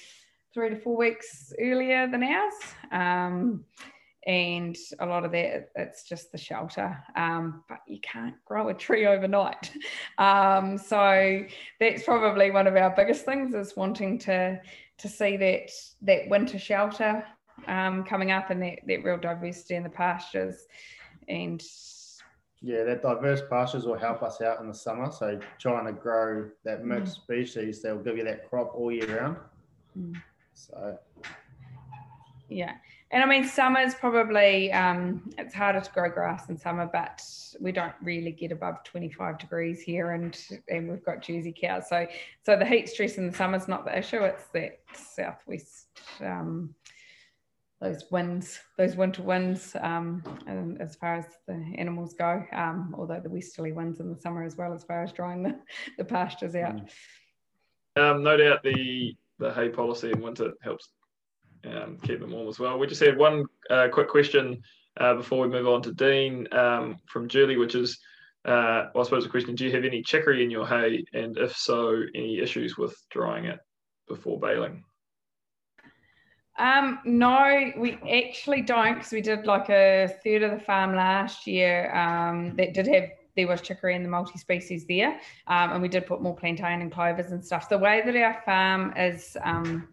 three 0.54 0.70
to 0.70 0.76
four 0.76 0.98
weeks 0.98 1.54
earlier 1.60 2.08
than 2.08 2.24
ours. 2.24 2.54
Um, 2.92 3.64
and 4.28 4.78
a 5.00 5.06
lot 5.06 5.24
of 5.24 5.32
that 5.32 5.70
it's 5.76 6.04
just 6.04 6.32
the 6.32 6.38
shelter 6.38 7.02
um, 7.16 7.64
but 7.70 7.80
you 7.88 8.00
can't 8.02 8.36
grow 8.46 8.70
a 8.70 8.74
tree 8.74 9.08
overnight 9.08 9.72
um, 10.18 10.78
so 10.78 11.44
that's 11.80 12.04
probably 12.04 12.52
one 12.52 12.68
of 12.68 12.76
our 12.76 12.94
biggest 12.96 13.26
things 13.26 13.56
is 13.56 13.76
wanting 13.76 14.20
to 14.20 14.60
to 14.98 15.08
see 15.08 15.38
that 15.38 15.72
that 16.02 16.28
winter 16.30 16.60
shelter 16.60 17.26
um, 17.68 18.04
coming 18.04 18.32
up 18.32 18.50
and 18.50 18.62
that, 18.62 18.80
that 18.88 19.04
real 19.04 19.18
diversity 19.18 19.76
in 19.76 19.84
the 19.84 19.90
pastures. 19.90 20.66
And 21.28 21.64
yeah, 22.62 22.84
that 22.84 23.02
diverse 23.02 23.42
pastures 23.50 23.86
will 23.86 23.98
help 23.98 24.22
us 24.22 24.42
out 24.42 24.60
in 24.60 24.68
the 24.68 24.74
summer. 24.74 25.12
So 25.12 25.40
trying 25.60 25.86
to 25.86 25.94
grow 25.94 26.50
that 26.66 26.84
mixed 26.84 27.20
mm. 27.20 27.24
species, 27.24 27.82
they'll 27.82 28.00
give 28.00 28.18
you 28.18 28.24
that 28.26 28.50
crop 28.50 28.74
all 28.76 28.92
year 28.92 29.20
round. 29.20 29.38
Mm. 29.98 30.16
So 30.54 30.98
yeah. 32.50 32.74
And 33.12 33.24
I 33.24 33.26
mean, 33.26 33.44
summer 33.44 33.80
is 33.80 33.96
probably, 33.96 34.72
um, 34.72 35.32
it's 35.38 35.54
harder 35.54 35.82
to 35.82 35.92
grow 35.92 36.12
grass 36.12 36.50
in 36.50 36.58
summer, 36.58 36.88
but 36.92 37.24
we 37.60 37.72
don't 37.72 37.94
really 38.04 38.32
get 38.32 38.52
above 38.52 38.84
25 38.84 39.40
degrees 39.40 39.82
here 39.82 40.12
and, 40.12 40.40
and 40.68 40.90
we've 40.90 41.04
got 41.04 41.22
Jersey 41.22 41.56
cows. 41.60 41.90
So, 41.90 42.06
so 42.46 42.56
the 42.56 42.66
heat 42.66 42.88
stress 42.88 43.18
in 43.18 43.32
the 43.32 43.36
summer 43.36 43.58
is 43.58 43.68
not 43.68 43.86
the 43.86 43.98
issue. 43.98 44.20
It's 44.20 44.46
that 44.54 44.80
southwest 44.94 45.88
um, 46.22 46.76
those 47.82 48.04
winds, 48.12 48.60
those 48.78 48.96
winter 48.96 49.22
winds, 49.22 49.76
um, 49.82 50.22
as 50.80 50.96
far 50.96 51.16
as 51.16 51.26
the 51.48 51.74
animals 51.78 52.14
go, 52.14 52.44
um, 52.52 52.94
although 52.98 53.22
the 53.22 53.30
westerly 53.30 53.72
winds 53.72 54.00
in 54.00 54.10
the 54.14 54.20
summer 54.20 54.44
as 54.44 54.58
well, 54.58 54.74
as 54.74 54.84
far 54.84 55.02
as 55.02 55.14
drying 55.14 55.44
the, 55.44 55.56
the 55.98 56.04
pastures 56.04 56.56
out. 56.56 56.76
Mm. 56.76 58.02
Um, 58.02 58.24
no 58.24 58.38
doubt 58.38 58.64
the, 58.64 59.16
the 59.40 59.54
hay 59.54 59.70
policy 59.70 60.12
in 60.12 60.22
winter 60.22 60.52
helps 60.62 60.90
um, 61.66 61.98
keep 62.04 62.20
them 62.20 62.32
warm 62.32 62.48
as 62.48 62.60
well. 62.60 62.78
We 62.78 62.88
just 62.88 63.02
had 63.02 63.18
one 63.18 63.46
uh, 63.70 63.88
quick 63.92 64.10
question 64.10 64.62
uh, 65.00 65.16
before 65.16 65.40
we 65.40 65.48
move 65.48 65.68
on 65.68 65.82
to 65.84 65.94
Dean 65.94 66.48
um, 66.52 66.98
from 67.08 67.30
Julie, 67.30 67.58
which 67.58 67.76
is, 67.76 67.98
uh, 68.46 68.92
well, 68.94 69.02
I 69.02 69.04
suppose 69.04 69.24
the 69.24 69.30
question, 69.30 69.56
do 69.56 69.66
you 69.66 69.72
have 69.72 69.86
any 69.86 70.02
chicory 70.02 70.44
in 70.44 70.52
your 70.52 70.68
hay? 70.68 71.04
And 71.14 71.38
if 71.38 71.56
so, 71.56 72.02
any 72.14 72.40
issues 72.40 72.78
with 72.78 72.96
drying 73.10 73.46
it 73.46 73.60
before 74.08 74.40
baling? 74.40 74.84
Um, 76.60 77.00
no, 77.06 77.72
we 77.78 77.98
actually 78.10 78.62
don't 78.62 78.96
because 78.96 79.12
we 79.12 79.22
did 79.22 79.46
like 79.46 79.70
a 79.70 80.14
third 80.24 80.44
of 80.44 80.52
the 80.52 80.60
farm 80.60 80.96
last 80.96 81.48
year 81.48 81.94
um, 81.96 82.56
that 82.58 82.74
did 82.74 82.88
have 82.88 83.10
there 83.36 83.48
was 83.48 83.62
chicory 83.62 83.96
and 83.96 84.04
the 84.04 84.10
multi-species 84.10 84.86
there. 84.86 85.20
Um, 85.48 85.72
and 85.72 85.82
we 85.82 85.88
did 85.88 86.06
put 86.06 86.22
more 86.22 86.36
plantain 86.36 86.82
and 86.82 86.92
clovers 86.92 87.32
and 87.32 87.44
stuff. 87.44 87.70
The 87.70 87.78
way 87.78 88.02
that 88.06 88.16
our 88.16 88.42
farm 88.44 88.94
is 88.98 89.38
um, 89.44 89.88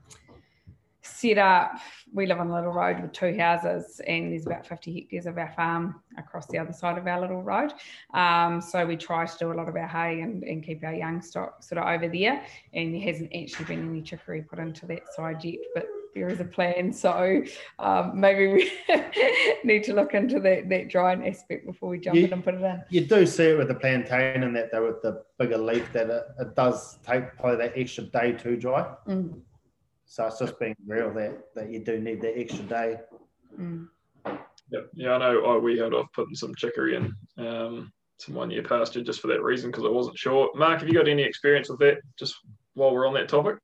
set 1.02 1.38
up 1.38 1.78
we 2.12 2.26
live 2.26 2.40
on 2.40 2.48
a 2.48 2.54
little 2.54 2.72
road 2.72 3.00
with 3.00 3.12
two 3.12 3.36
houses 3.36 4.00
and 4.06 4.32
there's 4.32 4.46
about 4.46 4.66
50 4.66 4.92
hectares 4.92 5.26
of 5.26 5.36
our 5.38 5.52
farm 5.52 6.00
across 6.18 6.46
the 6.46 6.58
other 6.58 6.72
side 6.72 6.98
of 6.98 7.06
our 7.06 7.20
little 7.20 7.42
road. 7.42 7.72
Um, 8.14 8.60
so 8.60 8.86
we 8.86 8.96
try 8.96 9.26
to 9.26 9.38
do 9.38 9.52
a 9.52 9.54
lot 9.54 9.68
of 9.68 9.76
our 9.76 9.86
hay 9.86 10.20
and, 10.20 10.42
and 10.44 10.64
keep 10.64 10.82
our 10.84 10.94
young 10.94 11.20
stock 11.20 11.62
sort 11.62 11.82
of 11.82 11.88
over 11.88 12.08
there. 12.08 12.44
And 12.72 12.94
there 12.94 13.02
hasn't 13.02 13.32
actually 13.34 13.66
been 13.66 13.88
any 13.88 14.02
chicory 14.02 14.42
put 14.42 14.58
into 14.58 14.86
that 14.86 15.02
side 15.14 15.44
yet 15.44 15.58
but 15.74 15.86
there 16.16 16.28
is 16.28 16.40
a 16.40 16.44
plan. 16.44 16.92
So 16.92 17.42
um, 17.78 18.18
maybe 18.18 18.48
we 18.48 18.72
need 19.64 19.84
to 19.84 19.94
look 19.94 20.14
into 20.14 20.40
that, 20.40 20.68
that 20.70 20.88
drying 20.88 21.28
aspect 21.28 21.66
before 21.66 21.90
we 21.90 22.00
jump 22.00 22.16
you, 22.16 22.24
in 22.24 22.32
and 22.32 22.42
put 22.42 22.54
it 22.54 22.62
in. 22.62 22.82
You 22.90 23.02
do 23.02 23.26
see 23.26 23.50
it 23.50 23.58
with 23.58 23.68
the 23.68 23.74
plantain 23.74 24.42
and 24.42 24.56
that 24.56 24.72
though 24.72 24.86
with 24.86 25.02
the 25.02 25.22
bigger 25.38 25.58
leaf 25.58 25.92
that 25.92 26.08
it, 26.08 26.24
it 26.40 26.56
does 26.56 26.98
take 27.06 27.36
probably 27.36 27.58
that 27.58 27.74
extra 27.76 28.04
day 28.04 28.32
to 28.32 28.56
dry. 28.56 28.94
Mm. 29.06 29.40
So 30.06 30.26
it's 30.26 30.38
just 30.38 30.58
being 30.58 30.74
real 30.86 31.12
that, 31.14 31.54
that 31.54 31.70
you 31.70 31.80
do 31.80 32.00
need 32.00 32.22
that 32.22 32.38
extra 32.38 32.64
day. 32.64 32.96
Mm. 33.58 33.88
Yeah, 34.70 34.80
yeah, 34.94 35.12
I 35.12 35.18
know. 35.18 35.42
Oh, 35.44 35.58
we 35.58 35.78
held 35.78 35.94
off 35.94 36.06
putting 36.12 36.34
some 36.34 36.54
chicory 36.56 36.96
in 36.96 37.14
um, 37.38 37.92
some 38.18 38.34
one 38.34 38.50
year 38.50 38.62
pasture 38.62 39.02
just 39.02 39.20
for 39.20 39.28
that 39.28 39.42
reason 39.42 39.70
because 39.70 39.84
I 39.84 39.88
wasn't 39.88 40.18
sure. 40.18 40.50
Mark, 40.54 40.80
have 40.80 40.88
you 40.88 40.94
got 40.94 41.06
any 41.06 41.22
experience 41.22 41.68
with 41.68 41.78
that? 41.80 41.98
Just 42.18 42.34
while 42.74 42.92
we're 42.92 43.06
on 43.06 43.14
that 43.14 43.28
topic. 43.28 43.56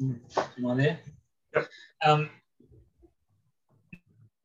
Am 0.00 0.66
I 0.66 0.74
there? 0.74 1.00
Yep. 1.54 1.68
Um, 2.04 2.30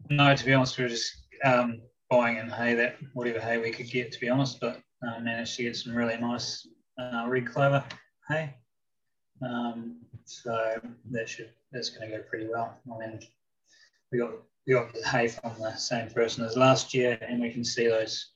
no, 0.09 0.35
to 0.35 0.45
be 0.45 0.53
honest, 0.53 0.77
we 0.77 0.83
were 0.83 0.89
just 0.89 1.15
um, 1.43 1.81
buying 2.09 2.37
in 2.37 2.49
hay 2.49 2.73
that 2.75 2.97
whatever 3.13 3.39
hay 3.39 3.57
we 3.57 3.71
could 3.71 3.89
get, 3.89 4.11
to 4.11 4.19
be 4.19 4.29
honest, 4.29 4.59
but 4.59 4.81
uh, 5.07 5.19
managed 5.19 5.55
to 5.55 5.63
get 5.63 5.75
some 5.75 5.95
really 5.95 6.17
nice 6.17 6.67
uh, 6.99 7.25
red 7.27 7.47
clover 7.47 7.83
hay. 8.29 8.53
Um, 9.41 9.97
so 10.25 10.75
that 11.11 11.29
should 11.29 11.51
that's 11.71 11.89
going 11.89 12.09
to 12.09 12.17
go 12.17 12.23
pretty 12.23 12.47
well. 12.47 12.77
I 12.93 12.97
mean, 12.97 13.19
we 14.11 14.19
got 14.19 14.31
we 14.67 14.73
got 14.73 14.93
the 14.93 15.07
hay 15.07 15.27
from 15.27 15.53
the 15.59 15.75
same 15.75 16.09
person 16.09 16.43
as 16.43 16.57
last 16.57 16.93
year, 16.93 17.17
and 17.21 17.41
we 17.41 17.51
can 17.51 17.63
see 17.63 17.87
those 17.87 18.31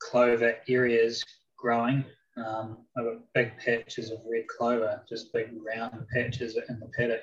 clover 0.00 0.56
areas 0.68 1.24
growing 1.56 2.04
um, 2.36 2.78
I've 2.96 3.04
got 3.04 3.32
big 3.34 3.58
patches 3.58 4.10
of 4.10 4.20
red 4.30 4.46
clover, 4.46 5.02
just 5.08 5.32
big 5.32 5.50
round 5.52 6.06
patches 6.08 6.56
in 6.68 6.80
the 6.80 6.90
paddock. 6.96 7.22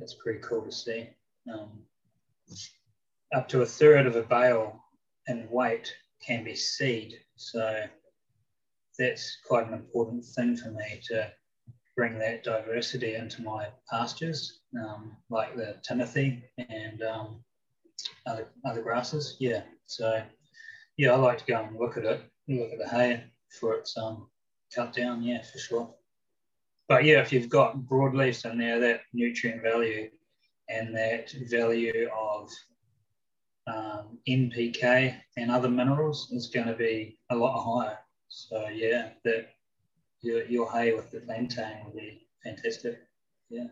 It's 0.00 0.14
pretty 0.14 0.40
cool 0.40 0.62
to 0.62 0.72
see. 0.72 1.08
Um, 1.52 1.82
up 3.34 3.48
to 3.48 3.62
a 3.62 3.66
third 3.66 4.06
of 4.06 4.16
a 4.16 4.22
bale 4.22 4.84
in 5.28 5.48
weight 5.50 5.94
can 6.24 6.44
be 6.44 6.54
seed. 6.54 7.14
So 7.36 7.84
that's 8.98 9.38
quite 9.46 9.66
an 9.66 9.74
important 9.74 10.24
thing 10.24 10.56
for 10.56 10.70
me 10.70 11.00
to 11.08 11.30
bring 11.96 12.18
that 12.18 12.44
diversity 12.44 13.14
into 13.14 13.42
my 13.42 13.68
pastures, 13.90 14.60
um, 14.78 15.16
like 15.30 15.56
the 15.56 15.76
timothy 15.82 16.42
and 16.68 17.02
um, 17.02 17.42
other, 18.26 18.48
other 18.66 18.82
grasses. 18.82 19.36
Yeah, 19.38 19.62
so 19.86 20.22
yeah, 20.98 21.12
I 21.12 21.16
like 21.16 21.38
to 21.38 21.44
go 21.44 21.62
and 21.62 21.78
look 21.78 21.96
at 21.96 22.04
it, 22.04 22.20
look 22.48 22.72
at 22.72 22.78
the 22.78 22.88
hay 22.88 23.24
for 23.58 23.74
its 23.74 23.96
um, 23.96 24.28
cut 24.74 24.92
down. 24.94 25.22
Yeah, 25.22 25.42
for 25.42 25.58
sure. 25.58 25.94
But 26.88 27.04
yeah, 27.04 27.20
if 27.20 27.32
you've 27.32 27.48
got 27.48 27.76
broadleafs 27.78 28.50
in 28.50 28.58
there, 28.58 28.80
that 28.80 29.02
nutrient 29.12 29.62
value 29.62 30.10
and 30.68 30.94
that 30.94 31.32
value 31.50 32.08
of 32.14 32.50
um, 33.66 34.18
NPK 34.28 35.16
and 35.36 35.50
other 35.50 35.68
minerals 35.68 36.30
is 36.32 36.48
going 36.48 36.66
to 36.66 36.74
be 36.74 37.18
a 37.30 37.36
lot 37.36 37.62
higher. 37.62 37.98
So 38.28 38.68
yeah, 38.68 39.10
that 39.24 39.50
your, 40.22 40.44
your 40.46 40.70
hay 40.70 40.92
with 40.92 41.10
the 41.10 41.20
plantain 41.20 41.84
will 41.84 41.92
be 41.92 42.26
fantastic. 42.42 43.00
Yeah. 43.50 43.66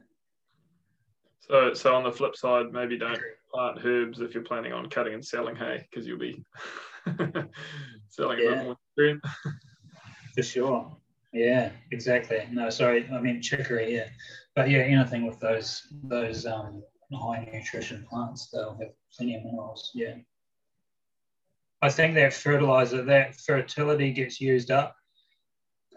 So, 1.41 1.75
so 1.75 1.95
on 1.95 2.05
the 2.05 2.13
flip 2.13 2.37
side, 2.37 2.73
maybe 2.73 2.99
don't 2.99 3.21
plant 3.53 3.85
herbs 3.85 4.21
if 4.21 4.35
you're 4.35 4.45
planning 4.45 4.73
on 4.73 4.89
cutting 4.89 5.15
and 5.15 5.25
selling 5.25 5.57
hay 5.57 5.87
because 5.91 6.07
you'll 6.07 6.19
be 6.19 6.45
selling 8.09 8.39
yeah. 8.39 8.63
a 8.63 8.77
bit 8.97 9.17
more. 9.17 9.21
For 10.35 10.43
sure. 10.43 10.97
Yeah, 11.33 11.71
exactly. 11.91 12.47
No, 12.51 12.71
sorry, 12.71 13.09
I 13.13 13.21
mean 13.21 13.41
chicory. 13.41 13.95
Yeah, 13.95 14.09
but 14.55 14.69
yeah, 14.69 14.79
anything 14.79 15.27
with 15.27 15.39
those 15.41 15.87
those 16.05 16.47
um, 16.47 16.83
high 17.13 17.49
nutrition 17.53 18.07
plants, 18.11 18.51
they'll 18.51 18.77
have 18.81 18.91
plenty 19.17 19.37
of 19.37 19.45
minerals. 19.45 19.91
Yeah. 19.95 20.17
I 21.83 21.89
think 21.89 22.15
that 22.15 22.35
fertilizer, 22.35 23.03
that 23.05 23.37
fertility 23.37 24.13
gets 24.13 24.41
used 24.41 24.71
up. 24.71 24.97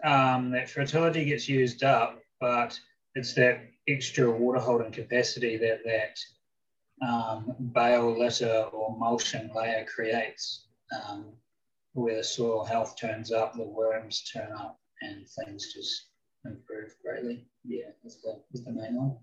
Um, 0.02 0.50
that 0.52 0.70
fertility 0.70 1.24
gets 1.26 1.48
used 1.48 1.82
up, 1.82 2.18
but 2.40 2.78
it's 3.14 3.34
that 3.34 3.60
extra 3.88 4.30
water 4.30 4.60
holding 4.60 4.92
capacity 4.92 5.56
that 5.58 5.80
that 5.84 6.18
um, 7.06 7.54
bale 7.74 8.18
litter 8.18 8.68
or 8.72 8.96
mulching 8.96 9.50
layer 9.54 9.84
creates. 9.84 10.66
Um, 10.92 11.32
where 11.94 12.22
soil 12.22 12.64
health 12.64 12.96
turns 13.00 13.32
up, 13.32 13.54
the 13.54 13.62
worms 13.62 14.22
turn 14.32 14.52
up, 14.52 14.78
and 15.02 15.26
things 15.28 15.72
just 15.72 16.08
improve 16.44 16.94
greatly. 17.02 17.46
Yeah, 17.64 17.86
that's 18.02 18.20
the, 18.20 18.40
that's 18.52 18.64
the 18.64 18.72
main 18.72 18.96
one. 18.96 19.16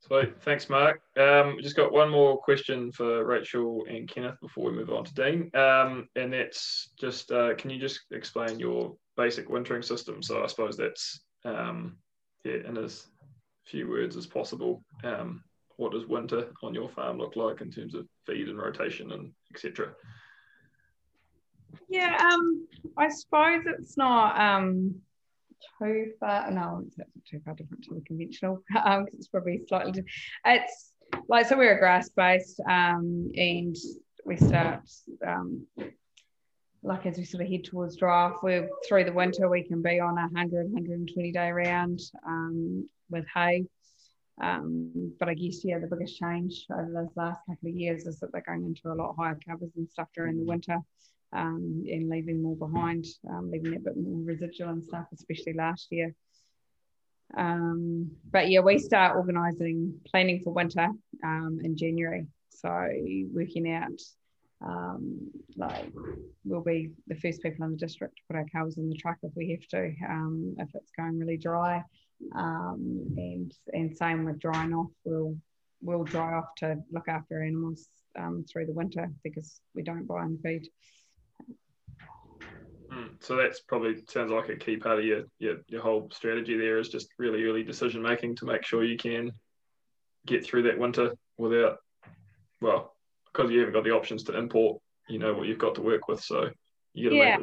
Sweet. 0.00 0.42
Thanks, 0.42 0.70
Mark. 0.70 1.02
Um, 1.18 1.58
just 1.60 1.76
got 1.76 1.92
one 1.92 2.08
more 2.08 2.38
question 2.38 2.90
for 2.90 3.26
Rachel 3.26 3.84
and 3.90 4.08
Kenneth 4.08 4.40
before 4.40 4.70
we 4.70 4.76
move 4.76 4.90
on 4.90 5.04
to 5.04 5.14
Dean. 5.14 5.50
Um, 5.54 6.08
and 6.16 6.32
that's 6.32 6.88
just, 6.98 7.30
uh, 7.30 7.54
can 7.56 7.68
you 7.68 7.78
just 7.78 8.00
explain 8.10 8.58
your 8.58 8.96
basic 9.18 9.50
wintering 9.50 9.82
system? 9.82 10.22
So 10.22 10.42
I 10.42 10.46
suppose 10.46 10.78
that's, 10.78 11.20
um, 11.44 11.98
yeah, 12.42 12.66
in 12.66 12.78
as 12.78 13.06
few 13.66 13.86
words 13.86 14.16
as 14.16 14.26
possible. 14.26 14.82
Um, 15.04 15.44
what 15.76 15.92
does 15.92 16.06
winter 16.06 16.48
on 16.62 16.72
your 16.72 16.88
farm 16.88 17.18
look 17.18 17.36
like 17.36 17.60
in 17.60 17.70
terms 17.70 17.94
of 17.94 18.08
feed 18.26 18.48
and 18.48 18.58
rotation 18.58 19.12
and 19.12 19.32
etc.? 19.54 19.92
Yeah, 21.88 22.16
um, 22.32 22.66
I 22.96 23.08
suppose 23.08 23.62
it's 23.66 23.96
not 23.96 24.38
um, 24.38 24.96
too 25.80 26.12
far. 26.20 26.50
No, 26.50 26.82
it's 26.86 26.98
not 26.98 27.06
too 27.28 27.40
far 27.44 27.54
different 27.54 27.84
to 27.84 27.94
the 27.94 28.00
conventional. 28.02 28.62
Um, 28.84 29.06
it's 29.12 29.28
probably 29.28 29.62
slightly. 29.66 30.04
It's 30.44 30.92
like 31.28 31.46
so 31.46 31.56
we're 31.56 31.76
a 31.76 31.78
grass 31.78 32.10
based, 32.10 32.60
um, 32.68 33.30
and 33.34 33.76
we 34.24 34.36
start 34.36 34.88
um, 35.26 35.66
like 36.82 37.06
as 37.06 37.18
we 37.18 37.24
sort 37.24 37.42
of 37.42 37.50
head 37.50 37.64
towards 37.64 37.96
dry 37.96 38.24
off. 38.24 38.42
We're 38.42 38.68
through 38.86 39.04
the 39.04 39.12
winter. 39.12 39.48
We 39.48 39.62
can 39.62 39.82
be 39.82 40.00
on 40.00 40.18
a 40.18 40.28
100, 40.32 40.72
120 40.72 41.32
day 41.32 41.50
round 41.50 42.00
um, 42.26 42.88
with 43.10 43.24
hay. 43.34 43.64
Um, 44.40 45.12
but 45.18 45.28
I 45.28 45.34
guess 45.34 45.64
yeah, 45.64 45.78
the 45.78 45.86
biggest 45.86 46.18
change 46.18 46.66
over 46.72 46.90
those 46.92 47.16
last 47.16 47.40
couple 47.46 47.68
of 47.68 47.74
years 47.74 48.06
is 48.06 48.20
that 48.20 48.32
they're 48.32 48.42
going 48.46 48.64
into 48.64 48.92
a 48.92 48.94
lot 48.94 49.16
higher 49.18 49.38
covers 49.46 49.72
and 49.76 49.88
stuff 49.88 50.08
during 50.14 50.38
the 50.38 50.44
winter 50.44 50.78
um, 51.32 51.84
and 51.86 52.08
leaving 52.08 52.42
more 52.42 52.56
behind, 52.56 53.06
um, 53.28 53.50
leaving 53.50 53.74
a 53.76 53.80
bit 53.80 53.96
more 53.96 54.20
residual 54.22 54.70
and 54.70 54.84
stuff, 54.84 55.06
especially 55.12 55.54
last 55.54 55.88
year. 55.90 56.14
Um, 57.36 58.10
but 58.30 58.48
yeah, 58.48 58.60
we 58.60 58.78
start 58.78 59.16
organising 59.16 60.00
planning 60.06 60.40
for 60.42 60.52
winter 60.52 60.88
um, 61.24 61.58
in 61.62 61.76
January. 61.76 62.26
So 62.50 62.70
working 63.32 63.70
out 63.70 64.00
um, 64.64 65.30
like 65.56 65.92
we'll 66.44 66.62
be 66.62 66.90
the 67.06 67.14
first 67.16 67.42
people 67.42 67.64
in 67.64 67.72
the 67.72 67.76
district 67.76 68.16
to 68.16 68.22
put 68.26 68.36
our 68.36 68.46
cows 68.46 68.76
in 68.76 68.88
the 68.88 68.96
truck 68.96 69.18
if 69.22 69.32
we 69.36 69.50
have 69.50 69.68
to, 69.68 69.94
um, 70.08 70.56
if 70.58 70.68
it's 70.74 70.90
going 70.96 71.18
really 71.18 71.36
dry. 71.36 71.84
And 72.32 73.52
and 73.72 73.96
same 73.96 74.24
with 74.24 74.40
drying 74.40 74.74
off, 74.74 74.90
we'll 75.04 75.36
we'll 75.80 76.04
dry 76.04 76.34
off 76.34 76.54
to 76.58 76.76
look 76.92 77.08
after 77.08 77.42
animals 77.42 77.88
through 78.50 78.66
the 78.66 78.72
winter 78.72 79.10
because 79.22 79.60
we 79.74 79.82
don't 79.82 80.06
buy 80.06 80.22
and 80.22 80.40
feed. 80.42 80.68
Mm, 82.92 83.22
so 83.22 83.36
that's 83.36 83.60
probably 83.60 83.96
sounds 84.08 84.32
like 84.32 84.48
a 84.48 84.56
key 84.56 84.76
part 84.76 84.98
of 84.98 85.04
your, 85.04 85.24
your 85.38 85.56
your 85.68 85.82
whole 85.82 86.08
strategy 86.12 86.56
there 86.56 86.78
is 86.78 86.88
just 86.88 87.08
really 87.18 87.44
early 87.44 87.62
decision 87.62 88.00
making 88.02 88.34
to 88.36 88.46
make 88.46 88.64
sure 88.64 88.82
you 88.82 88.96
can 88.96 89.30
get 90.26 90.44
through 90.44 90.62
that 90.62 90.78
winter 90.78 91.12
without 91.36 91.78
well 92.62 92.94
because 93.26 93.50
you 93.50 93.58
haven't 93.58 93.74
got 93.74 93.84
the 93.84 93.90
options 93.90 94.22
to 94.24 94.36
import 94.36 94.80
you 95.06 95.18
know 95.18 95.34
what 95.34 95.46
you've 95.46 95.58
got 95.58 95.74
to 95.74 95.82
work 95.82 96.08
with 96.08 96.22
so 96.22 96.48
you 96.94 97.10
got 97.10 97.10
to 97.10 97.16
yeah. 97.16 97.36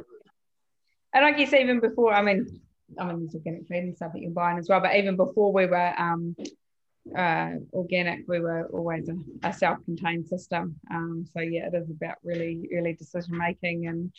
and 1.13 1.25
I 1.25 1.31
guess 1.31 1.53
even 1.53 1.79
before 1.79 2.11
I 2.11 2.23
mean 2.23 2.61
I 2.99 3.05
mean 3.05 3.19
there's 3.19 3.35
organic 3.35 3.67
feed 3.67 3.83
and 3.83 3.95
stuff 3.95 4.13
that 4.13 4.21
you're 4.21 4.31
buying 4.31 4.57
as 4.57 4.69
well 4.69 4.79
but 4.79 4.95
even 4.95 5.15
before 5.15 5.51
we 5.51 5.65
were 5.65 5.93
um 5.97 6.35
uh, 7.15 7.51
organic, 7.73 8.27
we 8.27 8.39
were 8.39 8.65
always 8.67 9.09
a, 9.09 9.15
a 9.47 9.53
self-contained 9.53 10.27
system. 10.27 10.75
Um, 10.91 11.27
so 11.33 11.41
yeah, 11.41 11.67
it 11.67 11.75
is 11.75 11.89
about 11.89 12.15
really 12.23 12.67
early 12.73 12.93
decision 12.93 13.37
making 13.37 13.87
and 13.87 14.11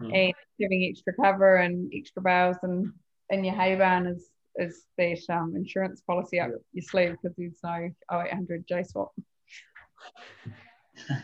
mm. 0.00 0.14
and 0.14 0.34
giving 0.58 0.84
extra 0.84 1.12
cover 1.12 1.56
and 1.56 1.92
extra 1.94 2.22
bales 2.22 2.56
and 2.62 2.92
in 3.30 3.44
your 3.44 3.54
hay 3.54 3.76
barn 3.76 4.06
is 4.06 4.30
is 4.56 4.86
that 4.98 5.20
um, 5.28 5.54
insurance 5.54 6.00
policy 6.00 6.40
up 6.40 6.50
your 6.72 6.82
sleeve 6.82 7.16
because 7.22 7.36
there's 7.36 7.60
no 7.62 7.90
0800 8.12 8.64
J 8.66 8.82
swap. 8.82 9.12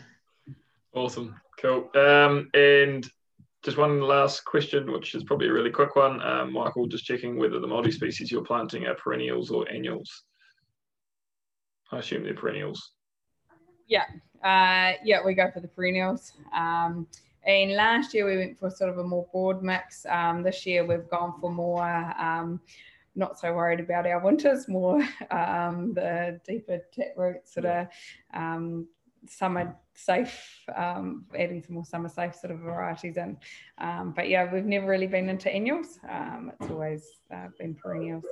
awesome, 0.95 1.35
cool. 1.59 1.89
Um, 1.93 2.49
and 2.53 3.07
just 3.67 3.77
one 3.77 3.99
last 3.99 4.45
question, 4.45 4.89
which 4.93 5.13
is 5.13 5.25
probably 5.25 5.49
a 5.49 5.51
really 5.51 5.69
quick 5.69 5.97
one. 5.97 6.21
Um, 6.21 6.53
Michael, 6.53 6.87
just 6.87 7.03
checking 7.03 7.37
whether 7.37 7.59
the 7.59 7.67
multi 7.67 7.91
species 7.91 8.31
you're 8.31 8.41
planting 8.41 8.85
are 8.85 8.95
perennials 8.95 9.51
or 9.51 9.69
annuals. 9.69 10.23
I 11.91 11.99
assume 11.99 12.23
they're 12.23 12.33
perennials. 12.33 12.93
Yeah, 13.85 14.05
uh, 14.41 14.93
yeah, 15.03 15.19
we 15.25 15.33
go 15.33 15.51
for 15.51 15.59
the 15.59 15.67
perennials. 15.67 16.31
Um, 16.55 17.07
and 17.45 17.73
last 17.73 18.13
year 18.13 18.25
we 18.25 18.37
went 18.37 18.57
for 18.57 18.69
sort 18.69 18.89
of 18.89 18.99
a 18.99 19.03
more 19.03 19.27
broad 19.33 19.61
mix. 19.61 20.05
Um, 20.05 20.43
this 20.43 20.65
year 20.65 20.85
we've 20.85 21.09
gone 21.09 21.33
for 21.41 21.51
more, 21.51 21.83
um, 22.17 22.61
not 23.15 23.37
so 23.37 23.53
worried 23.53 23.81
about 23.81 24.07
our 24.07 24.23
winters, 24.23 24.69
more 24.69 25.05
um, 25.31 25.93
the 25.93 26.39
deeper 26.47 26.79
roots 27.17 27.53
sort 27.53 27.65
of 27.65 27.87
um, 28.33 28.87
summer 29.27 29.75
safe, 29.97 30.63
um, 30.75 31.25
adding 31.37 31.61
some 31.61 31.75
more 31.75 31.85
summer 31.85 32.09
safe 32.09 32.35
sort 32.35 32.51
of 32.51 32.59
varieties 32.59 33.17
in. 33.17 33.37
Um, 33.79 34.13
but 34.15 34.29
yeah, 34.29 34.51
we've 34.51 34.65
never 34.65 34.87
really 34.87 35.07
been 35.07 35.27
into 35.29 35.51
annuals. 35.51 35.99
it's 36.03 36.71
always 36.71 37.03
uh, 37.33 37.47
been 37.59 37.75
perennials. 37.75 38.23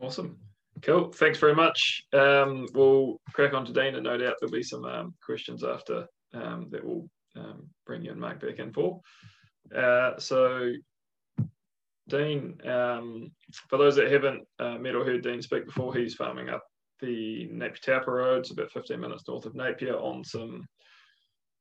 Awesome. 0.00 0.36
Cool. 0.82 1.12
Thanks 1.12 1.38
very 1.38 1.54
much. 1.54 2.02
Um, 2.12 2.66
we'll 2.74 3.20
crack 3.32 3.54
on 3.54 3.64
to 3.64 3.72
Dean, 3.72 3.94
and 3.94 4.04
no 4.04 4.18
doubt 4.18 4.34
there'll 4.40 4.52
be 4.52 4.62
some 4.62 4.84
um, 4.84 5.14
questions 5.24 5.64
after 5.64 6.06
um, 6.34 6.68
that 6.70 6.84
will 6.84 7.08
um, 7.36 7.68
bring 7.86 8.04
you 8.04 8.10
and 8.10 8.20
Mark 8.20 8.40
back 8.40 8.58
in 8.58 8.72
for. 8.72 9.00
Uh, 9.74 10.18
so, 10.18 10.72
Dean, 12.08 12.58
um, 12.68 13.30
for 13.70 13.78
those 13.78 13.96
that 13.96 14.12
haven't 14.12 14.46
uh, 14.58 14.76
met 14.76 14.94
or 14.94 15.04
heard 15.04 15.22
Dean 15.22 15.40
speak 15.40 15.64
before, 15.64 15.94
he's 15.94 16.14
farming 16.14 16.50
up 16.50 16.62
the 17.04 17.48
Napier 17.52 17.98
Taupo 18.00 18.10
Road, 18.10 18.40
it's 18.40 18.50
about 18.50 18.72
15 18.72 19.00
minutes 19.00 19.24
north 19.28 19.46
of 19.46 19.54
Napier 19.54 19.96
on 19.96 20.24
some 20.24 20.66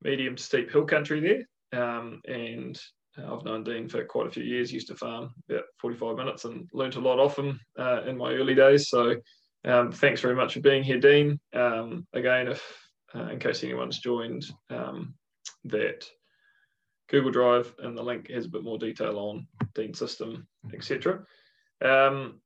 medium 0.01 0.35
to 0.35 0.43
steep 0.43 0.71
hill 0.71 0.85
country 0.85 1.19
there. 1.19 1.81
Um, 1.81 2.21
and 2.27 2.79
I've 3.17 3.45
known 3.45 3.63
Dean 3.63 3.87
for 3.87 4.03
quite 4.05 4.27
a 4.27 4.31
few 4.31 4.43
years, 4.43 4.71
used 4.71 4.87
to 4.87 4.95
farm 4.95 5.33
about 5.49 5.65
45 5.79 6.17
minutes 6.17 6.45
and 6.45 6.69
learnt 6.73 6.95
a 6.95 6.99
lot 6.99 7.19
off 7.19 7.37
him 7.37 7.59
uh, 7.77 8.03
in 8.03 8.17
my 8.17 8.33
early 8.33 8.55
days. 8.55 8.89
So 8.89 9.15
um, 9.65 9.91
thanks 9.91 10.21
very 10.21 10.35
much 10.35 10.53
for 10.53 10.61
being 10.61 10.83
here, 10.83 10.99
Dean. 10.99 11.39
Um, 11.53 12.07
again, 12.13 12.47
if 12.47 12.79
uh, 13.15 13.29
in 13.29 13.39
case 13.39 13.63
anyone's 13.63 13.99
joined, 13.99 14.45
um, 14.69 15.13
that 15.65 16.05
Google 17.09 17.31
Drive 17.31 17.73
and 17.79 17.97
the 17.97 18.01
link 18.01 18.29
has 18.31 18.45
a 18.45 18.49
bit 18.49 18.63
more 18.63 18.77
detail 18.77 19.17
on 19.19 19.47
Dean 19.75 19.93
system, 19.93 20.47
etc. 20.73 21.23
Um, 21.83 22.41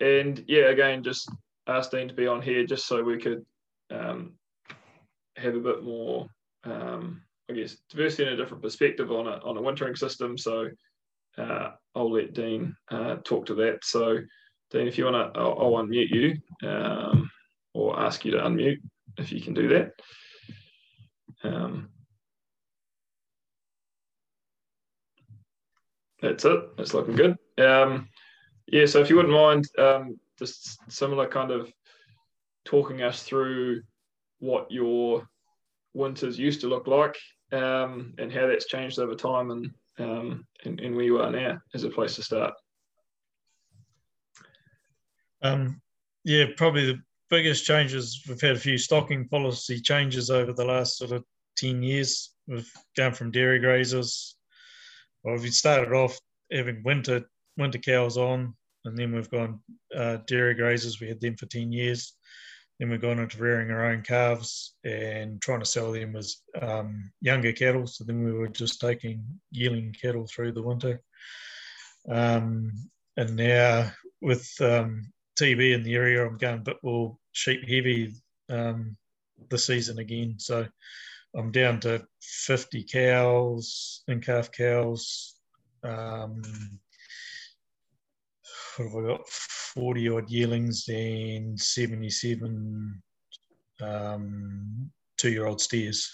and 0.00 0.44
yeah, 0.48 0.70
again, 0.70 1.02
just 1.02 1.30
asked 1.66 1.90
Dean 1.90 2.08
to 2.08 2.14
be 2.14 2.26
on 2.26 2.42
here 2.42 2.64
just 2.66 2.86
so 2.86 3.02
we 3.02 3.18
could 3.18 3.44
um, 3.90 4.34
have 5.36 5.54
a 5.54 5.60
bit 5.60 5.82
more, 5.82 6.26
um, 6.64 7.22
I 7.50 7.54
guess, 7.54 7.76
diversity 7.90 8.24
and 8.24 8.32
a 8.32 8.36
different 8.36 8.62
perspective 8.62 9.10
on 9.10 9.26
a, 9.26 9.38
on 9.44 9.56
a 9.56 9.62
wintering 9.62 9.96
system. 9.96 10.36
So 10.38 10.68
uh, 11.38 11.70
I'll 11.94 12.12
let 12.12 12.34
Dean 12.34 12.76
uh, 12.90 13.16
talk 13.24 13.46
to 13.46 13.54
that. 13.56 13.80
So 13.82 14.18
Dean, 14.70 14.86
if 14.86 14.98
you 14.98 15.04
want 15.04 15.34
to, 15.34 15.40
I'll, 15.40 15.58
I'll, 15.58 15.84
unmute 15.84 16.10
you 16.10 16.68
um, 16.68 17.30
or 17.72 17.98
ask 17.98 18.24
you 18.24 18.32
to 18.32 18.38
unmute 18.38 18.80
if 19.18 19.32
you 19.32 19.40
can 19.40 19.54
do 19.54 19.68
that. 19.68 19.92
Um, 21.42 21.90
that's 26.20 26.44
it. 26.44 26.60
It's 26.78 26.94
looking 26.94 27.16
good. 27.16 27.36
Um, 27.58 28.08
yeah, 28.66 28.86
so 28.86 29.00
if 29.00 29.10
you 29.10 29.16
wouldn't 29.16 29.34
mind, 29.34 29.66
um, 29.78 30.18
just 30.38 30.78
similar 30.90 31.28
kind 31.28 31.50
of 31.50 31.72
talking 32.64 33.02
us 33.02 33.22
through 33.22 33.82
what 34.38 34.70
your 34.70 35.28
winters 35.94 36.38
used 36.38 36.60
to 36.60 36.66
look 36.66 36.86
like 36.86 37.16
um, 37.52 38.14
and 38.18 38.32
how 38.32 38.46
that's 38.46 38.66
changed 38.66 38.98
over 38.98 39.14
time 39.14 39.50
and, 39.50 39.70
um, 39.98 40.46
and, 40.64 40.80
and 40.80 40.94
where 40.94 41.04
you 41.04 41.18
are 41.20 41.30
now 41.30 41.58
as 41.74 41.84
a 41.84 41.90
place 41.90 42.16
to 42.16 42.22
start. 42.22 42.54
Um, 45.42 45.80
yeah, 46.24 46.46
probably 46.56 46.86
the 46.86 47.00
biggest 47.30 47.64
changes 47.64 48.24
we've 48.28 48.40
had 48.40 48.56
a 48.56 48.58
few 48.58 48.78
stocking 48.78 49.28
policy 49.28 49.80
changes 49.80 50.30
over 50.30 50.52
the 50.52 50.64
last 50.64 50.98
sort 50.98 51.12
of 51.12 51.24
10 51.56 51.82
years. 51.82 52.32
We've 52.46 52.70
gone 52.96 53.12
from 53.12 53.30
dairy 53.30 53.60
grazers 53.60 54.34
or 55.24 55.34
well, 55.34 55.42
we 55.42 55.50
started 55.50 55.92
off 55.92 56.18
having 56.52 56.82
winter 56.84 57.24
winter 57.56 57.78
cows 57.78 58.16
on, 58.16 58.54
and 58.84 58.96
then 58.96 59.14
we've 59.14 59.30
gone 59.30 59.60
uh, 59.96 60.18
dairy 60.26 60.54
grazers. 60.54 61.00
We 61.00 61.08
had 61.08 61.20
them 61.20 61.36
for 61.36 61.46
ten 61.46 61.72
years. 61.72 62.14
Then 62.78 62.90
we've 62.90 63.00
gone 63.00 63.20
into 63.20 63.38
rearing 63.38 63.70
our 63.70 63.86
own 63.86 64.02
calves 64.02 64.74
and 64.84 65.40
trying 65.40 65.60
to 65.60 65.66
sell 65.66 65.92
them 65.92 66.16
as 66.16 66.36
um, 66.60 67.12
younger 67.20 67.52
cattle. 67.52 67.86
So 67.86 68.04
then 68.04 68.24
we 68.24 68.32
were 68.32 68.48
just 68.48 68.80
taking 68.80 69.24
yearling 69.52 69.94
cattle 70.00 70.26
through 70.26 70.52
the 70.52 70.62
winter. 70.62 71.00
Um, 72.08 72.72
and 73.16 73.36
now 73.36 73.92
with 74.20 74.50
um, 74.60 75.12
TB 75.38 75.72
in 75.72 75.82
the 75.84 75.94
area, 75.94 76.26
I'm 76.26 76.36
going 76.36 76.58
a 76.58 76.62
bit 76.62 76.78
more 76.82 77.16
sheep 77.32 77.62
heavy 77.62 78.12
um, 78.50 78.96
this 79.50 79.66
season 79.66 79.98
again. 79.98 80.36
So 80.38 80.66
I'm 81.36 81.52
down 81.52 81.80
to 81.80 82.04
50 82.22 82.84
cows 82.84 84.02
and 84.08 84.24
calf 84.24 84.50
cows 84.50 85.36
um, 85.84 86.42
I 88.78 89.06
got? 89.06 89.28
40 89.28 90.08
odd 90.08 90.30
yearlings 90.30 90.88
and 90.88 91.58
77 91.58 93.02
um, 93.80 94.90
two 95.16 95.30
year 95.30 95.46
old 95.46 95.60
steers. 95.60 96.10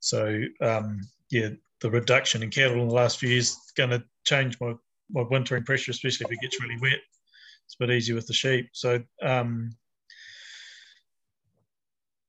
So, 0.00 0.42
um, 0.60 1.00
yeah, 1.30 1.50
the 1.80 1.90
reduction 1.90 2.42
in 2.42 2.50
cattle 2.50 2.80
in 2.80 2.88
the 2.88 2.94
last 2.94 3.18
few 3.18 3.30
years 3.30 3.50
is 3.50 3.72
going 3.76 3.90
to 3.90 4.02
change 4.24 4.58
my, 4.60 4.74
my 5.10 5.22
wintering 5.30 5.64
pressure, 5.64 5.90
especially 5.90 6.26
if 6.26 6.32
it 6.32 6.40
gets 6.40 6.60
really 6.60 6.78
wet. 6.80 7.00
It's 7.64 7.76
a 7.78 7.86
bit 7.86 7.90
easier 7.90 8.14
with 8.14 8.26
the 8.26 8.34
sheep. 8.34 8.68
So, 8.72 9.02
um, 9.22 9.70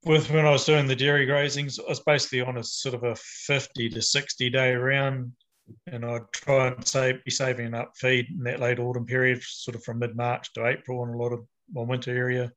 with 0.05 0.29
when 0.31 0.45
I 0.45 0.51
was 0.51 0.65
doing 0.65 0.87
the 0.87 0.95
dairy 0.95 1.25
grazings, 1.25 1.79
I 1.79 1.89
was 1.89 1.99
basically 1.99 2.41
on 2.41 2.57
a 2.57 2.63
sort 2.63 2.95
of 2.95 3.03
a 3.03 3.15
50 3.15 3.89
to 3.89 4.01
60 4.01 4.49
day 4.49 4.73
round 4.73 5.31
and 5.87 6.05
I'd 6.05 6.31
try 6.33 6.67
and 6.67 6.87
save, 6.87 7.23
be 7.23 7.31
saving 7.31 7.73
up 7.73 7.93
feed 7.95 8.27
in 8.29 8.43
that 8.43 8.59
late 8.59 8.79
autumn 8.79 9.05
period, 9.05 9.41
sort 9.43 9.75
of 9.75 9.83
from 9.83 9.99
mid 9.99 10.15
March 10.15 10.51
to 10.53 10.67
April 10.67 11.03
in 11.03 11.09
a 11.09 11.17
lot 11.17 11.33
of 11.33 11.45
my 11.71 11.81
winter 11.81 12.15
area. 12.15 12.51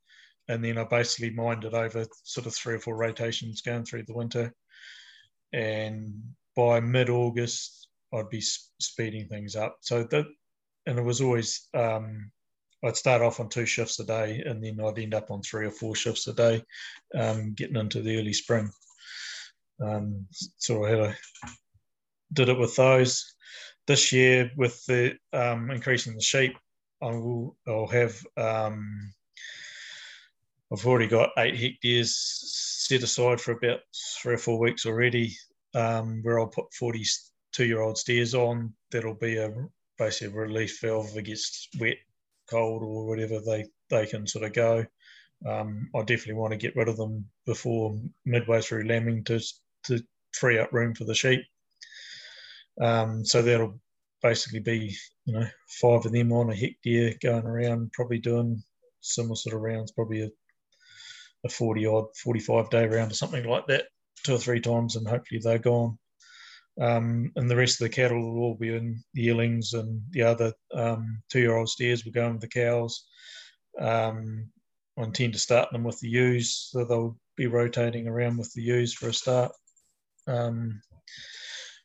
And 0.48 0.64
then 0.64 0.78
I 0.78 0.84
basically 0.84 1.30
mined 1.30 1.64
it 1.64 1.74
over 1.74 2.04
sort 2.24 2.46
of 2.46 2.54
three 2.54 2.74
or 2.74 2.80
four 2.80 2.96
rotations 2.96 3.62
going 3.62 3.84
through 3.84 4.04
the 4.04 4.14
winter. 4.14 4.52
And 5.52 6.14
by 6.56 6.80
mid 6.80 7.10
August, 7.10 7.88
I'd 8.12 8.28
be 8.28 8.40
speeding 8.40 9.28
things 9.28 9.56
up. 9.56 9.78
So 9.80 10.04
that, 10.04 10.26
and 10.86 10.98
it 10.98 11.02
was 11.02 11.20
always, 11.20 11.68
um, 11.74 12.30
I'd 12.84 12.96
start 12.96 13.22
off 13.22 13.38
on 13.38 13.48
two 13.48 13.66
shifts 13.66 14.00
a 14.00 14.04
day 14.04 14.42
and 14.44 14.62
then 14.62 14.80
I'd 14.84 14.98
end 14.98 15.14
up 15.14 15.30
on 15.30 15.42
three 15.42 15.66
or 15.66 15.70
four 15.70 15.94
shifts 15.94 16.26
a 16.26 16.32
day, 16.32 16.62
um, 17.14 17.54
getting 17.54 17.76
into 17.76 18.02
the 18.02 18.18
early 18.18 18.32
spring. 18.32 18.70
Um, 19.80 20.26
so 20.30 20.84
I 20.84 20.90
had 20.90 20.98
a 20.98 21.16
did 22.32 22.48
it 22.48 22.58
with 22.58 22.76
those. 22.76 23.34
This 23.86 24.12
year, 24.12 24.50
with 24.56 24.84
the 24.86 25.16
um, 25.32 25.70
increasing 25.70 26.14
the 26.14 26.22
sheep, 26.22 26.56
I 27.02 27.06
will 27.06 27.56
I'll 27.66 27.88
have 27.88 28.16
um, 28.36 29.12
I've 30.72 30.86
already 30.86 31.08
got 31.08 31.30
eight 31.36 31.56
hectares 31.56 32.16
set 32.86 33.02
aside 33.02 33.40
for 33.40 33.52
about 33.52 33.80
three 34.22 34.34
or 34.34 34.38
four 34.38 34.58
weeks 34.58 34.86
already, 34.86 35.36
um, 35.74 36.20
where 36.22 36.40
I'll 36.40 36.46
put 36.46 36.72
42 36.74 37.66
year 37.66 37.80
old 37.80 37.98
steers 37.98 38.34
on. 38.34 38.72
That'll 38.90 39.14
be 39.14 39.36
a 39.36 39.52
basically 39.98 40.34
a 40.34 40.46
relief 40.46 40.80
valve 40.80 41.14
gets 41.22 41.68
wet, 41.78 41.98
cold, 42.48 42.82
or 42.82 43.06
whatever 43.06 43.40
they, 43.40 43.66
they 43.90 44.06
can 44.06 44.26
sort 44.26 44.44
of 44.44 44.52
go. 44.54 44.86
Um, 45.46 45.90
I 45.94 46.00
definitely 46.00 46.34
want 46.34 46.52
to 46.52 46.58
get 46.58 46.76
rid 46.76 46.88
of 46.88 46.96
them 46.96 47.26
before 47.46 47.98
midway 48.24 48.60
through 48.62 48.84
lambing 48.84 49.24
to, 49.24 49.40
to 49.84 50.02
free 50.32 50.58
up 50.58 50.72
room 50.72 50.94
for 50.94 51.04
the 51.04 51.14
sheep. 51.14 51.42
Um, 52.80 53.24
so 53.24 53.42
that'll 53.42 53.78
basically 54.22 54.60
be, 54.60 54.94
you 55.24 55.34
know, 55.34 55.46
five 55.80 56.06
of 56.06 56.12
them 56.12 56.32
on 56.32 56.50
a 56.50 56.54
hectare 56.54 57.14
going 57.22 57.44
around, 57.44 57.92
probably 57.92 58.18
doing 58.18 58.62
similar 59.00 59.34
sort 59.34 59.56
of 59.56 59.62
rounds, 59.62 59.92
probably 59.92 60.22
a, 60.22 60.30
a 61.44 61.48
40 61.48 61.86
odd, 61.86 62.16
45 62.22 62.70
day 62.70 62.86
round 62.86 63.10
or 63.10 63.14
something 63.14 63.44
like 63.44 63.66
that, 63.66 63.86
two 64.24 64.34
or 64.34 64.38
three 64.38 64.60
times, 64.60 64.96
and 64.96 65.06
hopefully 65.06 65.40
they're 65.42 65.58
gone. 65.58 65.98
Um, 66.80 67.32
and 67.36 67.50
the 67.50 67.56
rest 67.56 67.80
of 67.80 67.84
the 67.84 67.94
cattle 67.94 68.18
will 68.18 68.42
all 68.42 68.54
be 68.54 68.74
in 68.74 69.02
the 69.14 69.22
yearlings, 69.22 69.74
and 69.74 70.00
the 70.10 70.22
other 70.22 70.52
um, 70.74 71.22
two 71.30 71.40
year 71.40 71.56
old 71.56 71.68
steers 71.68 72.04
will 72.04 72.12
go 72.12 72.30
with 72.30 72.40
the 72.40 72.48
cows. 72.48 73.04
Um, 73.78 74.48
I 74.98 75.02
intend 75.02 75.34
to 75.34 75.38
start 75.38 75.70
them 75.72 75.84
with 75.84 75.98
the 76.00 76.08
ewes, 76.08 76.68
so 76.70 76.84
they'll 76.84 77.18
be 77.36 77.46
rotating 77.46 78.08
around 78.08 78.38
with 78.38 78.52
the 78.54 78.62
ewes 78.62 78.94
for 78.94 79.08
a 79.08 79.14
start. 79.14 79.52
Um, 80.26 80.80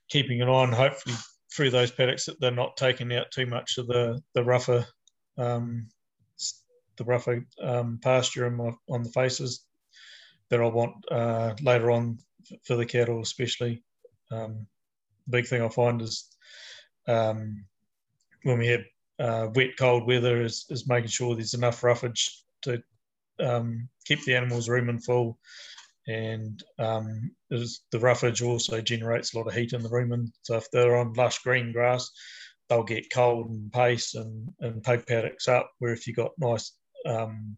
keeping 0.09 0.39
it 0.39 0.49
on, 0.49 0.71
hopefully 0.71 1.15
through 1.55 1.69
those 1.69 1.91
paddocks 1.91 2.25
that 2.25 2.39
they're 2.39 2.51
not 2.51 2.77
taking 2.77 3.13
out 3.13 3.31
too 3.31 3.45
much 3.45 3.77
of 3.77 3.87
the 3.87 4.21
the 4.33 4.43
rougher 4.43 4.85
um, 5.37 5.87
the 6.97 7.03
rougher 7.03 7.45
um, 7.61 7.99
pasture 8.01 8.47
on, 8.47 8.55
my, 8.55 8.71
on 8.89 9.03
the 9.03 9.09
faces 9.09 9.63
that 10.49 10.61
I 10.61 10.65
want 10.65 10.95
uh, 11.11 11.53
later 11.61 11.91
on 11.91 12.19
for 12.63 12.75
the 12.75 12.85
cattle, 12.85 13.21
especially. 13.21 13.83
Um, 14.31 14.67
the 15.25 15.31
big 15.31 15.47
thing 15.47 15.61
I 15.61 15.69
find 15.69 16.01
is 16.01 16.27
um, 17.07 17.65
when 18.43 18.59
we 18.59 18.67
have 18.67 18.81
uh, 19.19 19.47
wet, 19.53 19.77
cold 19.77 20.07
weather, 20.07 20.41
is, 20.41 20.65
is 20.69 20.87
making 20.87 21.09
sure 21.09 21.35
there's 21.35 21.53
enough 21.53 21.83
roughage 21.83 22.43
to 22.63 22.81
um, 23.39 23.87
keep 24.05 24.23
the 24.25 24.35
animals 24.35 24.67
rumen 24.67 25.03
full 25.03 25.37
and 26.07 26.63
um, 26.79 27.31
the 27.49 27.99
roughage 27.99 28.41
also 28.41 28.81
generates 28.81 29.33
a 29.33 29.37
lot 29.37 29.47
of 29.47 29.53
heat 29.53 29.73
in 29.73 29.83
the 29.83 29.89
rumen. 29.89 30.31
So 30.43 30.55
if 30.55 30.71
they're 30.71 30.97
on 30.97 31.13
lush 31.13 31.39
green 31.39 31.73
grass, 31.73 32.09
they'll 32.69 32.83
get 32.83 33.11
cold 33.13 33.49
and 33.49 33.71
pace 33.71 34.15
and, 34.15 34.49
and 34.61 34.83
poke 34.83 35.05
paddocks 35.05 35.47
up. 35.47 35.71
Where 35.79 35.93
if 35.93 36.07
you've 36.07 36.15
got 36.15 36.31
nice, 36.37 36.71
um, 37.05 37.57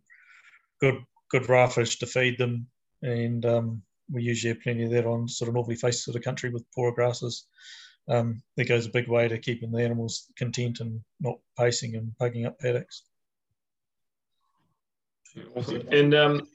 good 0.82 0.98
good 1.30 1.48
roughage 1.48 2.00
to 2.00 2.08
feed 2.08 2.38
them, 2.38 2.68
and 3.04 3.46
um, 3.46 3.82
we 4.12 4.24
usually 4.24 4.54
have 4.54 4.64
plenty 4.64 4.86
of 4.86 4.92
that 4.92 5.06
on 5.06 5.28
sort 5.28 5.48
of 5.48 5.54
northerly 5.54 5.76
faces 5.76 6.08
of 6.08 6.16
the 6.16 6.20
country 6.20 6.50
with 6.50 6.70
poorer 6.74 6.92
grasses. 6.92 7.46
Um, 8.08 8.42
that 8.58 8.68
goes 8.68 8.88
a 8.88 8.92
big 8.92 9.08
way 9.08 9.28
to 9.28 9.38
keeping 9.38 9.70
the 9.70 9.84
animals 9.84 10.26
content 10.36 10.80
and 10.80 11.00
not 11.20 11.38
pacing 11.56 11.96
and 11.96 12.18
poking 12.18 12.48
up 12.48 12.58
paddocks. 12.58 13.04
Awesome. 15.56 15.88
And 15.92 16.16
um, 16.16 16.48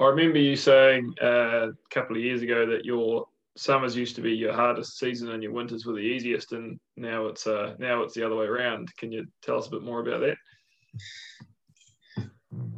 I 0.00 0.06
remember 0.06 0.38
you 0.38 0.56
saying 0.56 1.14
uh, 1.22 1.68
a 1.68 1.72
couple 1.90 2.16
of 2.16 2.22
years 2.22 2.40
ago 2.40 2.64
that 2.64 2.86
your 2.86 3.26
summers 3.56 3.94
used 3.94 4.16
to 4.16 4.22
be 4.22 4.32
your 4.32 4.54
hardest 4.54 4.98
season 4.98 5.30
and 5.30 5.42
your 5.42 5.52
winters 5.52 5.84
were 5.84 5.92
the 5.92 6.00
easiest, 6.00 6.52
and 6.52 6.80
now 6.96 7.26
it's 7.26 7.46
uh, 7.46 7.74
now 7.78 8.02
it's 8.02 8.14
the 8.14 8.24
other 8.24 8.34
way 8.34 8.46
around. 8.46 8.88
Can 8.96 9.12
you 9.12 9.26
tell 9.42 9.58
us 9.58 9.66
a 9.66 9.70
bit 9.70 9.82
more 9.82 10.00
about 10.00 10.20
that? 10.20 10.36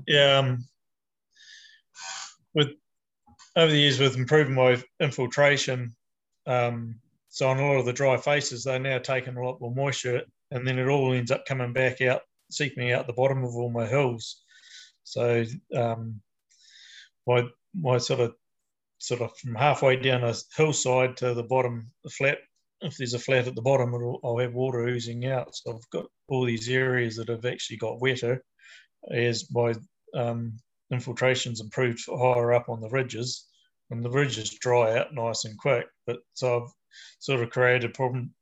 Yeah, 0.09 0.39
um, 0.39 0.67
with 2.55 2.71
over 3.55 3.71
the 3.71 3.79
years 3.79 4.01
with 4.01 4.17
improving 4.17 4.55
my 4.55 4.83
infiltration, 4.99 5.95
um, 6.49 6.97
so 7.29 7.49
on 7.49 7.61
a 7.61 7.67
lot 7.67 7.79
of 7.79 7.87
the 7.87 7.93
dry 7.93 8.17
faces, 8.17 8.65
they're 8.65 8.81
now 8.81 8.99
taking 8.99 9.37
a 9.37 9.45
lot 9.45 9.61
more 9.61 9.73
moisture, 9.73 10.23
and 10.51 10.67
then 10.67 10.77
it 10.77 10.89
all 10.89 11.13
ends 11.13 11.31
up 11.31 11.47
coming 11.47 11.73
back 11.73 12.01
out, 12.01 12.23
seeping 12.51 12.91
out 12.91 13.07
the 13.07 13.13
bottom 13.13 13.45
of 13.45 13.55
all 13.55 13.71
my 13.71 13.87
hills. 13.87 14.43
So 15.05 15.45
um, 15.77 16.21
my 17.27 17.45
my 17.75 17.99
sort 17.99 18.21
of 18.21 18.35
sort 18.99 19.21
of 19.21 19.37
from 19.39 19.55
halfway 19.55 19.97
down 19.97 20.25
a 20.25 20.35
hillside 20.57 21.17
to 21.17 21.35
the 21.35 21.43
bottom, 21.43 21.91
the 22.05 22.11
flat. 22.11 22.39
If 22.81 22.97
there's 22.97 23.15
a 23.15 23.19
flat 23.19 23.47
at 23.47 23.55
the 23.55 23.63
bottom, 23.63 23.95
I'll 24.25 24.39
have 24.39 24.55
water 24.55 24.81
oozing 24.81 25.27
out. 25.27 25.55
So 25.55 25.75
I've 25.75 25.91
got 25.91 26.07
all 26.29 26.45
these 26.45 26.69
areas 26.69 27.17
that 27.17 27.29
have 27.29 27.45
actually 27.45 27.77
got 27.77 28.01
wetter 28.01 28.43
as 29.11 29.49
my 29.53 29.75
um, 30.15 30.57
infiltration's 30.91 31.61
improved 31.61 32.01
higher 32.09 32.53
up 32.53 32.69
on 32.69 32.81
the 32.81 32.91
ridges, 32.91 33.47
and 33.91 34.05
the 34.05 34.11
ridges 34.11 34.51
dry 34.51 34.99
out 34.99 35.15
nice 35.15 35.45
and 35.45 35.59
quick. 35.59 35.87
But 36.07 36.19
so 36.35 36.63
I've 36.65 36.71
sort 37.21 37.41
of 37.41 37.51
created 37.51 37.95
problem, 37.95 38.35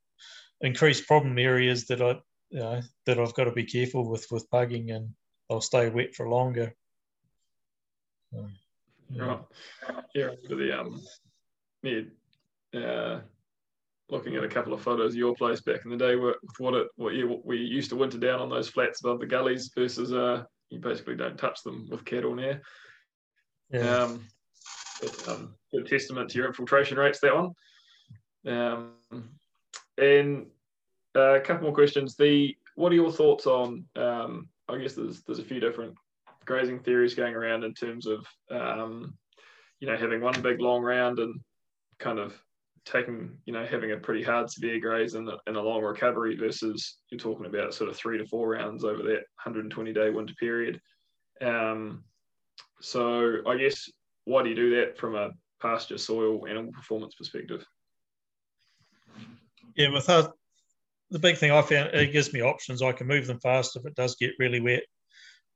increased 0.60 1.06
problem 1.06 1.38
areas 1.38 1.86
that 1.86 2.02
I 2.02 2.20
you 2.50 2.58
know, 2.58 2.80
that 3.06 3.18
I've 3.18 3.34
got 3.34 3.44
to 3.44 3.52
be 3.52 3.64
careful 3.64 4.08
with 4.08 4.26
with 4.30 4.50
pugging, 4.50 4.90
and 4.90 5.14
they'll 5.48 5.60
stay 5.60 5.88
wet 5.88 6.14
for 6.14 6.28
longer. 6.28 6.74
Right. 8.32 8.59
Yeah, 9.12 10.30
for 10.48 10.54
the 10.56 10.80
um, 10.80 11.00
yeah, 11.82 12.00
uh, 12.74 13.20
looking 14.08 14.36
at 14.36 14.44
a 14.44 14.48
couple 14.48 14.72
of 14.72 14.82
photos 14.82 15.12
of 15.12 15.18
your 15.18 15.34
place 15.34 15.60
back 15.60 15.84
in 15.84 15.90
the 15.90 15.96
day, 15.96 16.16
with 16.16 16.36
what 16.58 16.74
it 16.74 16.88
what 16.96 17.14
you 17.14 17.40
we 17.44 17.58
used 17.58 17.90
to 17.90 17.96
winter 17.96 18.18
down 18.18 18.40
on 18.40 18.48
those 18.48 18.68
flats 18.68 19.00
above 19.00 19.20
the 19.20 19.26
gullies 19.26 19.70
versus 19.74 20.12
uh, 20.12 20.44
you 20.70 20.78
basically 20.78 21.16
don't 21.16 21.38
touch 21.38 21.62
them 21.62 21.88
with 21.90 22.04
cattle 22.04 22.34
now. 22.34 22.54
Yeah. 23.72 23.96
Um, 23.96 24.26
but, 25.00 25.28
um, 25.28 25.54
good 25.72 25.86
testament 25.86 26.30
to 26.30 26.38
your 26.38 26.48
infiltration 26.48 26.98
rates 26.98 27.20
that 27.20 27.34
one. 27.34 27.50
Um, 28.46 28.92
and 29.98 30.46
uh, 31.16 31.34
a 31.34 31.40
couple 31.40 31.64
more 31.64 31.74
questions. 31.74 32.16
The 32.16 32.56
what 32.74 32.92
are 32.92 32.96
your 32.96 33.12
thoughts 33.12 33.46
on? 33.46 33.84
Um, 33.96 34.48
I 34.68 34.78
guess 34.78 34.94
there's 34.94 35.22
there's 35.22 35.38
a 35.38 35.44
few 35.44 35.60
different 35.60 35.94
grazing 36.50 36.80
theories 36.80 37.14
going 37.14 37.34
around 37.34 37.62
in 37.62 37.72
terms 37.72 38.08
of 38.08 38.26
um, 38.50 39.14
you 39.78 39.86
know 39.86 39.96
having 39.96 40.20
one 40.20 40.42
big 40.42 40.60
long 40.60 40.82
round 40.82 41.20
and 41.20 41.38
kind 42.00 42.18
of 42.18 42.34
taking 42.84 43.38
you 43.44 43.52
know 43.52 43.64
having 43.64 43.92
a 43.92 43.96
pretty 43.96 44.20
hard 44.20 44.50
severe 44.50 44.80
graze 44.80 45.14
and, 45.14 45.30
and 45.46 45.56
a 45.56 45.62
long 45.62 45.80
recovery 45.80 46.36
versus 46.36 46.98
you're 47.08 47.20
talking 47.20 47.46
about 47.46 47.72
sort 47.72 47.88
of 47.88 47.96
three 47.96 48.18
to 48.18 48.26
four 48.26 48.48
rounds 48.48 48.82
over 48.82 49.00
that 49.04 49.22
120 49.44 49.92
day 49.92 50.10
winter 50.10 50.34
period. 50.40 50.80
Um, 51.40 52.02
so 52.80 53.36
I 53.46 53.56
guess 53.56 53.88
why 54.24 54.42
do 54.42 54.48
you 54.48 54.56
do 54.56 54.74
that 54.74 54.98
from 54.98 55.14
a 55.14 55.30
pasture, 55.62 55.98
soil, 55.98 56.48
animal 56.48 56.72
performance 56.72 57.14
perspective? 57.14 57.64
Yeah, 59.76 59.90
with 59.90 60.10
us, 60.10 60.26
the 61.12 61.20
big 61.20 61.36
thing 61.36 61.52
I 61.52 61.62
found 61.62 61.94
it 61.94 62.12
gives 62.12 62.32
me 62.32 62.42
options. 62.42 62.82
I 62.82 62.90
can 62.90 63.06
move 63.06 63.28
them 63.28 63.38
fast 63.38 63.76
if 63.76 63.86
it 63.86 63.94
does 63.94 64.16
get 64.16 64.32
really 64.40 64.58
wet. 64.58 64.82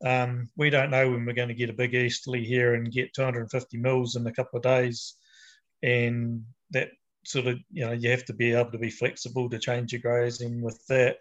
Um, 0.04 0.50
we 0.56 0.70
don't 0.70 0.90
know 0.90 1.10
when 1.10 1.24
we're 1.24 1.34
going 1.34 1.48
to 1.48 1.54
get 1.54 1.70
a 1.70 1.74
big 1.74 1.94
easterly 1.94 2.44
here 2.44 2.74
and 2.74 2.90
get 2.90 3.14
250 3.14 3.76
mils 3.78 4.16
in 4.16 4.26
a 4.26 4.32
couple 4.32 4.56
of 4.56 4.62
days, 4.62 5.14
and 5.82 6.44
that 6.70 6.88
sort 7.24 7.46
of 7.46 7.58
you 7.70 7.86
know 7.86 7.92
you 7.92 8.10
have 8.10 8.24
to 8.26 8.34
be 8.34 8.52
able 8.52 8.70
to 8.70 8.78
be 8.78 8.90
flexible 8.90 9.48
to 9.48 9.58
change 9.58 9.92
your 9.92 10.02
grazing 10.02 10.60
with 10.62 10.84
that. 10.88 11.18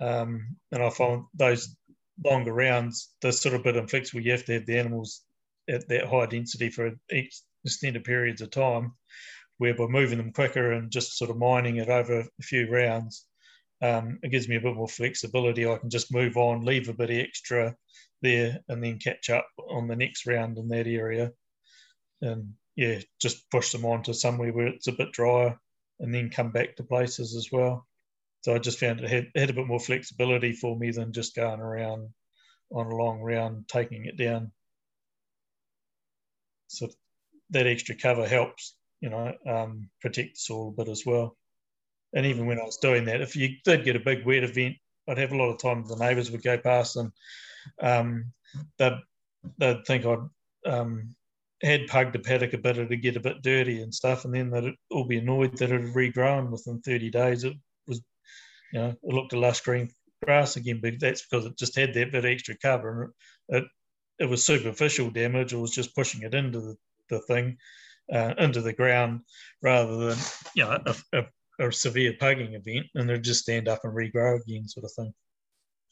Um, 0.00 0.56
and 0.72 0.82
I 0.82 0.90
find 0.90 1.24
those 1.34 1.74
longer 2.22 2.52
rounds, 2.52 3.14
they're 3.20 3.32
sort 3.32 3.54
of 3.54 3.60
a 3.60 3.64
bit 3.64 3.76
inflexible. 3.76 4.22
You 4.22 4.32
have 4.32 4.44
to 4.46 4.54
have 4.54 4.66
the 4.66 4.78
animals 4.78 5.22
at 5.68 5.88
that 5.88 6.06
high 6.06 6.26
density 6.26 6.70
for 6.70 6.92
extended 7.08 8.04
periods 8.04 8.40
of 8.40 8.50
time, 8.50 8.92
where 9.58 9.74
by 9.74 9.86
moving 9.86 10.18
them 10.18 10.32
quicker 10.32 10.72
and 10.72 10.90
just 10.90 11.16
sort 11.16 11.30
of 11.30 11.38
mining 11.38 11.76
it 11.76 11.88
over 11.88 12.20
a 12.20 12.42
few 12.42 12.70
rounds, 12.70 13.25
um, 13.82 14.18
it 14.22 14.30
gives 14.30 14.48
me 14.48 14.56
a 14.56 14.60
bit 14.60 14.74
more 14.74 14.88
flexibility. 14.88 15.66
I 15.66 15.76
can 15.78 15.90
just 15.90 16.12
move 16.12 16.36
on, 16.36 16.64
leave 16.64 16.88
a 16.88 16.94
bit 16.94 17.10
extra 17.10 17.76
there, 18.22 18.60
and 18.68 18.82
then 18.82 18.98
catch 18.98 19.30
up 19.30 19.46
on 19.58 19.88
the 19.88 19.96
next 19.96 20.26
round 20.26 20.58
in 20.58 20.68
that 20.68 20.86
area. 20.86 21.32
And 22.22 22.54
yeah, 22.74 23.00
just 23.20 23.50
push 23.50 23.72
them 23.72 23.84
on 23.84 24.02
to 24.04 24.14
somewhere 24.14 24.52
where 24.52 24.68
it's 24.68 24.86
a 24.86 24.92
bit 24.92 25.12
drier 25.12 25.58
and 26.00 26.14
then 26.14 26.30
come 26.30 26.50
back 26.50 26.76
to 26.76 26.82
places 26.84 27.36
as 27.36 27.50
well. 27.52 27.86
So 28.42 28.54
I 28.54 28.58
just 28.58 28.78
found 28.78 29.00
it 29.00 29.10
had, 29.10 29.28
had 29.34 29.50
a 29.50 29.54
bit 29.54 29.66
more 29.66 29.80
flexibility 29.80 30.52
for 30.52 30.76
me 30.78 30.90
than 30.90 31.12
just 31.12 31.34
going 31.34 31.60
around 31.60 32.10
on 32.72 32.86
a 32.86 32.94
long 32.94 33.20
round, 33.20 33.68
taking 33.68 34.06
it 34.06 34.16
down. 34.16 34.52
So 36.68 36.88
that 37.50 37.66
extra 37.66 37.94
cover 37.94 38.26
helps, 38.26 38.76
you 39.00 39.10
know, 39.10 39.32
um, 39.46 39.90
protect 40.00 40.34
the 40.34 40.40
soil 40.40 40.68
a 40.68 40.84
bit 40.84 40.90
as 40.90 41.04
well. 41.06 41.36
And 42.16 42.24
even 42.24 42.46
when 42.46 42.58
I 42.58 42.64
was 42.64 42.78
doing 42.78 43.04
that, 43.04 43.20
if 43.20 43.36
you 43.36 43.56
did 43.62 43.84
get 43.84 43.94
a 43.94 44.00
big 44.00 44.24
wet 44.24 44.42
event, 44.42 44.76
I'd 45.06 45.18
have 45.18 45.32
a 45.32 45.36
lot 45.36 45.50
of 45.50 45.58
time 45.58 45.84
the 45.86 45.96
neighbours 45.96 46.30
would 46.30 46.42
go 46.42 46.56
past 46.56 46.96
and 46.96 47.12
um, 47.80 48.32
they'd, 48.78 48.98
they'd 49.58 49.84
think 49.84 50.06
I'd 50.06 50.18
um, 50.64 51.14
had 51.62 51.86
pugged 51.86 52.14
the 52.14 52.18
paddock 52.18 52.54
a 52.54 52.58
bit, 52.58 52.78
it'd 52.78 53.02
get 53.02 53.16
a 53.16 53.20
bit 53.20 53.42
dirty 53.42 53.82
and 53.82 53.94
stuff, 53.94 54.24
and 54.24 54.34
then 54.34 54.50
they'd 54.50 54.74
all 54.90 55.04
be 55.04 55.18
annoyed 55.18 55.58
that 55.58 55.70
it 55.70 55.80
had 55.80 55.94
regrown 55.94 56.50
within 56.50 56.80
30 56.80 57.10
days. 57.10 57.44
It 57.44 57.54
was, 57.86 58.00
you 58.72 58.80
know, 58.80 58.88
it 58.88 59.14
looked 59.14 59.34
a 59.34 59.38
lush 59.38 59.60
green 59.60 59.90
grass 60.22 60.56
again, 60.56 60.80
but 60.82 60.98
that's 60.98 61.22
because 61.22 61.44
it 61.44 61.58
just 61.58 61.76
had 61.76 61.92
that 61.94 62.12
bit 62.12 62.24
extra 62.24 62.56
cover. 62.56 63.12
And 63.48 63.62
it, 63.62 63.64
it 64.18 64.30
was 64.30 64.42
superficial 64.42 65.10
damage, 65.10 65.52
it 65.52 65.58
was 65.58 65.70
just 65.70 65.94
pushing 65.94 66.22
it 66.22 66.34
into 66.34 66.60
the, 66.60 66.76
the 67.10 67.18
thing, 67.20 67.58
uh, 68.10 68.34
into 68.38 68.62
the 68.62 68.72
ground, 68.72 69.20
rather 69.62 69.96
than, 70.08 70.18
you 70.54 70.64
know, 70.64 70.78
a, 70.86 71.18
a, 71.18 71.22
a, 71.58 71.72
severe 71.72 72.14
pugging 72.14 72.54
event, 72.54 72.86
and 72.94 73.10
it'd 73.10 73.24
just 73.24 73.42
stand 73.42 73.68
up 73.68 73.80
and 73.84 73.94
regrow 73.94 74.40
again, 74.40 74.68
sort 74.68 74.84
of 74.84 74.92
thing. 74.92 75.14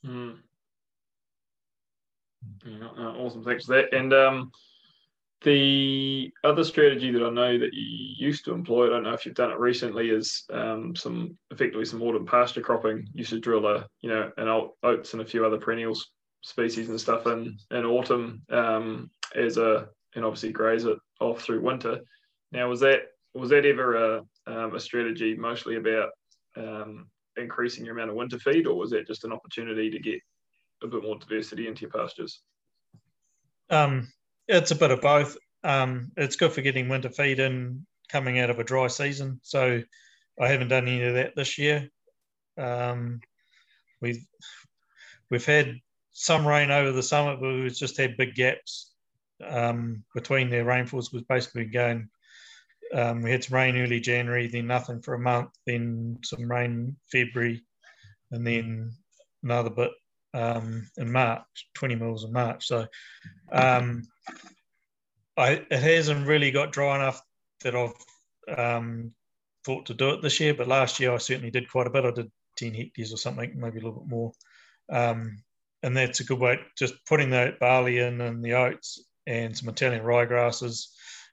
Mm. 0.04 0.36
Yeah, 2.66 2.86
awesome. 2.86 3.44
Thanks 3.44 3.66
for 3.66 3.74
that. 3.74 3.94
And 3.94 4.12
um, 4.12 4.52
the 5.42 6.32
other 6.42 6.64
strategy 6.64 7.10
that 7.10 7.22
I 7.22 7.30
know 7.30 7.58
that 7.58 7.72
you 7.72 8.26
used 8.26 8.44
to 8.46 8.52
employ, 8.52 8.86
I 8.86 8.90
don't 8.90 9.02
know 9.02 9.12
if 9.12 9.24
you've 9.24 9.34
done 9.34 9.50
it 9.50 9.58
recently, 9.58 10.10
is 10.10 10.44
um, 10.50 10.96
some 10.96 11.36
effectively 11.50 11.84
some 11.84 12.02
autumn 12.02 12.26
pasture 12.26 12.60
cropping. 12.60 13.08
You 13.12 13.24
should 13.24 13.42
drill 13.42 13.66
a 13.66 13.86
you 14.00 14.08
know 14.08 14.30
an 14.36 14.70
oats 14.82 15.12
and 15.12 15.22
a 15.22 15.26
few 15.26 15.44
other 15.44 15.58
perennials 15.58 16.10
species 16.42 16.88
and 16.88 17.00
stuff 17.00 17.26
in 17.26 17.58
in 17.70 17.84
autumn 17.84 18.42
um, 18.50 19.10
as 19.34 19.56
a 19.56 19.88
and 20.14 20.24
obviously 20.24 20.52
graze 20.52 20.84
it 20.84 20.98
off 21.20 21.42
through 21.42 21.60
winter. 21.60 22.00
Now 22.52 22.68
was 22.68 22.80
that 22.80 23.02
was 23.34 23.50
that 23.50 23.66
ever 23.66 23.96
a 23.96 24.24
um, 24.46 24.74
a 24.74 24.80
strategy 24.80 25.34
mostly 25.34 25.76
about 25.76 26.10
um, 26.56 27.08
increasing 27.36 27.84
your 27.84 27.94
amount 27.94 28.10
of 28.10 28.16
winter 28.16 28.38
feed, 28.38 28.66
or 28.66 28.76
was 28.76 28.90
that 28.90 29.06
just 29.06 29.24
an 29.24 29.32
opportunity 29.32 29.90
to 29.90 29.98
get 29.98 30.20
a 30.82 30.86
bit 30.86 31.02
more 31.02 31.18
diversity 31.18 31.66
into 31.66 31.82
your 31.82 31.90
pastures? 31.90 32.40
Um, 33.70 34.12
it's 34.48 34.70
a 34.70 34.76
bit 34.76 34.90
of 34.90 35.00
both. 35.00 35.36
Um, 35.62 36.12
it's 36.16 36.36
good 36.36 36.52
for 36.52 36.60
getting 36.60 36.88
winter 36.88 37.08
feed 37.08 37.40
in 37.40 37.86
coming 38.10 38.38
out 38.38 38.50
of 38.50 38.58
a 38.58 38.64
dry 38.64 38.86
season. 38.88 39.40
So 39.42 39.82
I 40.40 40.48
haven't 40.48 40.68
done 40.68 40.86
any 40.86 41.02
of 41.02 41.14
that 41.14 41.34
this 41.36 41.58
year. 41.58 41.88
Um, 42.58 43.20
we've 44.00 44.24
we've 45.30 45.44
had 45.44 45.76
some 46.12 46.46
rain 46.46 46.70
over 46.70 46.92
the 46.92 47.02
summer, 47.02 47.36
but 47.36 47.54
we've 47.54 47.74
just 47.74 47.96
had 47.96 48.16
big 48.16 48.34
gaps 48.34 48.92
um, 49.44 50.04
between 50.14 50.50
their 50.50 50.64
rainfalls. 50.64 51.12
Was 51.12 51.22
basically 51.22 51.64
going. 51.66 52.08
Um, 52.92 53.22
we 53.22 53.30
had 53.30 53.44
some 53.44 53.56
rain 53.56 53.76
early 53.76 54.00
January, 54.00 54.46
then 54.46 54.66
nothing 54.66 55.00
for 55.00 55.14
a 55.14 55.18
month, 55.18 55.50
then 55.66 56.18
some 56.22 56.50
rain 56.50 56.96
February, 57.10 57.62
and 58.30 58.46
then 58.46 58.92
another 59.42 59.70
bit 59.70 59.90
um, 60.34 60.88
in 60.96 61.10
March, 61.10 61.68
20 61.74 61.94
mils 61.96 62.24
in 62.24 62.32
March. 62.32 62.66
So 62.66 62.86
um, 63.52 64.02
I, 65.36 65.64
it 65.70 65.80
hasn't 65.80 66.26
really 66.26 66.50
got 66.50 66.72
dry 66.72 66.96
enough 66.96 67.22
that 67.62 67.74
I've 67.74 68.58
um, 68.58 69.12
thought 69.64 69.86
to 69.86 69.94
do 69.94 70.10
it 70.10 70.22
this 70.22 70.40
year, 70.40 70.54
but 70.54 70.68
last 70.68 71.00
year 71.00 71.12
I 71.12 71.18
certainly 71.18 71.50
did 71.50 71.70
quite 71.70 71.86
a 71.86 71.90
bit. 71.90 72.04
I 72.04 72.10
did 72.10 72.30
10 72.56 72.74
hectares 72.74 73.12
or 73.12 73.16
something, 73.16 73.52
maybe 73.56 73.78
a 73.78 73.82
little 73.82 74.00
bit 74.00 74.10
more. 74.10 74.32
Um, 74.90 75.38
and 75.82 75.96
that's 75.96 76.20
a 76.20 76.24
good 76.24 76.38
way, 76.38 76.58
just 76.78 76.94
putting 77.06 77.30
the 77.30 77.56
barley 77.60 77.98
in 77.98 78.20
and 78.20 78.42
the 78.42 78.54
oats 78.54 79.04
and 79.26 79.56
some 79.56 79.68
Italian 79.68 80.02
ryegrasses 80.02 80.86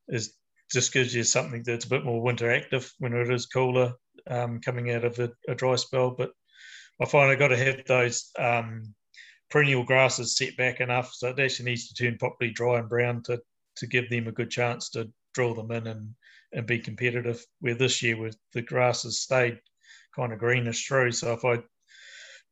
is 0.09 0.33
just 0.71 0.93
gives 0.93 1.13
you 1.13 1.23
something 1.23 1.63
that's 1.63 1.85
a 1.85 1.89
bit 1.89 2.05
more 2.05 2.21
winter 2.21 2.51
active 2.51 2.91
when 2.99 3.13
it 3.13 3.29
is 3.29 3.45
cooler 3.45 3.93
um, 4.29 4.61
coming 4.61 4.91
out 4.91 5.03
of 5.03 5.19
a, 5.19 5.31
a, 5.47 5.55
dry 5.55 5.75
spell. 5.75 6.11
But 6.11 6.31
I 7.01 7.05
find 7.05 7.29
I've 7.29 7.39
got 7.39 7.49
to 7.49 7.57
have 7.57 7.85
those 7.85 8.29
um, 8.39 8.93
perennial 9.49 9.83
grasses 9.83 10.37
set 10.37 10.55
back 10.57 10.79
enough 10.79 11.11
so 11.13 11.29
it 11.29 11.39
actually 11.39 11.71
needs 11.71 11.87
to 11.89 12.03
turn 12.03 12.17
properly 12.17 12.51
dry 12.51 12.79
and 12.79 12.87
brown 12.87 13.23
to, 13.23 13.41
to 13.77 13.87
give 13.87 14.09
them 14.09 14.27
a 14.27 14.31
good 14.31 14.49
chance 14.49 14.89
to 14.91 15.11
draw 15.33 15.53
them 15.53 15.71
in 15.71 15.87
and, 15.87 16.15
and 16.53 16.67
be 16.67 16.79
competitive. 16.79 17.43
Where 17.59 17.75
this 17.75 18.01
year 18.01 18.17
with 18.17 18.37
the 18.53 18.61
grasses 18.61 19.21
stayed 19.21 19.59
kind 20.15 20.31
of 20.31 20.39
greenish 20.39 20.87
through. 20.87 21.11
So 21.11 21.33
if 21.33 21.43
I 21.43 21.63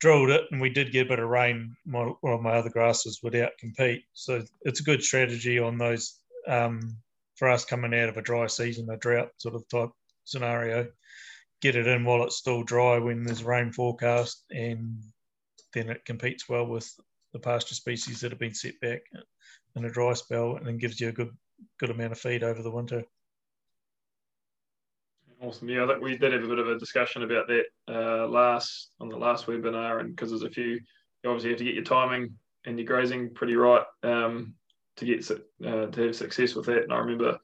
drilled 0.00 0.30
it 0.30 0.44
and 0.50 0.60
we 0.60 0.70
did 0.70 0.92
get 0.92 1.06
a 1.06 1.08
bit 1.08 1.18
of 1.18 1.28
rain, 1.28 1.74
my, 1.86 2.10
well, 2.22 2.40
my 2.40 2.52
other 2.52 2.70
grasses 2.70 3.20
would 3.22 3.36
out 3.36 3.52
compete. 3.58 4.02
So 4.14 4.42
it's 4.62 4.80
a 4.80 4.84
good 4.84 5.02
strategy 5.02 5.58
on 5.58 5.78
those 5.78 6.18
um, 6.48 6.80
for 7.40 7.48
us 7.48 7.64
coming 7.64 7.94
out 7.94 8.10
of 8.10 8.18
a 8.18 8.22
dry 8.22 8.46
season, 8.46 8.90
a 8.90 8.98
drought 8.98 9.30
sort 9.38 9.54
of 9.54 9.66
type 9.68 9.88
scenario. 10.24 10.86
Get 11.62 11.74
it 11.74 11.86
in 11.86 12.04
while 12.04 12.22
it's 12.22 12.36
still 12.36 12.62
dry 12.62 12.98
when 12.98 13.24
there's 13.24 13.42
rain 13.42 13.72
forecast, 13.72 14.44
and 14.50 15.02
then 15.72 15.88
it 15.88 16.04
competes 16.04 16.50
well 16.50 16.66
with 16.66 16.88
the 17.32 17.38
pasture 17.38 17.74
species 17.74 18.20
that 18.20 18.30
have 18.30 18.38
been 18.38 18.54
set 18.54 18.78
back 18.80 19.00
in 19.74 19.86
a 19.86 19.90
dry 19.90 20.12
spell, 20.12 20.56
and 20.56 20.66
then 20.66 20.76
gives 20.76 21.00
you 21.00 21.08
a 21.08 21.12
good 21.12 21.30
good 21.78 21.88
amount 21.88 22.12
of 22.12 22.20
feed 22.20 22.42
over 22.42 22.62
the 22.62 22.70
winter. 22.70 23.02
Awesome. 25.42 25.70
Yeah, 25.70 25.96
we 25.98 26.18
did 26.18 26.34
have 26.34 26.44
a 26.44 26.48
bit 26.48 26.58
of 26.58 26.68
a 26.68 26.78
discussion 26.78 27.22
about 27.22 27.48
that 27.48 27.64
uh, 27.88 28.28
last 28.28 28.90
on 29.00 29.08
the 29.08 29.16
last 29.16 29.46
webinar, 29.46 30.00
and 30.00 30.14
because 30.14 30.28
there's 30.28 30.42
a 30.42 30.50
few, 30.50 30.78
you 31.22 31.30
obviously 31.30 31.50
have 31.50 31.58
to 31.58 31.64
get 31.64 31.74
your 31.74 31.84
timing 31.84 32.34
and 32.66 32.78
your 32.78 32.86
grazing 32.86 33.32
pretty 33.32 33.56
right 33.56 33.84
um, 34.02 34.54
to 35.00 35.06
get 35.06 35.30
uh, 35.30 35.86
to 35.86 36.02
have 36.02 36.16
success 36.16 36.54
with 36.54 36.66
that. 36.66 36.84
And 36.84 36.92
I 36.92 36.98
remember, 36.98 37.30
I 37.30 37.38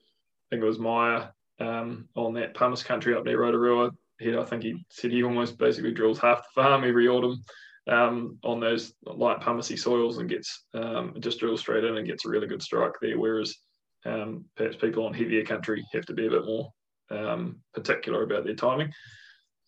think 0.50 0.62
it 0.62 0.66
was 0.66 0.78
Maya 0.78 1.28
um, 1.58 2.08
on 2.14 2.34
that 2.34 2.54
pumice 2.54 2.82
country 2.82 3.14
up 3.14 3.24
near 3.24 3.40
Rotorua. 3.40 3.90
He, 4.18 4.36
I 4.36 4.44
think 4.44 4.62
he 4.62 4.84
said 4.90 5.10
he 5.10 5.24
almost 5.24 5.58
basically 5.58 5.92
drills 5.92 6.18
half 6.18 6.38
the 6.38 6.62
farm 6.62 6.84
every 6.84 7.08
autumn 7.08 7.42
um, 7.90 8.38
on 8.44 8.60
those 8.60 8.94
light 9.04 9.40
pumicey 9.40 9.78
soils 9.78 10.18
and 10.18 10.28
gets 10.28 10.64
um, 10.74 11.14
just 11.18 11.40
drills 11.40 11.60
straight 11.60 11.84
in 11.84 11.96
and 11.96 12.06
gets 12.06 12.24
a 12.24 12.28
really 12.28 12.46
good 12.46 12.62
strike 12.62 12.94
there. 13.00 13.18
Whereas 13.18 13.56
um, 14.04 14.44
perhaps 14.56 14.76
people 14.76 15.06
on 15.06 15.14
heavier 15.14 15.44
country 15.44 15.84
have 15.92 16.06
to 16.06 16.14
be 16.14 16.26
a 16.26 16.30
bit 16.30 16.46
more 16.46 16.72
um, 17.10 17.60
particular 17.74 18.22
about 18.22 18.44
their 18.44 18.54
timing. 18.54 18.92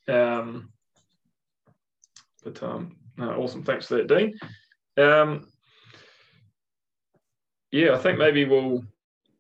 Um, 0.09 0.71
but 2.43 2.63
no, 2.63 3.31
awesome, 3.33 3.65
thanks 3.65 3.87
for 3.87 3.97
that, 3.97 4.07
Dean. 4.07 4.39
Um, 4.97 5.49
yeah, 7.71 7.95
I 7.95 7.99
think 7.99 8.19
maybe 8.19 8.45
we'll 8.45 8.85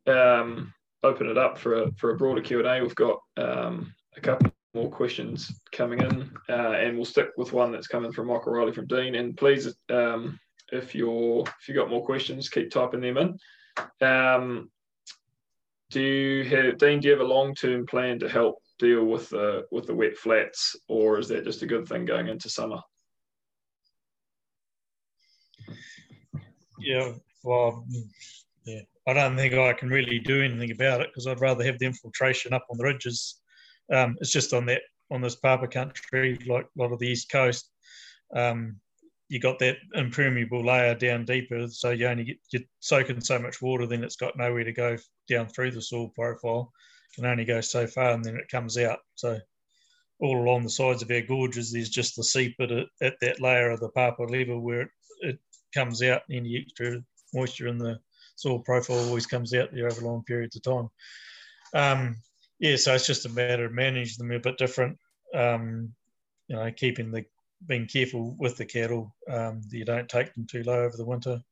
um, 0.06 0.72
open 1.02 1.28
it 1.28 1.38
up 1.38 1.58
for 1.58 1.82
a 1.82 1.92
for 1.92 2.10
a 2.10 2.16
broader 2.16 2.40
Q 2.40 2.60
and 2.60 2.68
A. 2.68 2.82
We've 2.82 2.94
got 2.94 3.20
um, 3.36 3.94
a 4.16 4.20
couple 4.20 4.50
more 4.74 4.90
questions 4.90 5.60
coming 5.72 6.00
in, 6.00 6.30
uh, 6.48 6.72
and 6.72 6.96
we'll 6.96 7.04
stick 7.04 7.30
with 7.36 7.52
one 7.52 7.72
that's 7.72 7.86
coming 7.86 8.12
from 8.12 8.28
Michael 8.28 8.52
Riley 8.52 8.72
from 8.72 8.86
Dean. 8.86 9.14
And 9.14 9.36
please, 9.36 9.66
if 10.72 10.94
you're 10.94 11.44
if 11.60 11.68
you 11.68 11.74
got 11.74 11.90
more 11.90 12.04
questions, 12.04 12.48
keep 12.48 12.70
typing 12.70 13.00
them 13.00 13.16
in. 13.16 13.38
Um, 14.06 14.70
do 15.90 16.02
you 16.02 16.44
have, 16.44 16.78
Dean? 16.78 17.00
Do 17.00 17.08
you 17.08 17.12
have 17.12 17.22
a 17.22 17.28
long 17.28 17.54
term 17.54 17.86
plan 17.86 18.18
to 18.18 18.28
help 18.28 18.62
deal 18.78 19.04
with 19.04 19.30
the 19.30 19.66
with 19.70 19.86
the 19.86 19.94
wet 19.94 20.16
flats, 20.16 20.76
or 20.88 21.18
is 21.18 21.28
that 21.28 21.44
just 21.44 21.62
a 21.62 21.66
good 21.66 21.88
thing 21.88 22.04
going 22.04 22.28
into 22.28 22.50
summer? 22.50 22.80
Yeah, 26.78 27.12
well, 27.44 27.84
yeah, 28.64 28.80
I 29.06 29.12
don't 29.12 29.36
think 29.36 29.54
I 29.54 29.72
can 29.72 29.88
really 29.88 30.18
do 30.18 30.42
anything 30.42 30.70
about 30.70 31.00
it 31.00 31.08
because 31.08 31.26
I'd 31.26 31.40
rather 31.40 31.64
have 31.64 31.78
the 31.78 31.86
infiltration 31.86 32.52
up 32.52 32.66
on 32.70 32.76
the 32.76 32.84
ridges. 32.84 33.40
Um, 33.92 34.16
it's 34.20 34.32
just 34.32 34.52
on 34.52 34.66
that 34.66 34.82
on 35.10 35.22
this 35.22 35.36
Papa 35.36 35.68
country, 35.68 36.38
like 36.46 36.66
a 36.66 36.82
lot 36.82 36.92
of 36.92 36.98
the 36.98 37.08
east 37.08 37.30
coast. 37.30 37.70
Um, 38.34 38.76
you 39.28 39.40
got 39.40 39.58
that 39.58 39.76
impermeable 39.94 40.64
layer 40.64 40.94
down 40.94 41.24
deeper, 41.24 41.68
so 41.68 41.90
you 41.90 42.06
only 42.06 42.24
get 42.24 42.36
you're 42.50 42.62
soaking 42.80 43.20
so 43.20 43.38
much 43.38 43.60
water, 43.60 43.86
then 43.86 44.04
it's 44.04 44.16
got 44.16 44.36
nowhere 44.36 44.64
to 44.64 44.72
go 44.72 44.96
down 45.28 45.48
through 45.48 45.70
the 45.70 45.82
soil 45.82 46.08
profile, 46.08 46.72
can 47.14 47.26
only 47.26 47.44
go 47.44 47.60
so 47.60 47.86
far 47.86 48.12
and 48.12 48.24
then 48.24 48.36
it 48.36 48.48
comes 48.48 48.78
out. 48.78 49.00
So 49.16 49.38
all 50.20 50.40
along 50.40 50.64
the 50.64 50.70
sides 50.70 51.02
of 51.02 51.10
our 51.10 51.20
gorges, 51.20 51.72
there's 51.72 51.90
just 51.90 52.16
the 52.16 52.24
seep 52.24 52.56
at, 52.60 52.70
at 53.02 53.14
that 53.20 53.40
layer 53.40 53.70
of 53.70 53.80
the 53.80 53.90
papa 53.90 54.22
level 54.22 54.60
where 54.60 54.82
it, 54.82 54.90
it 55.20 55.38
comes 55.74 56.02
out. 56.02 56.22
Any 56.30 56.56
extra 56.58 57.02
moisture 57.34 57.68
in 57.68 57.78
the 57.78 57.98
soil 58.36 58.60
profile 58.60 58.98
always 58.98 59.26
comes 59.26 59.52
out 59.54 59.70
there 59.72 59.86
over 59.86 60.00
long 60.00 60.22
periods 60.24 60.56
of 60.56 60.62
time. 60.62 60.88
Um, 61.74 62.16
yeah, 62.58 62.76
so 62.76 62.94
it's 62.94 63.06
just 63.06 63.26
a 63.26 63.30
matter 63.30 63.66
of 63.66 63.72
managing 63.72 64.16
them 64.18 64.36
a 64.36 64.40
bit 64.40 64.58
different. 64.58 64.98
Um, 65.34 65.92
you 66.48 66.56
know, 66.56 66.70
keeping 66.70 67.10
the 67.10 67.24
being 67.66 67.86
careful 67.86 68.36
with 68.38 68.56
the 68.56 68.64
cattle 68.64 69.14
um, 69.28 69.60
you 69.70 69.84
don't 69.84 70.08
take 70.08 70.32
them 70.34 70.46
too 70.46 70.62
low 70.62 70.84
over 70.84 70.96
the 70.96 71.04
winter. 71.04 71.42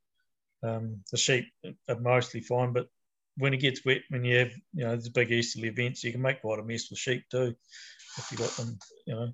Um, 0.63 1.03
the 1.11 1.19
sheep 1.19 1.47
are 1.89 1.99
mostly 2.01 2.41
fine, 2.41 2.73
but 2.73 2.89
when 3.37 3.53
it 3.53 3.59
gets 3.59 3.85
wet, 3.85 4.03
when 4.09 4.25
you 4.25 4.39
have 4.39 4.53
you 4.73 4.85
know 4.85 4.97
the 4.97 5.11
big 5.11 5.31
easterly 5.31 5.69
events, 5.69 6.03
you 6.05 6.13
can 6.13 6.23
make 6.23 6.41
quite 6.41 6.59
a 6.59 6.63
mess 6.63 6.89
with 6.91 6.99
sheep 6.99 7.25
too 7.31 7.55
if 8.19 8.33
you 8.33 8.39
got 8.39 8.51
them, 8.57 8.79
you 9.07 9.15
know, 9.15 9.33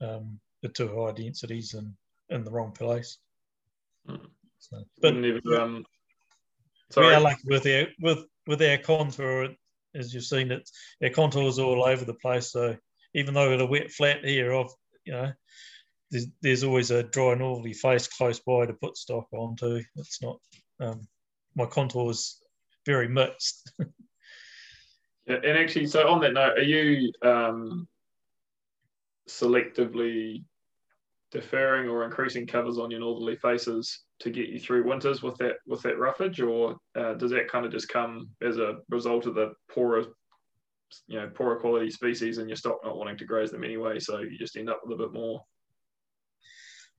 um, 0.00 0.40
at 0.64 0.74
too 0.74 0.88
high 0.88 1.12
densities 1.12 1.74
and 1.74 1.92
in 2.30 2.44
the 2.44 2.50
wrong 2.50 2.72
place. 2.72 3.18
Mm. 4.08 4.26
So, 4.58 4.82
but 5.00 5.14
Never, 5.14 5.60
um, 5.60 5.84
sorry. 6.90 7.08
we 7.08 7.14
are 7.14 7.20
like 7.20 7.38
with 7.44 7.66
our 7.66 7.86
with 8.00 8.24
with 8.46 8.62
our 8.62 8.78
contour, 8.78 9.48
as 9.94 10.12
you've 10.12 10.24
seen, 10.24 10.50
it 10.50 10.68
our 11.02 11.10
contours 11.10 11.58
all 11.58 11.84
over 11.84 12.04
the 12.04 12.14
place. 12.14 12.52
So 12.52 12.76
even 13.14 13.34
though 13.34 13.48
we're 13.48 13.62
a 13.62 13.66
wet 13.66 13.90
flat 13.90 14.24
here, 14.24 14.52
of 14.52 14.70
you 15.04 15.12
know, 15.12 15.32
there's, 16.10 16.26
there's 16.42 16.64
always 16.64 16.90
a 16.90 17.02
dry 17.02 17.34
northerly 17.34 17.72
face 17.72 18.08
close 18.08 18.40
by 18.40 18.66
to 18.66 18.74
put 18.74 18.96
stock 18.96 19.26
onto. 19.32 19.82
It's 19.96 20.22
not 20.22 20.38
um, 20.80 21.06
my 21.54 21.66
contour 21.66 22.10
is 22.10 22.40
very 22.86 23.08
mixed. 23.08 23.72
yeah, 25.26 25.36
and 25.36 25.58
actually, 25.58 25.86
so 25.86 26.08
on 26.08 26.20
that 26.20 26.32
note, 26.32 26.58
are 26.58 26.62
you 26.62 27.12
um, 27.22 27.88
selectively 29.28 30.44
deferring 31.30 31.88
or 31.88 32.04
increasing 32.04 32.46
covers 32.46 32.78
on 32.78 32.90
your 32.90 33.00
northerly 33.00 33.36
faces 33.36 34.04
to 34.20 34.30
get 34.30 34.48
you 34.48 34.58
through 34.58 34.88
winters 34.88 35.22
with 35.22 35.36
that 35.36 35.56
with 35.66 35.82
that 35.82 35.98
roughage, 35.98 36.40
or 36.40 36.76
uh, 36.96 37.14
does 37.14 37.30
that 37.30 37.50
kind 37.50 37.66
of 37.66 37.72
just 37.72 37.88
come 37.88 38.30
as 38.42 38.58
a 38.58 38.78
result 38.88 39.26
of 39.26 39.34
the 39.34 39.52
poorer, 39.70 40.06
you 41.06 41.20
know, 41.20 41.30
poorer 41.34 41.60
quality 41.60 41.90
species 41.90 42.38
and 42.38 42.48
your 42.48 42.56
stock 42.56 42.78
not 42.84 42.96
wanting 42.96 43.18
to 43.18 43.24
graze 43.24 43.50
them 43.50 43.64
anyway, 43.64 43.98
so 43.98 44.18
you 44.18 44.38
just 44.38 44.56
end 44.56 44.70
up 44.70 44.80
with 44.84 44.98
a 44.98 45.02
bit 45.02 45.12
more? 45.12 45.42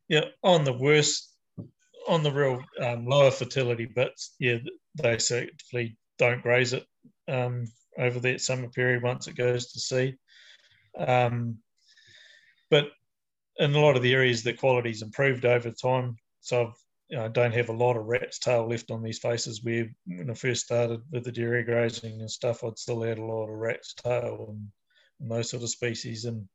Yeah, 0.08 0.26
on 0.44 0.64
the 0.64 0.74
worst, 0.74 1.34
on 2.08 2.24
the 2.24 2.32
real 2.32 2.64
um, 2.82 3.06
lower 3.06 3.32
fertility 3.32 3.86
bits, 3.86 4.36
yeah, 4.40 4.58
they 5.02 5.18
certainly 5.18 5.98
don't 6.18 6.42
graze 6.42 6.74
it 6.74 6.86
um, 7.28 7.66
over 7.98 8.20
that 8.20 8.42
summer 8.42 8.70
period 8.70 9.04
once 9.04 9.28
it 9.28 9.36
goes 9.36 9.72
to 9.72 9.80
seed. 9.80 10.18
Um, 10.98 11.58
but 12.72 12.90
in 13.60 13.76
a 13.76 13.80
lot 13.80 13.98
of 13.98 14.02
the 14.02 14.14
areas, 14.14 14.42
the 14.42 14.54
quality's 14.54 15.02
improved 15.02 15.46
over 15.46 15.70
time. 15.72 16.18
So 16.40 16.68
I've, 16.68 16.74
you 17.10 17.18
know, 17.18 17.26
I 17.26 17.28
don't 17.28 17.54
have 17.54 17.70
a 17.70 17.74
lot 17.74 17.98
of 17.98 18.06
rat's 18.06 18.40
tail 18.40 18.68
left 18.68 18.90
on 18.90 19.04
these 19.04 19.20
faces. 19.20 19.64
Where 19.64 19.90
when 20.06 20.30
I 20.30 20.34
first 20.34 20.66
started 20.66 21.02
with 21.12 21.26
the 21.26 21.32
dairy 21.32 21.64
grazing 21.64 22.22
and 22.22 22.32
stuff, 22.32 22.64
I'd 22.64 22.80
still 22.80 23.02
had 23.02 23.18
a 23.18 23.26
lot 23.26 23.50
of 23.50 23.58
rat's 23.58 23.94
tail 23.96 24.48
and, 24.50 24.68
and 25.20 25.32
those 25.32 25.50
sort 25.50 25.64
of 25.64 25.70
species. 25.70 26.26
And 26.26 26.48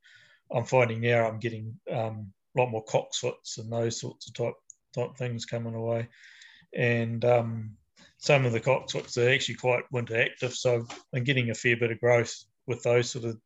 I'm 0.53 0.65
finding 0.65 1.01
now 1.01 1.29
I'm 1.29 1.39
getting 1.39 1.79
um, 1.93 2.33
a 2.57 2.61
lot 2.61 2.71
more 2.71 2.85
cocksfoots 2.85 3.59
and 3.59 3.71
those 3.71 4.01
sorts 4.01 4.29
of 4.29 4.35
type 4.35 4.55
type 4.95 5.17
things 5.17 5.45
coming 5.45 5.75
away. 5.75 6.09
And 6.75 7.25
um, 7.25 7.77
some 8.19 8.47
of 8.47 8.53
the 8.53 8.61
cocksfoots 8.61 9.19
are 9.19 9.31
actually 9.33 9.57
quite 9.57 9.85
winter 9.91 10.21
active, 10.21 10.55
so 10.55 10.87
I'm 11.15 11.25
getting 11.25 11.51
a 11.51 11.55
fair 11.55 11.77
bit 11.77 11.91
of 11.91 12.01
growth 12.01 12.35
with 12.67 12.83
those 12.83 13.11
sort 13.11 13.25
of. 13.25 13.39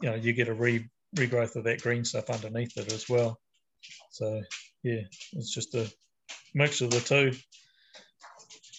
You 0.00 0.10
know, 0.10 0.16
you 0.16 0.32
get 0.32 0.48
a 0.48 0.54
re 0.54 0.88
regrowth 1.14 1.56
of 1.56 1.64
that 1.64 1.82
green 1.82 2.04
stuff 2.04 2.30
underneath 2.30 2.76
it 2.76 2.92
as 2.92 3.08
well. 3.08 3.38
So 4.10 4.42
yeah, 4.82 5.02
it's 5.32 5.52
just 5.52 5.74
a 5.74 5.90
mix 6.54 6.80
of 6.80 6.90
the 6.90 7.00
two. 7.00 7.32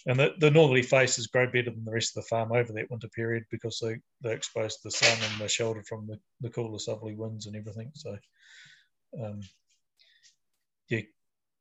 And 0.08 0.20
the, 0.20 0.34
the 0.40 0.52
northerly 0.52 0.84
faces 0.84 1.28
grow 1.28 1.48
better 1.48 1.72
than 1.72 1.84
the 1.84 1.92
rest 1.92 2.16
of 2.16 2.24
the 2.24 2.28
farm 2.28 2.52
over 2.52 2.72
that 2.74 2.92
winter 2.92 3.08
period 3.10 3.44
because 3.50 3.80
they, 3.82 3.98
they're 4.22 4.36
exposed 4.36 4.82
to 4.82 4.88
the 4.88 4.92
sun 4.92 5.18
and 5.24 5.42
they're 5.42 5.50
sheltered 5.50 5.88
from 5.88 6.06
the, 6.06 6.20
the 6.42 6.50
cooler 6.50 6.78
southerly 6.78 7.16
winds 7.16 7.48
and 7.48 7.56
everything. 7.56 7.92
So 7.96 8.16
um, 9.20 9.42
yeah, 10.90 11.02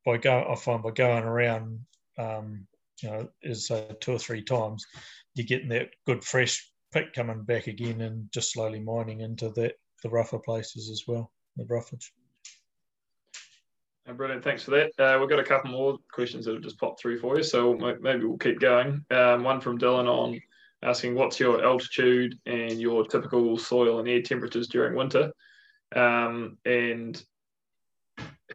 by 0.04 0.18
go 0.18 0.46
I 0.50 0.56
find 0.56 0.82
by 0.82 0.90
going 0.90 1.24
around 1.24 1.80
um, 2.18 2.66
you 3.02 3.10
know, 3.10 3.28
is 3.42 3.70
uh, 3.70 3.94
two 4.00 4.12
or 4.12 4.18
three 4.18 4.42
times, 4.42 4.86
you're 5.34 5.46
getting 5.46 5.70
that 5.70 5.90
good 6.06 6.22
fresh 6.22 6.70
pick 6.92 7.12
coming 7.12 7.42
back 7.42 7.66
again 7.66 8.00
and 8.00 8.30
just 8.32 8.52
slowly 8.52 8.80
mining 8.80 9.20
into 9.20 9.50
that 9.50 9.74
the 10.04 10.10
rougher 10.10 10.38
places 10.38 10.90
as 10.90 11.08
well, 11.08 11.32
the 11.56 11.64
roughage. 11.64 12.12
Brilliant, 14.06 14.44
thanks 14.44 14.62
for 14.62 14.70
that. 14.72 14.92
Uh, 14.98 15.18
we've 15.18 15.30
got 15.30 15.38
a 15.38 15.44
couple 15.44 15.70
more 15.70 15.96
questions 16.12 16.44
that 16.44 16.52
have 16.52 16.62
just 16.62 16.78
popped 16.78 17.00
through 17.00 17.18
for 17.18 17.38
you, 17.38 17.42
so 17.42 17.74
maybe 17.74 18.24
we'll 18.24 18.36
keep 18.36 18.60
going. 18.60 19.02
Um, 19.10 19.42
one 19.42 19.62
from 19.62 19.78
Dylan 19.78 20.06
on 20.06 20.38
asking 20.82 21.14
what's 21.14 21.40
your 21.40 21.64
altitude 21.64 22.38
and 22.44 22.78
your 22.78 23.06
typical 23.06 23.56
soil 23.56 23.98
and 23.98 24.08
air 24.08 24.20
temperatures 24.20 24.68
during 24.68 24.94
winter, 24.94 25.32
um, 25.96 26.58
and 26.66 27.24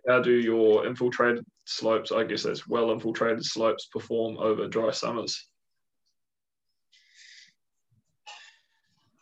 how 0.07 0.21
do 0.21 0.31
your 0.31 0.85
infiltrated 0.85 1.43
slopes, 1.65 2.11
I 2.11 2.25
guess 2.25 2.43
that's 2.43 2.67
well 2.67 2.91
infiltrated 2.91 3.43
slopes, 3.43 3.87
perform 3.87 4.37
over 4.37 4.67
dry 4.67 4.91
summers? 4.91 5.47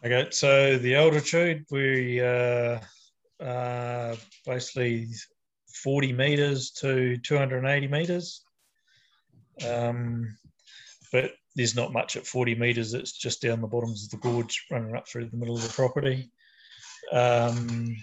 Okay, 0.06 0.28
so 0.30 0.78
the 0.78 0.96
altitude, 0.96 1.66
we 1.72 2.22
uh, 2.22 2.80
uh, 3.44 4.16
basically 4.46 5.08
40 5.84 6.14
meters 6.14 6.72
to 6.72 7.18
280 7.18 7.88
meters. 7.88 8.44
Um, 9.68 10.38
but 11.12 11.32
there's 11.56 11.76
not 11.76 11.94
much 11.94 12.16
at 12.16 12.28
40 12.28 12.56
meters, 12.56 12.94
it's 12.94 13.12
just 13.12 13.42
down 13.42 13.60
the 13.60 13.68
bottoms 13.68 14.04
of 14.04 14.12
the 14.12 14.18
gorge 14.18 14.66
running 14.70 14.96
up 14.96 15.08
through 15.08 15.26
the 15.26 15.38
middle 15.38 15.56
of 15.56 15.64
the 15.64 15.74
property. 15.74 16.30
Um, 17.12 17.96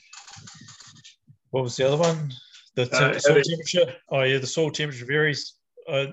what 1.50 1.62
was 1.62 1.76
the 1.76 1.86
other 1.86 1.96
one? 1.96 2.32
The 2.74 2.90
uh, 2.90 3.18
soil 3.20 3.40
temperature. 3.40 3.94
Oh, 4.08 4.22
yeah, 4.22 4.38
the 4.38 4.46
soil 4.48 4.70
temperature 4.72 5.06
varies. 5.06 5.54
I, 5.88 6.12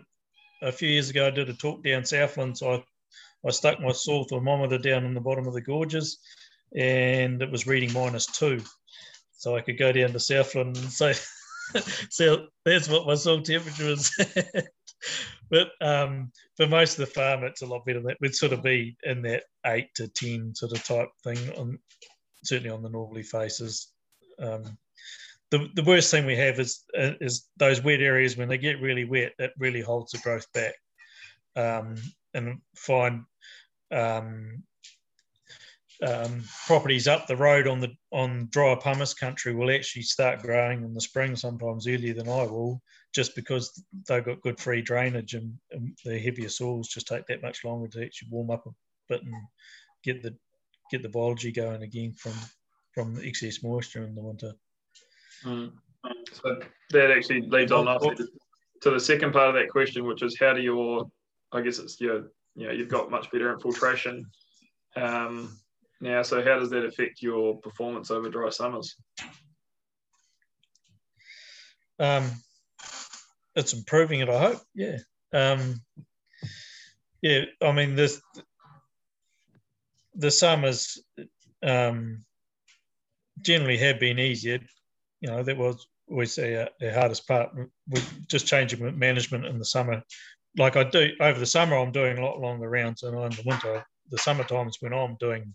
a 0.61 0.71
few 0.71 0.89
years 0.89 1.09
ago, 1.09 1.25
I 1.25 1.32
did 1.32 1.49
a 1.49 1.53
talk 1.53 1.84
down 1.84 2.05
Southland, 2.05 2.59
so 2.59 2.75
I 2.75 2.84
I 3.46 3.52
stuck 3.52 3.80
my 3.80 3.92
soil 3.92 4.24
thermometer 4.26 4.78
down 4.78 5.06
in 5.06 5.14
the 5.14 5.22
bottom 5.22 5.48
of 5.48 5.54
the 5.54 5.62
gorges 5.62 6.20
and 6.76 7.42
it 7.42 7.52
was 7.52 7.68
reading 7.68 7.94
minus 7.94 8.28
two. 8.28 8.62
So 9.34 9.56
I 9.56 9.62
could 9.62 9.78
go 9.78 9.92
down 9.92 10.14
to 10.14 10.20
Southland 10.20 10.78
and 10.78 10.92
say, 10.92 11.14
so 12.10 12.48
that's 12.64 12.88
what 12.88 13.08
my 13.08 13.16
soil 13.16 13.42
temperature 13.42 13.89
is. 13.89 14.12
but 15.50 15.70
um, 15.82 16.32
for 16.58 16.68
most 16.68 17.00
of 17.00 17.08
the 17.08 17.14
farm, 17.14 17.44
it's 17.44 17.62
a 17.62 17.66
lot 17.66 17.86
better 17.86 18.00
than 18.00 18.08
that. 18.08 18.18
We'd 18.22 18.36
sort 18.36 18.54
of 18.54 18.62
be 18.62 18.96
in 19.04 19.24
that 19.24 19.44
eight 19.66 19.89
to 19.96 20.08
10 20.08 20.56
sort 20.56 20.74
of 20.74 20.84
type 20.84 21.10
thing, 21.24 21.38
on 21.58 21.80
certainly 22.44 22.70
on 22.70 22.84
the 22.84 22.89
northerly 22.89 23.24
faces. 23.24 23.92
Um, 24.39 24.78
the, 25.50 25.68
the 25.76 25.84
worst 25.84 26.12
thing 26.12 26.26
we 26.26 26.38
have 26.38 26.60
is 26.60 26.84
is 26.94 27.48
those 27.58 27.84
wet 27.84 28.00
areas 28.00 28.38
when 28.38 28.48
they 28.48 28.58
get 28.58 28.82
really 28.82 29.04
wet, 29.04 29.34
it 29.38 29.52
really 29.58 29.82
holds 29.82 30.12
the 30.12 30.18
growth 30.20 30.48
back. 30.54 30.76
Um, 31.56 31.96
and 32.34 32.59
find 32.75 33.23
um, 33.91 34.63
um, 36.05 36.43
properties 36.65 37.07
up 37.07 37.27
the 37.27 37.36
road 37.36 37.67
on 37.67 37.79
the 37.79 37.91
on 38.11 38.47
dry 38.51 38.75
pumice 38.75 39.13
country 39.13 39.53
will 39.53 39.73
actually 39.73 40.01
start 40.01 40.41
growing 40.41 40.84
in 40.84 40.93
the 40.93 41.01
spring, 41.01 41.36
sometimes 41.36 41.88
earlier 41.88 42.13
than 42.13 42.27
I 42.27 42.43
will, 42.43 42.82
just 43.13 43.36
because 43.36 43.84
they've 44.07 44.25
got 44.25 44.41
good 44.41 44.59
free 44.59 44.82
drainage 44.82 45.36
and, 45.36 45.53
and 45.71 45.95
the 46.03 46.17
heavier 46.17 46.49
soils 46.49 46.88
just 46.88 47.07
take 47.07 47.27
that 47.27 47.43
much 47.43 47.63
longer 47.63 47.88
to 47.89 48.03
actually 48.03 48.29
warm 48.32 48.49
up 48.49 48.65
a 48.65 48.71
bit 49.09 49.21
and 49.23 49.34
get 50.03 50.23
the 50.23 50.36
get 50.89 51.03
the 51.03 51.09
biology 51.09 51.51
going 51.51 51.84
again 51.84 52.13
from 52.13 52.34
from 52.93 53.15
the 53.15 53.25
excess 53.25 53.63
moisture 53.63 54.03
in 54.03 54.15
the 54.15 54.21
winter. 54.21 54.53
Mm. 55.45 55.71
So 56.34 56.59
that 56.91 57.11
actually 57.11 57.41
leads 57.41 57.71
on 57.71 57.86
to 58.82 58.89
the 58.89 58.99
second 58.99 59.34
part 59.34 59.49
of 59.49 59.55
that 59.55 59.69
question, 59.69 60.05
which 60.05 60.23
is 60.23 60.38
how 60.39 60.53
do 60.53 60.61
your 60.61 61.05
I 61.52 61.62
guess 61.62 61.80
it's 61.80 61.99
your 61.99 62.32
you 62.56 62.68
know 62.68 62.72
you've 62.72 62.89
got 62.89 63.12
much 63.12 63.32
better 63.32 63.54
infiltration 63.54 64.26
um, 64.95 65.58
now. 65.99 66.22
So 66.22 66.43
how 66.43 66.60
does 66.60 66.70
that 66.72 66.86
affect 66.86 67.22
your 67.22 67.58
performance 67.58 68.12
over 68.12 68.30
dry 68.30 68.49
summers? 68.49 68.95
Um, 71.99 72.30
it's 73.56 73.74
improving 73.74 74.22
it. 74.22 74.30
I 74.30 74.39
hope. 74.39 74.62
Yeah. 74.74 74.97
Um, 75.34 75.82
yeah. 77.22 77.41
I 77.62 77.72
mean 77.72 77.95
this 77.95 78.22
the 80.16 80.32
summers 80.32 80.99
um, 81.64 82.26
generally 83.41 83.78
have 83.78 83.99
been 83.99 84.20
easier. 84.20 84.60
You 85.20 85.30
know 85.30 85.43
that 85.43 85.58
was 85.58 85.88
always 86.10 86.36
the, 86.36 86.64
uh, 86.64 86.70
the 86.80 86.93
hardest 86.93 87.28
part. 87.28 87.52
With 87.88 88.28
just 88.28 88.47
changing 88.47 88.97
management 88.97 89.45
in 89.45 89.60
the 89.60 89.66
summer 89.66 90.04
like 90.58 90.76
I 90.76 90.84
do 90.84 91.12
over 91.20 91.39
the 91.39 91.45
summer, 91.45 91.78
I'm 91.78 91.91
doing 91.91 92.18
a 92.18 92.26
lot 92.26 92.39
longer 92.39 92.70
rounds, 92.70 93.04
and 93.04 93.16
in 93.16 93.32
the 93.32 93.43
winter, 93.45 93.86
the 94.10 94.18
summer 94.18 94.43
times 94.43 94.78
when 94.82 94.93
I'm 94.93 95.16
doing 95.20 95.54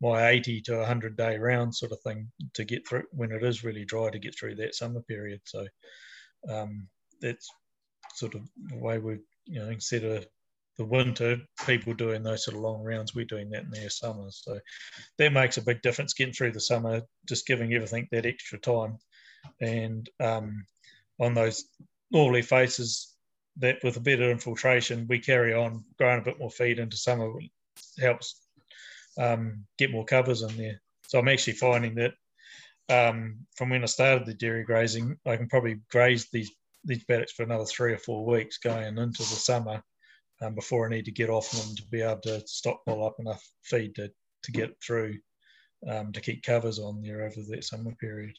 my 0.00 0.28
80 0.28 0.60
to 0.62 0.76
100 0.78 1.16
day 1.16 1.38
round 1.38 1.74
sort 1.74 1.92
of 1.92 2.00
thing 2.00 2.30
to 2.54 2.64
get 2.64 2.86
through 2.86 3.04
when 3.12 3.32
it 3.32 3.42
is 3.42 3.64
really 3.64 3.84
dry 3.84 4.10
to 4.10 4.18
get 4.18 4.38
through 4.38 4.56
that 4.56 4.74
summer 4.74 5.00
period. 5.00 5.40
So 5.44 5.66
um, 6.50 6.86
that's 7.20 7.48
sort 8.14 8.34
of 8.34 8.42
the 8.68 8.78
way 8.78 8.98
we, 8.98 9.18
you 9.46 9.60
know, 9.60 9.70
instead 9.70 10.04
of 10.04 10.26
the 10.76 10.84
winter, 10.84 11.38
people 11.66 11.94
doing 11.94 12.22
those 12.22 12.44
sort 12.44 12.56
of 12.56 12.62
long 12.62 12.82
rounds, 12.82 13.14
we're 13.14 13.24
doing 13.24 13.48
that 13.50 13.64
in 13.64 13.70
their 13.70 13.88
summer. 13.88 14.26
So 14.30 14.58
that 15.18 15.32
makes 15.32 15.56
a 15.56 15.62
big 15.62 15.80
difference 15.82 16.14
getting 16.14 16.34
through 16.34 16.52
the 16.52 16.60
summer, 16.60 17.02
just 17.26 17.46
giving 17.46 17.72
everything 17.72 18.08
that 18.10 18.26
extra 18.26 18.58
time. 18.58 18.98
And 19.60 20.08
um, 20.20 20.66
on 21.20 21.34
those 21.34 21.64
normally 22.10 22.42
faces 22.42 23.13
that 23.58 23.78
with 23.82 23.96
a 23.96 24.00
better 24.00 24.30
infiltration, 24.30 25.06
we 25.08 25.18
carry 25.18 25.54
on 25.54 25.84
growing 25.98 26.20
a 26.20 26.24
bit 26.24 26.38
more 26.38 26.50
feed 26.50 26.78
into 26.78 26.96
summer, 26.96 27.32
helps 28.00 28.46
um, 29.18 29.64
get 29.78 29.92
more 29.92 30.04
covers 30.04 30.42
in 30.42 30.56
there. 30.56 30.80
So 31.06 31.18
I'm 31.18 31.28
actually 31.28 31.54
finding 31.54 31.94
that 31.96 32.14
um, 32.88 33.38
from 33.56 33.70
when 33.70 33.82
I 33.82 33.86
started 33.86 34.26
the 34.26 34.34
dairy 34.34 34.64
grazing, 34.64 35.16
I 35.26 35.36
can 35.36 35.48
probably 35.48 35.80
graze 35.90 36.28
these 36.32 36.50
these 36.86 37.04
paddocks 37.04 37.32
for 37.32 37.44
another 37.44 37.64
three 37.64 37.94
or 37.94 37.98
four 37.98 38.26
weeks 38.26 38.58
going 38.58 38.98
into 38.98 39.22
the 39.22 39.24
summer 39.24 39.82
um, 40.42 40.54
before 40.54 40.86
I 40.86 40.90
need 40.90 41.06
to 41.06 41.12
get 41.12 41.30
off 41.30 41.50
them 41.50 41.74
to 41.76 41.82
be 41.90 42.02
able 42.02 42.20
to 42.24 42.46
stockpile 42.46 43.06
up 43.06 43.16
enough 43.18 43.42
feed 43.62 43.94
to, 43.94 44.10
to 44.42 44.52
get 44.52 44.70
through 44.84 45.14
um, 45.88 46.12
to 46.12 46.20
keep 46.20 46.42
covers 46.42 46.78
on 46.78 47.00
there 47.00 47.22
over 47.22 47.40
that 47.48 47.64
summer 47.64 47.94
period. 48.00 48.36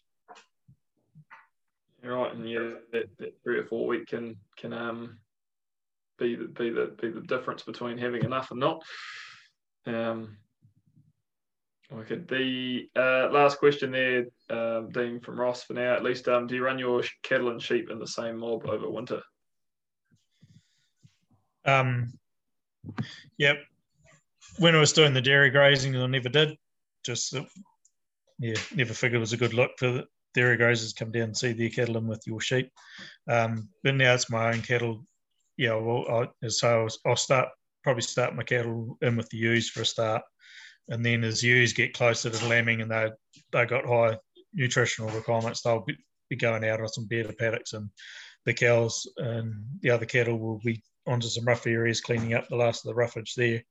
Right, 2.05 2.33
and 2.33 2.49
yeah, 2.49 2.71
that, 2.91 3.05
that, 3.17 3.33
three 3.43 3.59
or 3.59 3.65
four 3.65 3.87
week 3.87 4.07
can 4.07 4.35
can 4.57 4.73
um 4.73 5.17
be 6.17 6.35
the 6.35 6.45
be 6.45 6.69
the 6.69 6.95
be 7.01 7.09
the 7.09 7.21
difference 7.21 7.63
between 7.63 7.97
having 7.97 8.23
enough 8.23 8.51
and 8.51 8.59
not. 8.59 8.83
Um, 9.85 10.37
okay, 11.93 12.17
the 12.17 12.89
uh, 12.95 13.31
last 13.31 13.59
question 13.59 13.91
there, 13.91 14.25
um, 14.49 14.89
Dean 14.89 15.19
from 15.19 15.39
Ross 15.39 15.63
for 15.63 15.73
now 15.73 15.93
at 15.93 16.03
least. 16.03 16.27
Um, 16.27 16.47
do 16.47 16.55
you 16.55 16.63
run 16.63 16.79
your 16.79 17.03
cattle 17.23 17.49
and 17.49 17.61
sheep 17.61 17.89
in 17.89 17.99
the 17.99 18.07
same 18.07 18.37
mob 18.37 18.67
over 18.67 18.89
winter? 18.89 19.21
Um, 21.65 22.13
yep. 23.37 23.57
When 24.59 24.75
I 24.75 24.79
was 24.79 24.93
doing 24.93 25.13
the 25.13 25.21
dairy 25.21 25.49
grazing, 25.49 25.95
I 25.95 26.05
never 26.05 26.29
did. 26.29 26.57
Just, 27.03 27.35
uh, 27.35 27.43
yeah, 28.39 28.55
never 28.73 28.93
figured 28.93 29.17
it 29.17 29.19
was 29.19 29.33
a 29.33 29.37
good 29.37 29.53
look 29.53 29.71
for 29.77 29.91
the 29.91 30.07
dairy 30.35 30.57
grazers 30.57 30.95
come 30.95 31.11
down 31.11 31.23
and 31.23 31.37
see 31.37 31.53
their 31.53 31.69
cattle 31.69 31.97
in 31.97 32.07
with 32.07 32.21
your 32.27 32.41
sheep. 32.41 32.69
Um, 33.27 33.69
but 33.83 33.95
now 33.95 34.13
it's 34.13 34.29
my 34.29 34.53
own 34.53 34.61
cattle. 34.61 35.05
Yeah, 35.57 35.75
well, 35.75 36.29
I, 36.43 36.47
so 36.49 36.87
I'll, 37.05 37.15
start 37.15 37.49
probably 37.83 38.01
start 38.01 38.35
my 38.35 38.43
cattle 38.43 38.97
in 39.01 39.15
with 39.15 39.29
the 39.29 39.37
ewes 39.37 39.69
for 39.69 39.81
a 39.81 39.85
start, 39.85 40.21
and 40.89 41.03
then 41.03 41.23
as 41.23 41.41
ewes 41.41 41.73
get 41.73 41.93
closer 41.93 42.29
to 42.29 42.47
lambing 42.47 42.81
and 42.81 42.91
they 42.91 43.09
they 43.51 43.65
got 43.65 43.85
high 43.85 44.17
nutritional 44.53 45.09
requirements, 45.11 45.61
they'll 45.61 45.81
be, 45.81 45.95
be 46.29 46.35
going 46.35 46.65
out 46.65 46.81
on 46.81 46.87
some 46.89 47.07
better 47.07 47.33
paddocks, 47.33 47.73
and 47.73 47.89
the 48.45 48.53
cows 48.53 49.07
and 49.17 49.53
the 49.81 49.89
other 49.89 50.05
cattle 50.05 50.37
will 50.37 50.59
be 50.59 50.83
onto 51.07 51.27
some 51.27 51.45
rough 51.45 51.67
areas, 51.67 52.01
cleaning 52.01 52.33
up 52.33 52.47
the 52.47 52.55
last 52.55 52.85
of 52.85 52.89
the 52.89 52.95
roughage 52.95 53.33
there. 53.35 53.63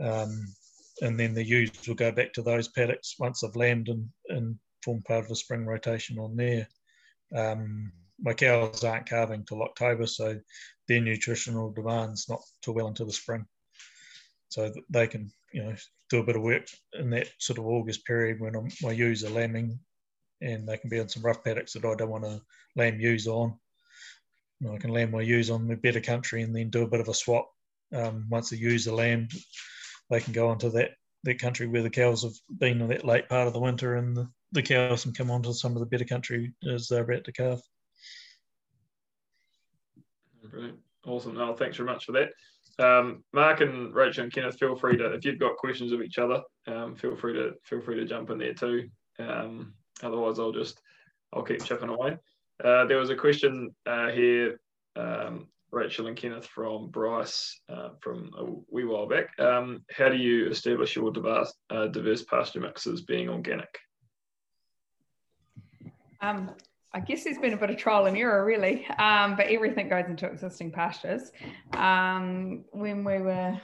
Um, 0.00 0.46
and 1.02 1.18
then 1.18 1.34
the 1.34 1.44
ewes 1.44 1.70
will 1.86 1.94
go 1.94 2.12
back 2.12 2.32
to 2.34 2.42
those 2.42 2.68
paddocks 2.68 3.16
once 3.18 3.40
they've 3.40 3.56
lambed 3.56 3.88
and, 3.88 4.08
and 4.28 4.58
form 4.86 5.02
part 5.02 5.24
of 5.24 5.28
the 5.28 5.36
spring 5.36 5.66
rotation 5.66 6.18
on 6.18 6.36
there. 6.36 6.68
Um, 7.34 7.92
my 8.20 8.32
cows 8.32 8.84
aren't 8.84 9.08
calving 9.08 9.44
till 9.44 9.62
October, 9.62 10.06
so 10.06 10.40
their 10.86 11.00
nutritional 11.00 11.72
demand's 11.72 12.28
not 12.28 12.40
till 12.62 12.74
well 12.74 12.86
into 12.86 13.04
the 13.04 13.12
spring. 13.12 13.44
So 14.48 14.72
they 14.88 15.08
can, 15.08 15.30
you 15.52 15.64
know, 15.64 15.74
do 16.08 16.20
a 16.20 16.24
bit 16.24 16.36
of 16.36 16.42
work 16.42 16.68
in 16.94 17.10
that 17.10 17.28
sort 17.38 17.58
of 17.58 17.66
August 17.66 18.06
period 18.06 18.40
when 18.40 18.54
I'm, 18.54 18.68
my 18.80 18.92
ewes 18.92 19.24
are 19.24 19.30
lambing, 19.30 19.78
and 20.40 20.66
they 20.66 20.78
can 20.78 20.88
be 20.88 21.00
on 21.00 21.08
some 21.08 21.24
rough 21.24 21.42
paddocks 21.42 21.72
that 21.72 21.84
I 21.84 21.94
don't 21.96 22.08
want 22.08 22.24
to 22.24 22.40
lamb 22.76 23.00
ewes 23.00 23.26
on. 23.26 23.58
Know, 24.60 24.74
I 24.74 24.78
can 24.78 24.90
lamb 24.90 25.10
my 25.10 25.20
ewes 25.20 25.50
on 25.50 25.66
the 25.66 25.76
better 25.76 26.00
country 26.00 26.42
and 26.42 26.54
then 26.54 26.70
do 26.70 26.82
a 26.82 26.88
bit 26.88 27.00
of 27.00 27.08
a 27.08 27.14
swap. 27.14 27.50
Um, 27.92 28.26
once 28.30 28.48
the 28.50 28.56
ewes 28.56 28.88
are 28.88 28.94
lambed, 28.94 29.36
they 30.08 30.20
can 30.20 30.32
go 30.32 30.48
onto 30.48 30.70
that 30.70 30.92
that 31.24 31.40
country 31.40 31.66
where 31.66 31.82
the 31.82 31.90
cows 31.90 32.22
have 32.22 32.34
been 32.58 32.80
in 32.80 32.88
that 32.88 33.04
late 33.04 33.28
part 33.28 33.48
of 33.48 33.52
the 33.52 33.60
winter, 33.60 33.96
and 33.96 34.16
the, 34.16 34.28
the 34.56 34.62
cows 34.62 35.04
can 35.04 35.12
come 35.12 35.30
onto 35.30 35.52
some 35.52 35.72
of 35.72 35.80
the 35.80 35.86
better 35.86 36.04
country 36.04 36.52
as 36.68 36.88
they're 36.88 37.04
about 37.04 37.24
to 37.24 37.32
calve. 37.32 37.62
Brilliant, 40.50 40.78
awesome. 41.06 41.34
No, 41.34 41.54
thanks 41.54 41.76
very 41.76 41.88
much 41.88 42.04
for 42.04 42.12
that. 42.12 42.30
Um, 42.78 43.24
Mark 43.32 43.60
and 43.60 43.94
Rachel 43.94 44.24
and 44.24 44.32
Kenneth, 44.32 44.58
feel 44.58 44.76
free 44.76 44.96
to 44.96 45.12
if 45.14 45.24
you've 45.24 45.38
got 45.38 45.56
questions 45.56 45.92
of 45.92 46.02
each 46.02 46.18
other, 46.18 46.42
um, 46.66 46.94
feel 46.94 47.16
free 47.16 47.34
to 47.34 47.52
feel 47.64 47.80
free 47.80 47.96
to 47.96 48.04
jump 48.04 48.30
in 48.30 48.38
there 48.38 48.54
too. 48.54 48.88
Um, 49.18 49.74
otherwise, 50.02 50.38
I'll 50.38 50.52
just 50.52 50.80
I'll 51.32 51.42
keep 51.42 51.64
chipping 51.64 51.88
away. 51.88 52.16
Uh, 52.62 52.86
there 52.86 52.98
was 52.98 53.10
a 53.10 53.16
question 53.16 53.74
uh, 53.86 54.08
here, 54.08 54.58
um, 54.96 55.48
Rachel 55.70 56.06
and 56.06 56.16
Kenneth 56.16 56.46
from 56.46 56.90
Bryce 56.90 57.60
uh, 57.68 57.90
from 58.00 58.30
a 58.38 58.44
wee 58.70 58.84
while 58.84 59.06
back. 59.06 59.38
Um, 59.38 59.84
how 59.90 60.08
do 60.08 60.16
you 60.16 60.48
establish 60.48 60.96
your 60.96 61.10
diverse, 61.10 61.52
uh, 61.70 61.88
diverse 61.88 62.24
pasture 62.24 62.60
mixes 62.60 63.02
being 63.02 63.28
organic? 63.28 63.68
Um, 66.20 66.50
I 66.92 67.00
guess 67.00 67.24
there's 67.24 67.38
been 67.38 67.52
a 67.52 67.58
bit 67.58 67.70
of 67.70 67.76
trial 67.76 68.06
and 68.06 68.16
error, 68.16 68.44
really, 68.44 68.86
um, 68.98 69.36
but 69.36 69.46
everything 69.46 69.88
goes 69.88 70.06
into 70.06 70.26
existing 70.26 70.72
pastures. 70.72 71.30
Um, 71.74 72.64
when 72.72 73.04
we 73.04 73.18
were 73.18 73.60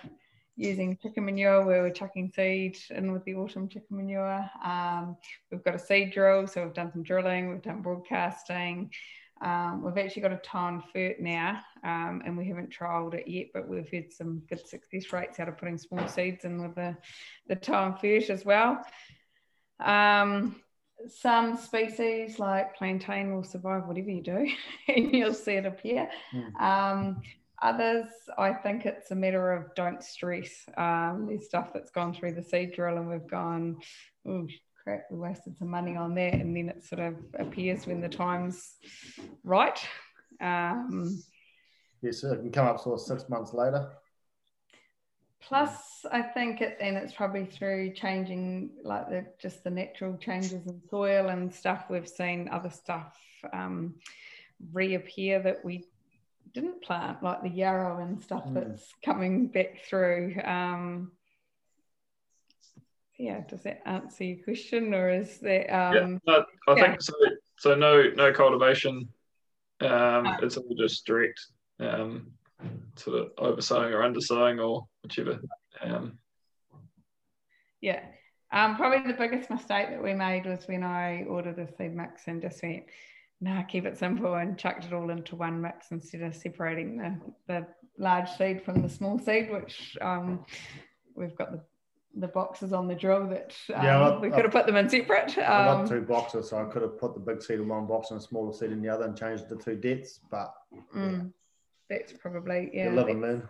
using 0.57 0.97
chicken 1.03 1.25
manure. 1.25 1.67
We 1.67 1.75
were 1.75 1.91
chucking 1.91 2.31
seed 2.35 2.79
in 2.91 3.13
with 3.13 3.25
the 3.25 3.35
autumn 3.35 3.69
chicken 3.69 3.97
manure. 3.97 4.49
Um, 4.65 5.17
we've 5.51 5.65
got 5.65 5.75
a 5.75 5.79
seed 5.79 6.13
drill, 6.13 6.47
so 6.47 6.65
we've 6.65 6.75
done 6.75 6.93
some 6.93 7.03
drilling, 7.03 7.49
we've 7.49 7.63
done 7.63 7.83
broadcasting. 7.83 8.91
Um, 9.41 9.83
we've 9.83 9.99
actually 9.99 10.23
got 10.23 10.33
a 10.33 10.37
ton 10.37 10.83
Fert 10.95 11.19
now, 11.19 11.61
um, 11.83 12.23
and 12.25 12.37
we 12.37 12.47
haven't 12.47 12.73
trialled 12.73 13.15
it 13.15 13.27
yet, 13.27 13.47
but 13.53 13.69
we've 13.69 13.89
had 13.89 14.13
some 14.13 14.43
good 14.49 14.67
success 14.67 15.13
rates 15.13 15.41
out 15.41 15.49
of 15.49 15.59
putting 15.59 15.79
small 15.79 16.07
seeds 16.07 16.45
in 16.45 16.63
with 16.63 16.77
the, 16.77 16.97
the 17.49 17.57
Town 17.57 17.99
Fert 18.01 18.31
as 18.31 18.45
well. 18.45 18.85
Um, 19.81 20.63
some 21.09 21.57
species 21.57 22.39
like 22.39 22.77
plantain 22.77 23.35
will 23.35 23.45
survive 23.45 23.87
whatever 23.87 24.11
you 24.11 24.23
do, 24.23 24.49
and 24.89 25.13
you'll 25.13 25.35
see 25.35 25.53
it 25.53 25.67
appear. 25.67 26.09
Mm. 26.35 27.23
Others, 27.63 28.07
I 28.39 28.53
think 28.53 28.87
it's 28.87 29.13
a 29.13 29.15
matter 29.15 29.53
of 29.53 29.73
don't 29.77 30.03
stress. 30.03 30.51
Um, 30.77 31.27
there's 31.29 31.45
stuff 31.45 31.71
that's 31.73 31.93
gone 31.93 32.13
through 32.13 32.33
the 32.33 32.43
seed 32.43 32.73
drill 32.73 32.97
and 32.97 33.09
we've 33.09 33.29
gone, 33.29 33.77
oh 34.27 34.49
crap, 34.83 35.05
we 35.13 35.19
wasted 35.19 35.57
some 35.57 35.71
money 35.71 35.97
on 35.97 36.13
that. 36.17 36.35
And 36.35 36.57
then 36.57 36.71
it 36.71 36.85
sort 36.85 37.01
of 37.01 37.15
appears 37.39 37.87
when 37.87 38.01
the 38.01 38.09
time's 38.09 38.79
right. 39.45 39.79
Um, 40.41 41.23
yes, 42.03 42.25
it 42.25 42.37
can 42.37 42.51
come 42.51 42.67
up 42.67 42.81
sort 42.81 43.01
of 43.01 43.07
six 43.07 43.29
months 43.29 43.55
later. 43.55 43.93
Plus, 45.43 46.07
I 46.11 46.22
think 46.22 46.61
it, 46.61 46.78
and 46.80 46.97
it's 46.97 47.12
probably 47.12 47.45
through 47.45 47.93
changing, 47.95 48.70
like 48.84 49.09
the 49.09 49.26
just 49.40 49.64
the 49.64 49.70
natural 49.70 50.16
changes 50.16 50.66
in 50.66 50.80
soil 50.88 51.28
and 51.28 51.53
stuff. 51.53 51.86
We've 51.90 52.09
seen 52.09 52.49
other 52.51 52.70
stuff 52.70 53.16
um, 53.53 53.95
reappear 54.72 55.43
that 55.43 55.64
we 55.64 55.84
didn't 56.55 56.82
plant, 56.82 57.22
like 57.22 57.43
the 57.43 57.49
yarrow 57.49 58.03
and 58.03 58.22
stuff 58.22 58.45
mm. 58.47 58.55
that's 58.55 58.93
coming 59.05 59.49
back 59.49 59.84
through. 59.84 60.36
Um, 60.45 61.12
yeah, 63.18 63.40
does 63.49 63.62
that 63.62 63.82
answer 63.86 64.24
your 64.24 64.45
question, 64.45 64.95
or 64.95 65.11
is 65.11 65.38
that? 65.38 65.74
Um, 65.74 65.95
yeah, 65.95 66.18
no, 66.26 66.45
I 66.68 66.76
yeah. 66.76 66.82
think 66.82 67.03
so. 67.03 67.14
So 67.59 67.74
no, 67.74 68.11
no 68.16 68.32
cultivation. 68.32 69.09
Um, 69.80 70.24
no. 70.24 70.36
It's 70.43 70.57
all 70.57 70.74
just 70.78 71.05
direct, 71.07 71.40
um, 71.80 72.32
sort 72.97 73.18
of 73.18 73.30
oversowing 73.38 73.93
or 73.93 74.03
undersowing 74.03 74.61
or 74.61 74.86
whichever. 75.03 75.40
Um, 75.80 76.18
yeah. 77.80 78.01
Um, 78.53 78.76
probably 78.76 79.11
the 79.11 79.18
biggest 79.18 79.49
mistake 79.51 79.88
that 79.90 80.03
we 80.03 80.12
made 80.12 80.45
was 80.45 80.66
when 80.66 80.82
I 80.82 81.24
ordered 81.24 81.59
a 81.59 81.66
seed 81.76 81.95
mix 81.95 82.22
and 82.26 82.43
just 82.43 82.62
went, 82.62 82.84
no, 83.40 83.64
keep 83.66 83.86
it 83.86 83.99
simple 83.99 84.34
and 84.34 84.59
chucked 84.59 84.84
it 84.84 84.93
all 84.93 85.11
into 85.11 85.36
one 85.36 85.61
mix 85.61 85.90
instead 85.90 86.22
of 86.22 86.34
separating 86.34 86.99
the, 86.99 87.18
the 87.49 87.66
large 87.99 88.30
seed 88.30 88.62
from 88.62 88.82
the 88.82 88.88
small 88.88 89.18
seed, 89.18 89.51
which 89.51 89.97
um, 90.01 90.45
we've 91.14 91.34
got 91.36 91.51
the, 91.51 91.61
the 92.14 92.28
boxes 92.28 92.74
on 92.74 92.86
the 92.86 92.95
drill 92.95 93.26
that 93.28 93.55
um, 93.74 93.84
yeah, 93.84 94.18
we 94.18 94.30
could 94.30 94.45
have 94.45 94.53
put 94.53 94.66
them 94.66 94.76
in 94.76 94.88
separate. 94.88 95.36
Um, 95.38 95.45
I 95.45 95.64
got 95.64 95.88
two 95.88 96.03
boxes, 96.03 96.51
so 96.51 96.59
I 96.59 96.70
could 96.70 96.82
have 96.82 96.99
put 96.99 97.14
the 97.14 97.20
big 97.20 97.43
seed 97.43 97.59
in 97.59 97.68
one 97.68 97.86
box 97.86 98.11
and 98.11 98.20
the 98.20 98.24
smaller 98.24 98.53
seed 98.53 98.70
in 98.70 98.82
the 98.82 98.88
other 98.90 99.07
and 99.07 99.16
changed 99.16 99.49
the 99.49 99.57
two 99.57 99.76
depths, 99.76 100.20
but 100.30 100.53
mm, 100.95 101.32
that's 101.93 102.12
probably, 102.12 102.70
yeah. 102.72 102.90
You 102.90 102.97
live 102.97 103.09
and 103.09 103.20
learn. 103.20 103.49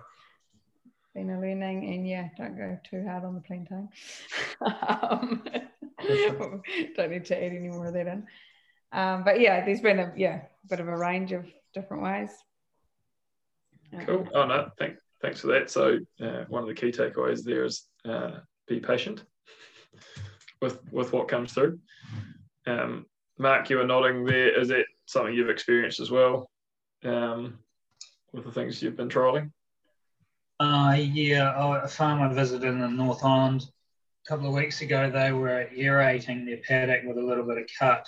Been 1.14 1.30
a 1.30 1.40
learning, 1.40 1.93
and 1.93 2.09
yeah, 2.09 2.28
don't 2.38 2.57
go 2.57 2.78
too 2.88 3.05
hard 3.07 3.24
on 3.24 3.34
the 3.34 3.40
plantain. 3.40 3.88
um, 4.61 5.45
don't 6.97 7.11
need 7.11 7.24
to 7.26 7.36
add 7.36 7.53
any 7.53 7.68
more 7.68 7.86
of 7.86 7.95
that 7.95 8.07
in. 8.07 8.26
Um, 8.93 9.22
but 9.24 9.40
yeah, 9.40 9.64
there's 9.64 9.80
been 9.80 9.99
a 9.99 10.12
yeah 10.16 10.43
bit 10.68 10.80
of 10.80 10.88
a 10.88 10.97
range 10.97 11.32
of 11.32 11.47
different 11.74 12.03
ways. 12.03 12.30
Cool. 14.07 14.26
Oh 14.32 14.47
no, 14.47 14.70
thank, 14.78 14.97
thanks 15.20 15.40
for 15.40 15.49
that. 15.49 15.70
So 15.70 15.99
uh, 16.22 16.45
one 16.49 16.62
of 16.62 16.68
the 16.68 16.74
key 16.74 16.90
takeaways 16.90 17.45
there 17.45 17.64
is 17.64 17.84
uh, 18.09 18.38
be 18.66 18.80
patient 18.80 19.22
with 20.62 20.80
with 20.90 21.12
what 21.12 21.28
comes 21.28 21.53
through. 21.53 21.78
Um, 22.66 23.05
Mark, 23.38 23.68
you 23.68 23.76
were 23.76 23.86
nodding 23.86 24.24
there. 24.24 24.59
Is 24.59 24.70
it 24.70 24.86
something 25.05 25.34
you've 25.34 25.51
experienced 25.51 26.01
as 26.01 26.11
well 26.11 26.51
um, 27.05 27.59
with 28.33 28.45
the 28.45 28.53
things 28.53 28.83
you've 28.83 28.97
been 28.97 29.09
trialing? 29.09 29.51
Uh, 30.61 30.97
yeah, 30.99 31.83
a 31.83 31.89
farm 31.89 32.22
I 32.22 32.33
visited 32.33 32.68
in 32.68 32.80
the 32.80 32.89
North 32.89 33.24
Island 33.24 33.66
a 34.24 34.28
couple 34.28 34.47
of 34.47 34.55
weeks 34.55 34.80
ago, 34.83 35.11
they 35.11 35.33
were 35.33 35.68
aerating 35.76 36.45
their 36.45 36.59
paddock 36.59 37.03
with 37.05 37.18
a 37.18 37.22
little 37.22 37.45
bit 37.45 37.59
of 37.59 37.64
cut 37.78 38.07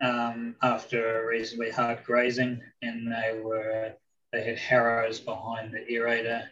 um, 0.00 0.56
after 0.62 1.26
reasonably 1.28 1.70
hard 1.70 2.02
grazing, 2.04 2.60
and 2.82 3.10
they 3.10 3.40
were 3.42 3.92
they 4.32 4.42
had 4.42 4.58
harrows 4.58 5.20
behind 5.20 5.72
the 5.72 5.94
aerator, 5.94 6.42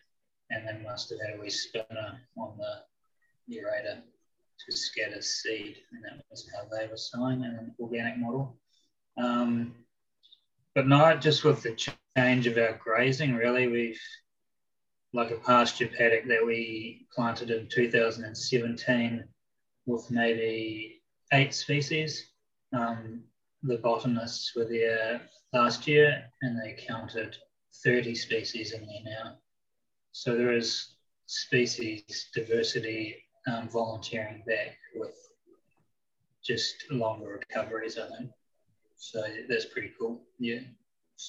and 0.50 0.66
they 0.66 0.78
must 0.84 1.10
have 1.10 1.18
had 1.26 1.38
a 1.38 1.40
wee 1.42 1.50
spinner 1.50 2.20
on 2.38 2.56
the 2.56 3.54
aerator 3.54 4.00
to 4.60 4.76
scatter 4.76 5.20
seed, 5.20 5.76
and 5.92 6.04
that 6.04 6.24
was 6.30 6.48
how 6.54 6.64
they 6.76 6.86
were 6.86 6.96
sowing 6.96 7.42
in 7.42 7.50
an 7.50 7.74
organic 7.80 8.18
model. 8.18 8.56
Um, 9.16 9.74
but 10.74 10.86
not 10.86 11.20
just 11.20 11.44
with 11.44 11.62
the 11.62 11.74
change 12.16 12.46
of 12.46 12.56
our 12.58 12.78
grazing, 12.82 13.34
really, 13.34 13.68
we've 13.68 14.00
like 15.12 15.30
a 15.30 15.36
pasture 15.36 15.86
paddock 15.86 16.26
that 16.26 16.44
we 16.44 17.06
planted 17.14 17.50
in 17.50 17.68
2017 17.68 19.24
with 19.86 20.10
maybe 20.10 21.00
eight 21.32 21.54
species. 21.54 22.30
Um, 22.72 23.22
the 23.62 23.78
botanists 23.78 24.54
were 24.56 24.64
there 24.64 25.20
last 25.52 25.86
year 25.86 26.24
and 26.42 26.60
they 26.60 26.76
counted 26.86 27.36
30 27.84 28.14
species 28.14 28.72
in 28.72 28.80
there 28.80 29.14
now. 29.22 29.36
So 30.12 30.36
there 30.36 30.52
is 30.52 30.96
species 31.26 32.28
diversity 32.34 33.16
um, 33.46 33.68
volunteering 33.68 34.42
back 34.46 34.76
with 34.96 35.16
just 36.42 36.74
longer 36.90 37.40
recoveries, 37.40 37.98
I 37.98 38.08
think. 38.16 38.30
So 38.96 39.22
that's 39.48 39.66
pretty 39.66 39.92
cool. 39.98 40.22
Yeah. 40.38 40.60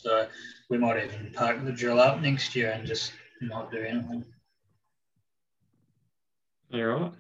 So 0.04 0.28
we 0.70 0.78
might 0.78 1.04
even 1.04 1.32
park 1.34 1.64
the 1.64 1.72
drill 1.72 2.00
up 2.00 2.22
next 2.22 2.56
year 2.56 2.72
and 2.72 2.86
just 2.86 3.14
not 3.42 3.72
do 3.72 3.80
anything. 3.80 4.26
You're 6.70 6.98
right. 6.98 7.12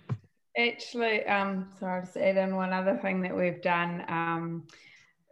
Actually, 0.57 1.26
um, 1.26 1.69
sorry, 1.80 2.01
just 2.01 2.17
add 2.17 2.38
in 2.38 2.55
one 2.55 2.73
other 2.73 2.97
thing 2.97 3.21
that 3.21 3.36
we've 3.36 3.61
done 3.61 4.05
um, 4.07 4.67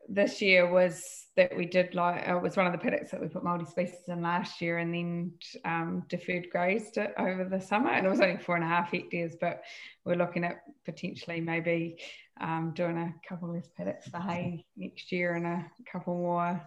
this 0.10 0.42
year 0.42 0.70
was 0.70 1.02
that 1.36 1.56
we 1.56 1.66
did 1.66 1.96
like 1.96 2.28
it 2.28 2.42
was 2.42 2.58
one 2.58 2.66
of 2.68 2.72
the 2.72 2.78
paddocks 2.78 3.12
that 3.12 3.22
we 3.22 3.28
put 3.28 3.44
multi-species 3.44 4.08
in 4.08 4.22
last 4.22 4.62
year 4.62 4.78
and 4.78 4.94
then 4.94 5.32
um, 5.66 6.04
deferred 6.10 6.48
grazed 6.52 6.98
it 6.98 7.14
over 7.18 7.46
the 7.46 7.60
summer 7.60 7.90
and 7.90 8.06
it 8.06 8.10
was 8.10 8.20
only 8.20 8.38
four 8.38 8.56
and 8.56 8.64
a 8.64 8.68
half 8.68 8.92
hectares 8.92 9.36
but 9.40 9.64
we're 10.06 10.16
looking 10.16 10.44
at 10.44 10.58
potentially 10.86 11.40
maybe 11.40 11.98
um, 12.40 12.74
doing 12.76 12.98
a 12.98 13.14
couple 13.28 13.54
less 13.54 13.68
paddocks 13.78 14.08
for 14.08 14.20
hay 14.20 14.66
next 14.76 15.12
year 15.12 15.36
and 15.36 15.46
a 15.46 15.66
couple 15.92 16.16
more 16.16 16.62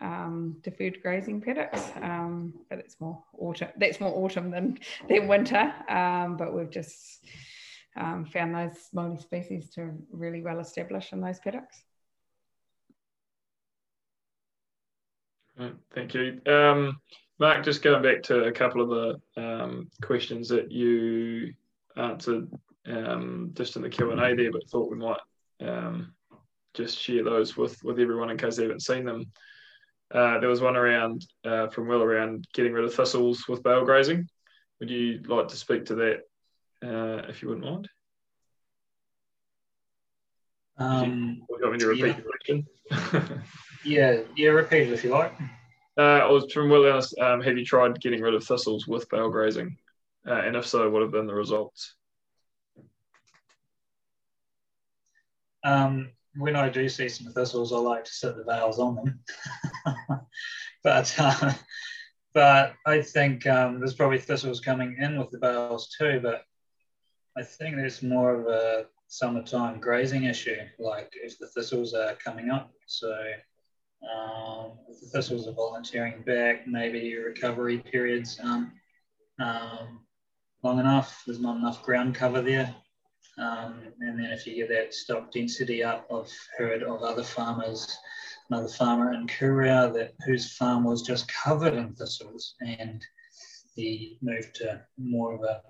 um, 0.00 0.56
deferred 0.62 1.00
grazing 1.02 1.40
paddocks, 1.40 1.90
um, 2.02 2.52
but 2.68 2.78
it's 2.78 3.00
more 3.00 3.22
autumn. 3.38 3.70
That's 3.76 4.00
more 4.00 4.14
autumn 4.24 4.50
than 4.50 4.78
than 5.08 5.28
winter. 5.28 5.72
Um, 5.88 6.36
but 6.36 6.54
we've 6.54 6.70
just 6.70 7.24
um, 7.96 8.24
found 8.26 8.54
those 8.54 8.76
multi 8.92 9.20
species 9.20 9.70
to 9.70 9.92
really 10.12 10.42
well 10.42 10.60
establish 10.60 11.12
in 11.12 11.20
those 11.20 11.40
paddocks. 11.40 11.82
Thank 15.92 16.14
you, 16.14 16.40
um, 16.46 17.00
Mark. 17.40 17.64
Just 17.64 17.82
going 17.82 18.02
back 18.02 18.22
to 18.24 18.44
a 18.44 18.52
couple 18.52 18.80
of 18.80 19.20
the 19.34 19.86
questions 20.00 20.48
that 20.50 20.70
you 20.70 21.54
answered 21.96 22.48
just 23.54 23.76
in 23.76 23.82
the 23.82 23.90
Q 23.90 24.10
and 24.10 24.20
A 24.20 24.34
there, 24.34 24.52
but 24.52 24.68
thought 24.68 24.90
we 24.90 24.96
might 24.96 25.18
just 26.74 26.98
share 26.98 27.24
those 27.24 27.56
with 27.56 27.82
with 27.82 27.98
everyone 27.98 28.30
in 28.30 28.38
case 28.38 28.56
they 28.56 28.62
haven't 28.62 28.82
seen 28.82 29.04
them. 29.04 29.24
Uh, 30.14 30.38
there 30.38 30.48
was 30.48 30.60
one 30.60 30.76
around 30.76 31.26
uh, 31.44 31.68
from 31.68 31.86
Will 31.86 32.02
around 32.02 32.46
getting 32.54 32.72
rid 32.72 32.84
of 32.84 32.94
thistles 32.94 33.46
with 33.48 33.62
bale 33.62 33.84
grazing. 33.84 34.26
Would 34.80 34.90
you 34.90 35.20
like 35.26 35.48
to 35.48 35.56
speak 35.56 35.86
to 35.86 35.94
that, 35.96 36.20
uh, 36.82 37.28
if 37.28 37.42
you 37.42 37.48
wouldn't 37.48 37.66
mind? 37.66 37.88
Um, 40.78 41.42
you, 41.48 41.56
want 41.60 41.72
me 41.72 41.78
to 41.80 41.86
repeat 41.88 42.06
yeah. 42.06 42.12
the 42.12 42.22
question? 42.22 43.42
yeah, 43.84 44.20
yeah, 44.36 44.50
repeat 44.50 44.88
it 44.88 44.92
if 44.92 45.02
you 45.02 45.10
like. 45.10 45.32
Uh, 45.98 46.24
it 46.24 46.32
was 46.32 46.50
from 46.52 46.70
Will 46.70 46.86
um, 47.20 47.40
have 47.40 47.58
you 47.58 47.64
tried 47.64 48.00
getting 48.00 48.22
rid 48.22 48.34
of 48.34 48.44
thistles 48.44 48.86
with 48.86 49.08
bale 49.10 49.30
grazing? 49.30 49.76
Uh, 50.26 50.34
and 50.34 50.54
if 50.54 50.66
so, 50.66 50.88
what 50.88 51.02
have 51.02 51.10
been 51.10 51.26
the 51.26 51.34
results? 51.34 51.96
Um, 55.68 56.10
when 56.36 56.56
I 56.56 56.68
do 56.68 56.88
see 56.88 57.08
some 57.08 57.32
thistles, 57.32 57.72
I 57.72 57.76
like 57.76 58.04
to 58.04 58.12
set 58.12 58.36
the 58.36 58.44
bales 58.44 58.78
on 58.78 58.94
them. 58.96 59.20
but 60.82 61.14
uh, 61.18 61.52
but 62.34 62.74
I 62.86 63.02
think 63.02 63.46
um, 63.46 63.78
there's 63.78 63.94
probably 63.94 64.18
thistles 64.18 64.60
coming 64.60 64.96
in 64.98 65.18
with 65.18 65.30
the 65.30 65.38
bales 65.38 65.94
too. 65.98 66.20
But 66.22 66.42
I 67.36 67.42
think 67.42 67.76
there's 67.76 68.02
more 68.02 68.34
of 68.34 68.46
a 68.46 68.86
summertime 69.08 69.80
grazing 69.80 70.24
issue, 70.24 70.58
like 70.78 71.10
if 71.14 71.38
the 71.38 71.48
thistles 71.48 71.94
are 71.94 72.14
coming 72.14 72.50
up. 72.50 72.70
So 72.86 73.10
um, 74.02 74.72
if 74.88 75.00
the 75.00 75.06
thistles 75.06 75.48
are 75.48 75.52
volunteering 75.52 76.22
back, 76.22 76.66
maybe 76.66 77.16
recovery 77.16 77.78
periods 77.78 78.38
um, 78.42 78.72
um, 79.40 80.00
long 80.62 80.78
enough. 80.78 81.22
There's 81.26 81.40
not 81.40 81.56
enough 81.56 81.82
ground 81.82 82.14
cover 82.14 82.42
there. 82.42 82.74
Um, 83.38 83.82
and 84.00 84.18
then 84.18 84.30
if 84.32 84.46
you 84.46 84.56
get 84.56 84.68
that 84.70 84.94
stock 84.94 85.30
density 85.30 85.84
up, 85.84 86.08
I've 86.12 86.32
heard 86.56 86.82
of 86.82 87.02
other 87.02 87.22
farmers, 87.22 87.96
another 88.50 88.68
farmer 88.68 89.12
in 89.12 89.26
Kuria 89.28 89.92
that 89.94 90.14
whose 90.26 90.56
farm 90.56 90.84
was 90.84 91.02
just 91.02 91.32
covered 91.32 91.74
in 91.74 91.94
thistles 91.94 92.54
and 92.60 93.04
he 93.76 94.18
moved 94.22 94.56
to 94.56 94.80
more 94.96 95.34
of 95.34 95.42
a 95.42 95.62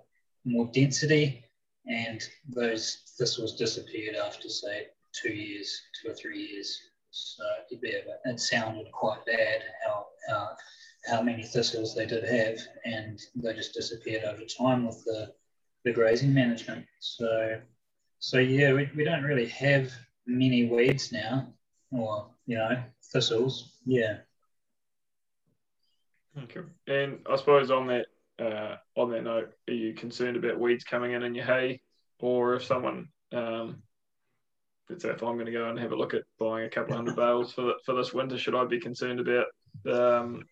more 0.46 0.70
density 0.72 1.44
and 1.86 2.22
those 2.48 3.02
thistles 3.18 3.56
disappeared 3.56 4.16
after 4.16 4.48
say 4.48 4.86
two 5.12 5.32
years, 5.32 5.82
two 6.00 6.10
or 6.10 6.14
three 6.14 6.46
years. 6.46 6.78
So 7.10 7.42
it 7.70 8.40
sounded 8.40 8.90
quite 8.92 9.24
bad 9.26 9.62
how, 9.84 10.06
how, 10.28 10.50
how 11.06 11.22
many 11.22 11.42
thistles 11.42 11.94
they 11.94 12.06
did 12.06 12.24
have 12.24 12.58
and 12.84 13.20
they 13.34 13.52
just 13.54 13.74
disappeared 13.74 14.24
over 14.24 14.42
time 14.44 14.86
with 14.86 15.02
the 15.04 15.32
the 15.88 15.94
grazing 15.94 16.34
management. 16.34 16.84
So, 17.00 17.58
so 18.18 18.38
yeah, 18.38 18.74
we, 18.74 18.90
we 18.94 19.04
don't 19.04 19.22
really 19.22 19.46
have 19.46 19.90
many 20.26 20.66
weeds 20.66 21.12
now, 21.12 21.48
or 21.90 22.28
you 22.46 22.58
know, 22.58 22.82
thistles. 23.10 23.72
Yeah. 23.86 24.18
Okay. 26.44 26.60
And 26.86 27.20
I 27.28 27.36
suppose 27.36 27.70
on 27.70 27.86
that 27.86 28.06
uh, 28.38 28.76
on 29.00 29.10
that 29.10 29.24
note, 29.24 29.52
are 29.68 29.74
you 29.74 29.94
concerned 29.94 30.36
about 30.36 30.60
weeds 30.60 30.84
coming 30.84 31.12
in 31.12 31.22
in 31.22 31.34
your 31.34 31.46
hay, 31.46 31.80
or 32.20 32.54
if 32.54 32.64
someone, 32.64 33.08
um, 33.32 33.82
let's 34.90 35.02
say, 35.02 35.08
if 35.08 35.22
I'm 35.22 35.34
going 35.34 35.46
to 35.46 35.52
go 35.52 35.70
and 35.70 35.78
have 35.78 35.92
a 35.92 35.96
look 35.96 36.12
at 36.12 36.22
buying 36.38 36.66
a 36.66 36.70
couple 36.70 36.96
hundred 36.96 37.16
bales 37.16 37.54
for 37.54 37.72
for 37.86 37.94
this 37.94 38.12
winter, 38.12 38.36
should 38.36 38.54
I 38.54 38.66
be 38.66 38.78
concerned 38.78 39.20
about 39.20 39.46
um, 39.90 40.44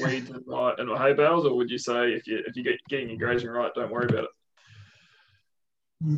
weeds 0.00 0.30
in 0.30 0.42
my, 0.46 0.74
in 0.78 0.86
my 0.86 0.96
hay 0.96 1.12
bales, 1.12 1.44
or 1.44 1.56
would 1.56 1.70
you 1.70 1.78
say 1.78 2.12
if 2.12 2.28
you 2.28 2.40
if 2.46 2.54
you 2.54 2.62
get 2.62 2.76
getting 2.88 3.08
your 3.08 3.18
grazing 3.18 3.50
right, 3.50 3.74
don't 3.74 3.90
worry 3.90 4.06
about 4.06 4.24
it? 4.24 4.30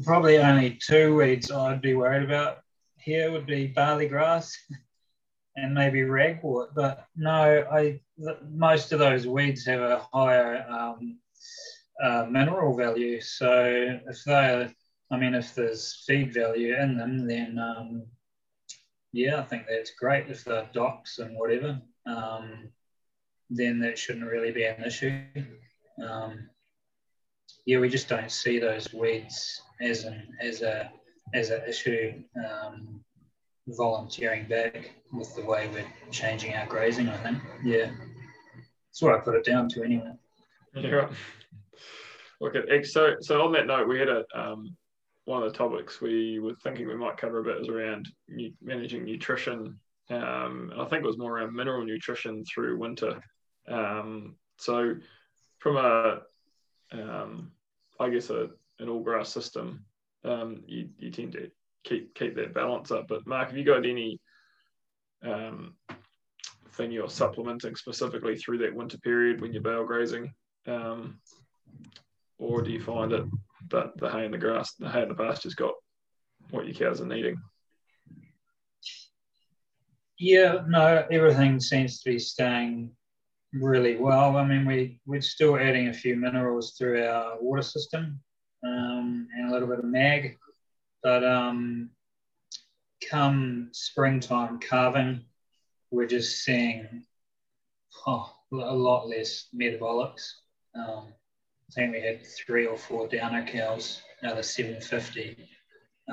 Probably 0.05 0.39
only 0.39 0.79
two 0.85 1.15
weeds 1.17 1.51
I'd 1.51 1.83
be 1.83 1.95
worried 1.95 2.25
about 2.25 2.59
here 2.99 3.31
would 3.31 3.47
be 3.47 3.69
barley 3.69 4.09
grass 4.09 4.57
and 5.57 5.75
maybe 5.75 6.01
ragwort. 6.01 6.69
But 6.75 7.07
no, 7.17 7.65
I 7.71 8.01
most 8.51 8.93
of 8.93 8.99
those 8.99 9.27
weeds 9.27 9.65
have 9.67 9.81
a 9.81 10.07
higher 10.13 10.67
um, 10.69 11.19
uh, 12.03 12.27
mineral 12.29 12.77
value. 12.77 13.21
So 13.21 13.99
if 14.09 14.25
they're, 14.25 14.73
I 15.11 15.17
mean, 15.17 15.35
if 15.35 15.55
there's 15.55 16.05
feed 16.07 16.35
value 16.35 16.75
in 16.77 16.97
them, 16.97 17.29
then 17.29 17.59
um, 17.59 18.07
yeah, 19.13 19.39
I 19.39 19.43
think 19.43 19.67
that's 19.69 19.93
great. 19.93 20.29
If 20.29 20.45
they're 20.45 20.69
docks 20.73 21.19
and 21.19 21.39
whatever, 21.39 21.81
um, 22.07 22.71
then 23.51 23.79
that 23.81 23.99
shouldn't 23.99 24.31
really 24.31 24.51
be 24.51 24.65
an 24.65 24.83
issue. 24.83 25.23
Um, 26.05 26.51
yeah, 27.65 27.79
we 27.79 27.89
just 27.89 28.09
don't 28.09 28.31
see 28.31 28.59
those 28.59 28.93
weeds 28.93 29.63
as 29.81 30.05
an 30.05 30.23
as 30.41 30.63
a 30.63 30.91
as 31.35 31.51
an 31.51 31.63
issue 31.69 32.23
um, 32.37 33.01
volunteering 33.69 34.47
back 34.47 34.93
with 35.13 35.35
the 35.35 35.45
way 35.45 35.69
we're 35.73 36.11
changing 36.11 36.55
our 36.55 36.67
grazing. 36.67 37.09
I 37.09 37.17
think, 37.19 37.39
yeah, 37.65 37.91
that's 38.89 39.03
what 39.03 39.15
I 39.15 39.19
put 39.19 39.35
it 39.35 39.45
down 39.45 39.69
to 39.71 39.83
anyway. 39.83 40.13
Yeah. 40.75 41.09
Okay, 42.43 42.83
so 42.83 43.17
so 43.21 43.43
on 43.43 43.53
that 43.53 43.67
note, 43.67 43.89
we 43.89 43.99
had 43.99 44.09
a 44.09 44.25
um, 44.35 44.77
one 45.25 45.43
of 45.43 45.51
the 45.51 45.59
topics 45.59 46.01
we 46.01 46.39
were 46.39 46.55
thinking 46.63 46.87
we 46.87 46.97
might 46.97 47.17
cover 47.17 47.41
a 47.41 47.43
bit 47.43 47.61
is 47.61 47.69
around 47.69 48.09
managing 48.63 49.05
nutrition. 49.05 49.79
Um, 50.09 50.71
and 50.73 50.81
I 50.81 50.85
think 50.85 51.03
it 51.03 51.07
was 51.07 51.19
more 51.19 51.39
around 51.39 51.55
mineral 51.55 51.85
nutrition 51.85 52.45
through 52.45 52.79
winter. 52.79 53.21
Um, 53.69 54.37
so, 54.57 54.95
from 55.59 55.77
a 55.77 56.21
um, 56.93 57.51
I 57.99 58.11
guess 58.11 58.31
a 58.31 58.51
an 58.79 58.89
all 58.89 59.03
grass 59.03 59.29
system, 59.29 59.85
um, 60.25 60.63
you 60.67 60.89
you 60.99 61.11
tend 61.11 61.33
to 61.33 61.51
keep 61.85 62.15
keep 62.15 62.35
that 62.37 62.55
balance 62.55 62.91
up. 62.91 63.07
But 63.09 63.27
Mark, 63.27 63.49
have 63.49 63.57
you 63.57 63.65
got 63.65 63.87
any 63.87 64.21
um, 65.25 65.75
thing 66.73 66.91
you're 66.91 67.09
supplementing 67.09 67.77
specifically 67.77 68.37
through 68.37 68.59
that 68.59 68.75
winter 68.75 68.99
period 68.99 69.41
when 69.41 69.53
you're 69.53 69.63
bale 69.63 69.85
grazing, 69.85 70.33
um, 70.67 71.21
or 72.39 72.63
do 72.63 72.71
you 72.71 72.81
find 72.81 73.13
it 73.13 73.25
that 73.71 73.97
the 73.97 74.11
hay 74.11 74.25
and 74.25 74.35
the 74.35 74.39
grass, 74.39 74.75
the 74.75 74.89
hay 74.89 75.03
and 75.03 75.11
the 75.11 75.15
pasture's 75.15 75.55
got 75.55 75.75
what 76.51 76.67
your 76.67 76.75
cows 76.75 77.01
are 77.01 77.07
needing? 77.07 77.37
Yeah, 80.19 80.63
no, 80.67 81.07
everything 81.11 81.61
seems 81.61 82.01
to 82.03 82.11
be 82.11 82.19
staying 82.19 82.91
really 83.53 83.97
well. 83.97 84.37
I 84.37 84.47
mean, 84.47 84.65
we 84.65 85.01
we're 85.07 85.21
still 85.21 85.57
adding 85.57 85.89
a 85.89 85.93
few 85.93 86.17
minerals 86.17 86.75
through 86.77 87.05
our 87.05 87.37
water 87.41 87.63
system 87.63 88.21
um, 88.67 89.29
and 89.37 89.49
a 89.49 89.53
little 89.53 89.69
bit 89.69 89.79
of 89.79 89.85
mag, 89.85 90.37
but 91.03 91.25
um, 91.25 91.91
come 93.09 93.69
springtime 93.73 94.59
calving, 94.59 95.25
we're 95.91 96.07
just 96.07 96.45
seeing 96.45 97.05
oh, 98.07 98.33
a 98.53 98.57
lot 98.75 99.09
less 99.09 99.49
metabolics. 99.55 100.33
Um, 100.75 101.13
I 101.69 101.73
think 101.75 101.93
we 101.93 102.01
had 102.01 102.27
three 102.27 102.67
or 102.67 102.77
four 102.77 103.09
downer 103.09 103.47
cows 103.47 104.03
out 104.25 104.39
of 104.39 104.45
750 104.45 105.37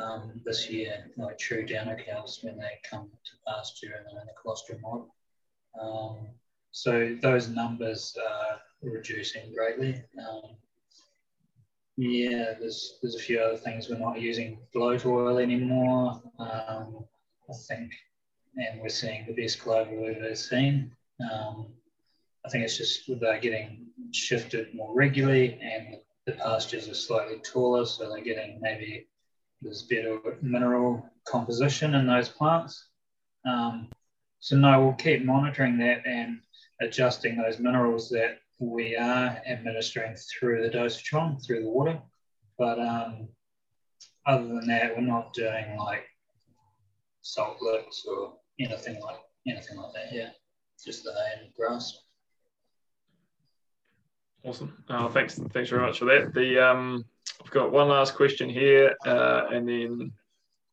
um, 0.01 0.41
this 0.45 0.69
year, 0.69 1.11
like 1.17 1.37
true 1.37 1.65
downer 1.65 1.97
cows 2.03 2.39
when 2.41 2.57
they 2.57 2.79
come 2.89 3.09
to 3.09 3.31
pasture 3.47 4.03
and 4.07 4.19
in 4.19 4.25
the 4.25 4.33
colostrum 4.41 4.81
mob. 4.81 5.07
Um, 5.79 6.27
so 6.71 7.15
those 7.21 7.49
numbers 7.49 8.17
are 8.19 8.59
reducing 8.81 9.53
greatly. 9.53 10.03
Um, 10.19 10.55
yeah, 11.97 12.53
there's 12.59 12.97
there's 13.01 13.15
a 13.15 13.19
few 13.19 13.39
other 13.39 13.57
things. 13.57 13.89
We're 13.89 13.99
not 13.99 14.19
using 14.19 14.59
bloat 14.73 15.05
oil 15.05 15.37
anymore. 15.37 16.21
Um, 16.39 17.05
I 17.49 17.53
think, 17.67 17.91
and 18.55 18.81
we're 18.81 18.89
seeing 18.89 19.25
the 19.27 19.33
best 19.33 19.59
clover 19.59 19.91
we've 19.91 20.17
ever 20.17 20.35
seen. 20.35 20.91
Um, 21.31 21.67
I 22.45 22.49
think 22.49 22.63
it's 22.63 22.77
just 22.77 23.09
they're 23.19 23.39
getting 23.39 23.87
shifted 24.11 24.73
more 24.73 24.93
regularly, 24.95 25.59
and 25.61 25.97
the 26.25 26.33
pastures 26.33 26.87
are 26.89 26.95
slightly 26.95 27.37
taller, 27.39 27.85
so 27.85 28.09
they're 28.09 28.23
getting 28.23 28.59
maybe 28.61 29.07
there's 29.61 29.83
better 29.83 30.19
mineral 30.41 31.09
composition 31.25 31.93
in 31.95 32.07
those 32.07 32.29
plants. 32.29 32.87
Um, 33.45 33.89
so 34.39 34.57
no, 34.57 34.83
we'll 34.83 34.93
keep 34.93 35.23
monitoring 35.23 35.77
that 35.77 36.05
and 36.05 36.39
adjusting 36.81 37.37
those 37.37 37.59
minerals 37.59 38.09
that 38.09 38.39
we 38.59 38.95
are 38.95 39.41
administering 39.47 40.15
through 40.15 40.61
the 40.61 40.77
dosatron, 40.77 41.43
through 41.45 41.63
the 41.63 41.69
water. 41.69 41.99
But 42.57 42.79
um, 42.79 43.27
other 44.25 44.47
than 44.47 44.67
that, 44.67 44.95
we're 44.95 45.01
not 45.01 45.33
doing 45.33 45.77
like 45.77 46.05
salt 47.21 47.57
licks 47.61 48.05
or 48.07 48.33
anything 48.59 49.01
like 49.01 49.17
anything 49.47 49.77
like 49.77 49.93
that. 49.93 50.13
Yeah, 50.13 50.29
just 50.83 51.03
the 51.03 51.13
hay 51.13 51.43
and 51.43 51.53
grass. 51.55 51.99
Awesome. 54.45 54.83
Uh, 54.89 55.07
thanks. 55.09 55.39
Thanks 55.53 55.69
very 55.69 55.81
much 55.81 55.99
for 55.99 56.05
that. 56.05 56.33
The 56.33 56.59
um, 56.59 57.05
I've 57.43 57.51
got 57.51 57.71
one 57.71 57.87
last 57.87 58.15
question 58.15 58.49
here, 58.49 58.93
uh, 59.05 59.45
and 59.51 59.67
then 59.67 60.11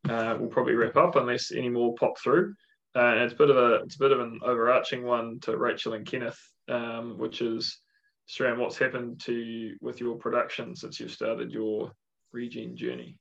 uh, 0.09 0.37
we'll 0.39 0.49
probably 0.49 0.75
wrap 0.75 0.97
up 0.97 1.17
unless 1.17 1.53
any 1.53 1.69
more 1.69 1.95
pop 1.95 2.19
through. 2.19 2.55
Uh, 2.97 3.13
and 3.15 3.21
it's 3.21 3.35
a 3.35 3.37
bit 3.37 3.51
of 3.51 3.57
a 3.57 3.75
it's 3.85 3.95
a 3.95 4.01
bit 4.01 4.13
of 4.13 4.21
an 4.21 4.41
overarching 4.43 5.05
one 5.05 5.39
to 5.41 5.57
Rachel 5.57 5.93
and 5.93 6.05
Kenneth, 6.05 6.41
um, 6.71 7.19
which 7.19 7.43
is 7.43 7.79
around 8.41 8.61
what's 8.61 8.79
happened 8.79 9.21
to 9.21 9.75
with 9.81 10.01
your 10.01 10.17
production 10.17 10.75
since 10.77 11.01
you've 11.01 11.11
started 11.11 11.51
your 11.51 11.93
regen 12.33 12.77
journey. 12.77 13.19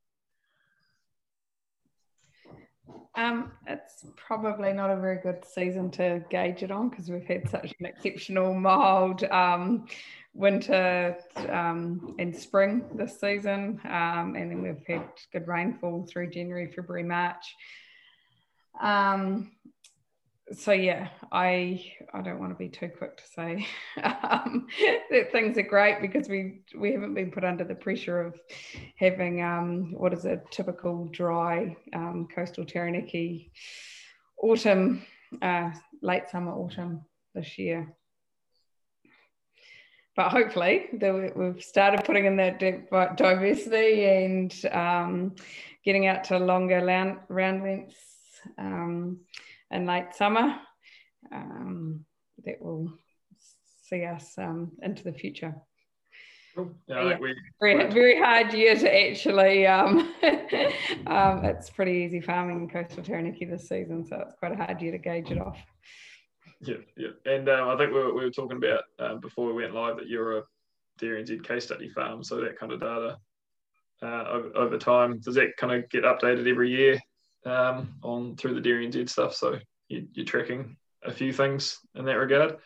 Um, 3.16 3.52
it's 3.68 4.06
probably 4.16 4.72
not 4.72 4.92
a 4.92 4.96
very 4.96 5.20
good 5.22 5.44
season 5.44 5.92
to 5.92 6.24
gauge 6.30 6.64
it 6.64 6.72
on 6.72 6.90
because 6.90 7.10
we've 7.10 7.26
had 7.26 7.50
such 7.50 7.74
an 7.80 7.86
exceptional 7.86 8.54
mild 8.54 9.24
um, 9.26 9.88
winter 10.34 11.18
um, 11.50 12.16
and 12.20 12.36
spring 12.36 12.86
this 12.96 13.20
season, 13.20 13.82
um, 13.86 14.36
and 14.36 14.52
then 14.52 14.62
we've 14.62 14.86
had 14.88 15.10
good 15.34 15.48
rainfall 15.48 16.08
through 16.10 16.30
January, 16.30 16.72
February, 16.72 17.04
March. 17.04 17.56
So 20.54 20.72
yeah, 20.72 21.10
I 21.32 21.94
I 22.14 22.22
don't 22.22 22.40
want 22.40 22.52
to 22.52 22.58
be 22.58 22.70
too 22.70 22.90
quick 22.90 23.18
to 23.18 23.28
say 23.28 23.68
um, 24.04 24.68
that 25.12 25.32
things 25.32 25.58
are 25.58 25.64
great 25.64 26.02
because 26.02 26.28
we 26.28 26.62
we 26.76 26.92
haven't 26.92 27.14
been 27.14 27.32
put 27.32 27.44
under 27.44 27.64
the 27.64 27.76
pressure 27.76 28.22
of 28.22 28.40
having 28.96 29.44
um, 29.44 29.94
what 29.94 30.14
is 30.14 30.26
a 30.26 30.42
typical 30.50 31.06
dry 31.12 31.78
um, 31.94 32.28
coastal 32.34 32.66
Taranaki 32.66 33.52
autumn, 34.42 35.04
uh, 35.42 35.72
late 36.02 36.30
summer 36.30 36.54
autumn 36.54 37.06
this 37.36 37.58
year. 37.58 37.94
But 40.16 40.30
hopefully, 40.30 40.88
the, 40.94 41.32
we've 41.36 41.64
started 41.64 42.04
putting 42.04 42.26
in 42.26 42.38
that 42.38 42.60
diversity 43.16 44.06
and 44.06 44.54
um, 44.72 45.36
getting 45.86 46.08
out 46.08 46.26
to 46.26 46.40
longer 46.40 46.84
round, 46.84 47.20
round 47.30 47.64
lengths 47.64 47.96
um, 48.58 49.20
in 49.72 49.86
late 49.86 50.14
summer. 50.16 50.56
Um, 51.32 52.06
that 52.46 52.62
will 52.62 52.92
see 53.84 54.06
us 54.06 54.34
um, 54.38 54.72
into 54.82 55.04
the 55.04 55.14
future. 55.14 55.56
Yeah, 56.88 57.10
yeah. 57.10 57.18
We, 57.20 57.36
very, 57.62 57.92
very 57.92 58.20
hard 58.20 58.54
year 58.54 58.76
to 58.76 59.10
actually. 59.10 59.66
Um, 59.68 60.14
um, 61.08 61.46
it's 61.46 61.70
pretty 61.70 61.92
easy 61.92 62.22
farming 62.22 62.62
in 62.62 62.70
coastal 62.70 63.04
Taranaki 63.04 63.46
this 63.46 63.70
season, 63.70 64.06
so 64.06 64.18
it's 64.26 64.36
quite 64.36 64.52
a 64.52 64.56
hard 64.56 64.82
year 64.82 64.92
to 64.92 64.98
gauge 64.98 65.32
it 65.32 65.40
off. 65.40 65.58
Yeah, 66.62 66.78
yeah, 66.98 67.10
and 67.26 67.48
um, 67.48 67.70
I 67.70 67.78
think 67.78 67.94
we 67.94 68.00
were, 68.00 68.14
we 68.14 68.26
were 68.26 68.32
talking 68.32 68.58
about 68.58 68.84
um, 69.00 69.20
before 69.22 69.46
we 69.46 69.54
went 69.54 69.74
live 69.74 69.96
that 69.98 70.08
you're 70.08 70.40
a 70.40 70.44
Dairy 70.98 71.24
NZ 71.24 71.44
case 71.46 71.66
study 71.66 71.88
farm, 71.90 72.24
so 72.24 72.42
that 72.42 72.60
kind 72.60 72.74
of 72.74 72.82
data 72.82 73.18
uh, 74.02 74.26
over, 74.30 74.58
over 74.58 74.78
time 74.78 75.20
does 75.20 75.36
that 75.36 75.56
kind 75.58 75.72
of 75.72 75.90
get 75.90 76.04
updated 76.04 76.50
every 76.50 76.70
year 76.70 77.00
um, 77.46 77.96
on 78.04 78.36
through 78.36 78.56
the 78.56 78.62
Dairy 78.62 78.88
NZ 78.88 79.10
stuff. 79.10 79.36
So 79.36 79.60
you, 79.88 80.08
are 80.18 80.26
tracking 80.26 80.78
a 81.04 81.12
few 81.12 81.34
things 81.34 81.80
in 81.96 82.06
that 82.06 82.18
regard. 82.18 82.58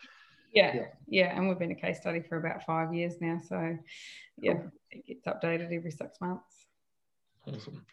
Yeah, 0.52 0.74
yeah, 0.74 0.86
yeah, 1.08 1.36
and 1.36 1.48
we've 1.48 1.58
been 1.58 1.72
a 1.72 1.74
case 1.74 2.00
study 2.00 2.20
for 2.20 2.36
about 2.36 2.64
five 2.64 2.94
years 2.94 3.14
now. 3.20 3.40
So 3.48 3.76
yeah, 4.38 4.54
cool. 4.54 4.70
it 4.90 5.06
gets 5.06 5.26
updated 5.26 5.72
every 5.72 5.90
six 5.90 6.20
months. 6.20 6.66
Awesome. 7.46 7.84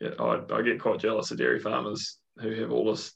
Yeah, 0.00 0.10
I, 0.18 0.40
I 0.50 0.62
get 0.62 0.80
quite 0.80 1.00
jealous 1.00 1.30
of 1.30 1.38
dairy 1.38 1.60
farmers 1.60 2.18
who 2.38 2.54
have 2.54 2.72
all 2.72 2.90
this, 2.90 3.12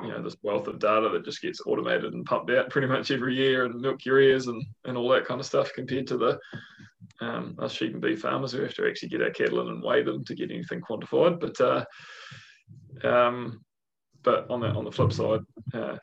you 0.00 0.08
know, 0.08 0.22
this 0.22 0.36
wealth 0.42 0.66
of 0.66 0.80
data 0.80 1.08
that 1.10 1.24
just 1.24 1.40
gets 1.40 1.60
automated 1.64 2.14
and 2.14 2.26
pumped 2.26 2.50
out 2.50 2.70
pretty 2.70 2.88
much 2.88 3.12
every 3.12 3.36
year 3.36 3.64
and 3.64 3.80
milk 3.80 4.00
ureas 4.00 4.48
and, 4.48 4.64
and 4.84 4.96
all 4.96 5.08
that 5.10 5.24
kind 5.24 5.40
of 5.40 5.46
stuff 5.46 5.72
compared 5.72 6.08
to 6.08 6.16
the 6.16 6.38
um, 7.20 7.56
us 7.58 7.72
sheep 7.72 7.92
and 7.92 8.02
beef 8.02 8.20
farmers 8.20 8.52
who 8.52 8.62
have 8.62 8.74
to 8.74 8.86
actually 8.86 9.08
get 9.08 9.22
our 9.22 9.30
cattle 9.30 9.60
in 9.60 9.68
and 9.68 9.82
weigh 9.82 10.02
them 10.02 10.24
to 10.24 10.34
get 10.34 10.50
anything 10.50 10.80
quantified. 10.80 11.40
But 11.40 11.60
uh, 11.60 11.84
um, 13.06 13.60
but 14.22 14.50
on 14.50 14.60
the 14.60 14.68
on 14.68 14.84
the 14.84 14.92
flip 14.92 15.12
side, 15.12 15.40
uh, 15.74 15.96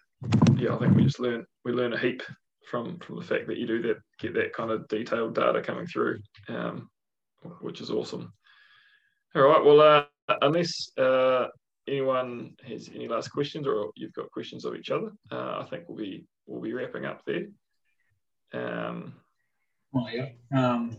yeah, 0.55 0.75
I 0.75 0.79
think 0.79 0.95
we 0.95 1.03
just 1.03 1.19
learn 1.19 1.45
we 1.65 1.71
learn 1.71 1.93
a 1.93 1.99
heap 1.99 2.23
from 2.69 2.99
from 2.99 3.17
the 3.17 3.25
fact 3.25 3.47
that 3.47 3.57
you 3.57 3.67
do 3.67 3.81
that, 3.83 3.97
get 4.19 4.33
that 4.35 4.53
kind 4.53 4.71
of 4.71 4.87
detailed 4.87 5.35
data 5.35 5.61
coming 5.61 5.85
through, 5.85 6.19
um, 6.47 6.89
which 7.61 7.81
is 7.81 7.91
awesome. 7.91 8.31
All 9.35 9.41
right, 9.41 9.63
well, 9.63 9.81
uh, 9.81 10.35
unless 10.41 10.91
uh, 10.97 11.47
anyone 11.87 12.55
has 12.67 12.89
any 12.93 13.07
last 13.07 13.29
questions 13.29 13.67
or 13.67 13.91
you've 13.95 14.13
got 14.13 14.31
questions 14.31 14.63
of 14.63 14.75
each 14.75 14.91
other, 14.91 15.11
uh, 15.31 15.59
I 15.59 15.67
think 15.69 15.85
we'll 15.87 15.97
be 15.97 16.25
we'll 16.45 16.61
be 16.61 16.73
wrapping 16.73 17.05
up 17.05 17.21
there. 17.25 17.47
Um, 18.53 19.15
well, 19.93 20.09
yeah. 20.11 20.29
Um, 20.53 20.97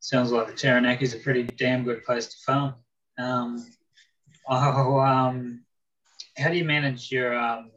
sounds 0.00 0.32
like 0.32 0.48
the 0.48 0.52
Taranaki 0.52 1.04
is 1.04 1.14
a 1.14 1.18
pretty 1.18 1.44
damn 1.44 1.84
good 1.84 2.04
place 2.04 2.26
to 2.26 2.36
farm. 2.44 2.74
Um, 3.18 3.64
oh, 4.48 5.00
um, 5.00 5.64
how 6.36 6.50
do 6.50 6.56
you 6.56 6.64
manage 6.64 7.10
your 7.12 7.38
um, 7.38 7.70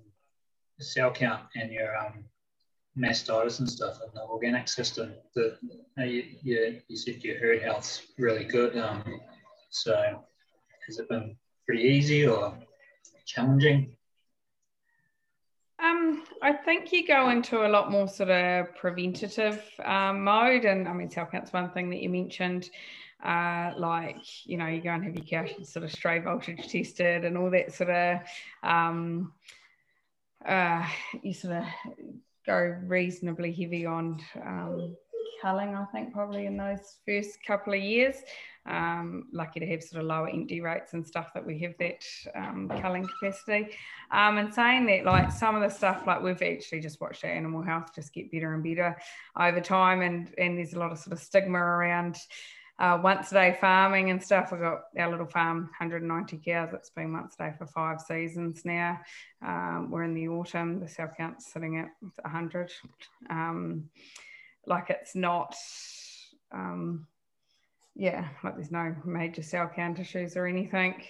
cell 0.80 1.11
count 1.11 1.44
and 1.56 1.72
your 1.72 1.95
um, 1.95 2.26
mastitis 2.98 3.60
and 3.60 3.69
stuff 3.69 3.99
in 4.06 4.10
the 4.15 4.23
organic 4.23 4.68
system? 4.68 5.14
The, 5.36 5.57
you, 5.98 6.23
you, 6.41 6.82
you 6.88 6.98
said 6.98 7.23
your 7.23 7.40
herd 7.40 7.61
health's 7.61 8.07
really 8.18 8.44
good. 8.44 8.76
Um, 8.76 9.03
so 9.69 10.23
has 10.88 10.98
it 10.98 11.07
been 11.10 11.36
pretty 11.68 11.84
easy 11.84 12.26
or 12.26 12.57
challenging? 13.27 13.95
Um, 15.77 16.23
I 16.41 16.53
think 16.53 16.91
you 16.91 17.06
go 17.06 17.30
into 17.30 17.65
a 17.65 17.69
lot 17.69 17.91
more 17.91 18.07
sort 18.07 18.30
of 18.30 18.73
preventative 18.76 19.61
um, 19.84 20.23
mode, 20.23 20.65
and 20.65 20.88
I 20.88 20.93
mean, 20.93 21.10
cell 21.10 21.26
count's 21.26 21.52
one 21.52 21.69
thing 21.72 21.89
that 21.89 22.02
you 22.02 22.10
mentioned. 22.10 22.69
Uh, 23.23 23.72
like 23.77 24.45
you 24.45 24.57
know, 24.57 24.68
you 24.68 24.81
go 24.81 24.91
and 24.91 25.03
have 25.03 25.15
your 25.15 25.26
cows 25.26 25.69
sort 25.69 25.84
of 25.84 25.91
stray 25.91 26.19
voltage 26.19 26.68
tested 26.68 27.26
and 27.26 27.38
all 27.38 27.49
that 27.52 27.73
sort 27.73 27.89
of. 27.89 28.19
Um, 28.64 29.34
uh, 30.45 30.85
you 31.23 31.34
sort 31.34 31.56
of 31.56 31.64
go 32.45 32.77
reasonably 32.85 33.52
heavy 33.52 33.85
on 33.85 34.22
um, 34.45 34.95
culling, 35.41 35.76
I 35.76 35.85
think, 35.85 36.14
probably 36.14 36.45
in 36.45 36.57
those 36.57 36.99
first 37.06 37.39
couple 37.45 37.73
of 37.73 37.80
years. 37.80 38.15
Um, 38.68 39.28
lucky 39.32 39.60
to 39.60 39.68
have 39.68 39.84
sort 39.84 40.02
of 40.02 40.08
lower 40.08 40.28
empty 40.28 40.60
rates 40.60 40.94
and 40.94 41.06
stuff 41.06 41.34
that 41.34 41.46
we 41.46 41.60
have 41.60 41.76
that 41.80 42.04
um, 42.34 42.68
culling 42.82 43.08
capacity. 43.08 43.76
Um, 44.12 44.38
and 44.38 44.54
saying 44.54 44.88
that, 44.88 45.06
like 45.06 45.32
some 45.32 45.56
of 45.56 45.62
the 45.62 45.70
stuff, 45.70 46.04
like 46.08 46.22
we've 46.22 46.42
actually 46.42 46.80
just 46.80 47.00
watched 47.00 47.24
our 47.24 47.32
animal 47.32 47.62
health 47.62 47.94
just 47.94 48.14
get 48.14 48.32
better 48.32 48.54
and 48.54 48.64
better 48.64 48.98
over 49.40 49.62
time, 49.62 50.02
and 50.02 50.34
and 50.38 50.58
there's 50.58 50.74
a 50.74 50.80
lot 50.80 50.92
of 50.92 50.98
sort 50.98 51.14
of 51.14 51.20
stigma 51.20 51.60
around 51.60 52.18
uh, 52.80 53.00
once 53.02 53.32
a 53.32 53.36
day 53.36 53.58
farming 53.60 54.10
and 54.10 54.22
stuff. 54.22 54.52
We've 54.52 54.62
got 54.62 54.84
our 54.98 55.10
little 55.10 55.26
farm, 55.26 55.62
190 55.80 56.42
cows. 56.46 56.70
It's 56.74 56.90
been 56.90 57.14
once 57.14 57.36
a 57.40 57.44
day 57.44 57.54
for 57.58 57.66
five 57.66 58.02
seasons 58.02 58.64
now. 58.66 59.00
Um, 59.46 59.90
we're 59.90 60.04
in 60.04 60.14
the 60.14 60.28
autumn. 60.28 60.80
The 60.80 60.88
cell 60.88 61.12
count's 61.16 61.52
sitting 61.52 61.78
at 61.78 61.90
100. 62.22 62.72
Um, 63.30 63.90
like 64.68 64.90
it's 64.90 65.16
not, 65.16 65.56
um, 66.52 67.08
yeah, 67.96 68.28
like 68.44 68.56
there's 68.56 68.72
no 68.72 68.96
major 69.06 69.42
cell 69.42 69.72
count 69.74 70.00
issues 70.00 70.36
or 70.36 70.46
anything. 70.46 71.02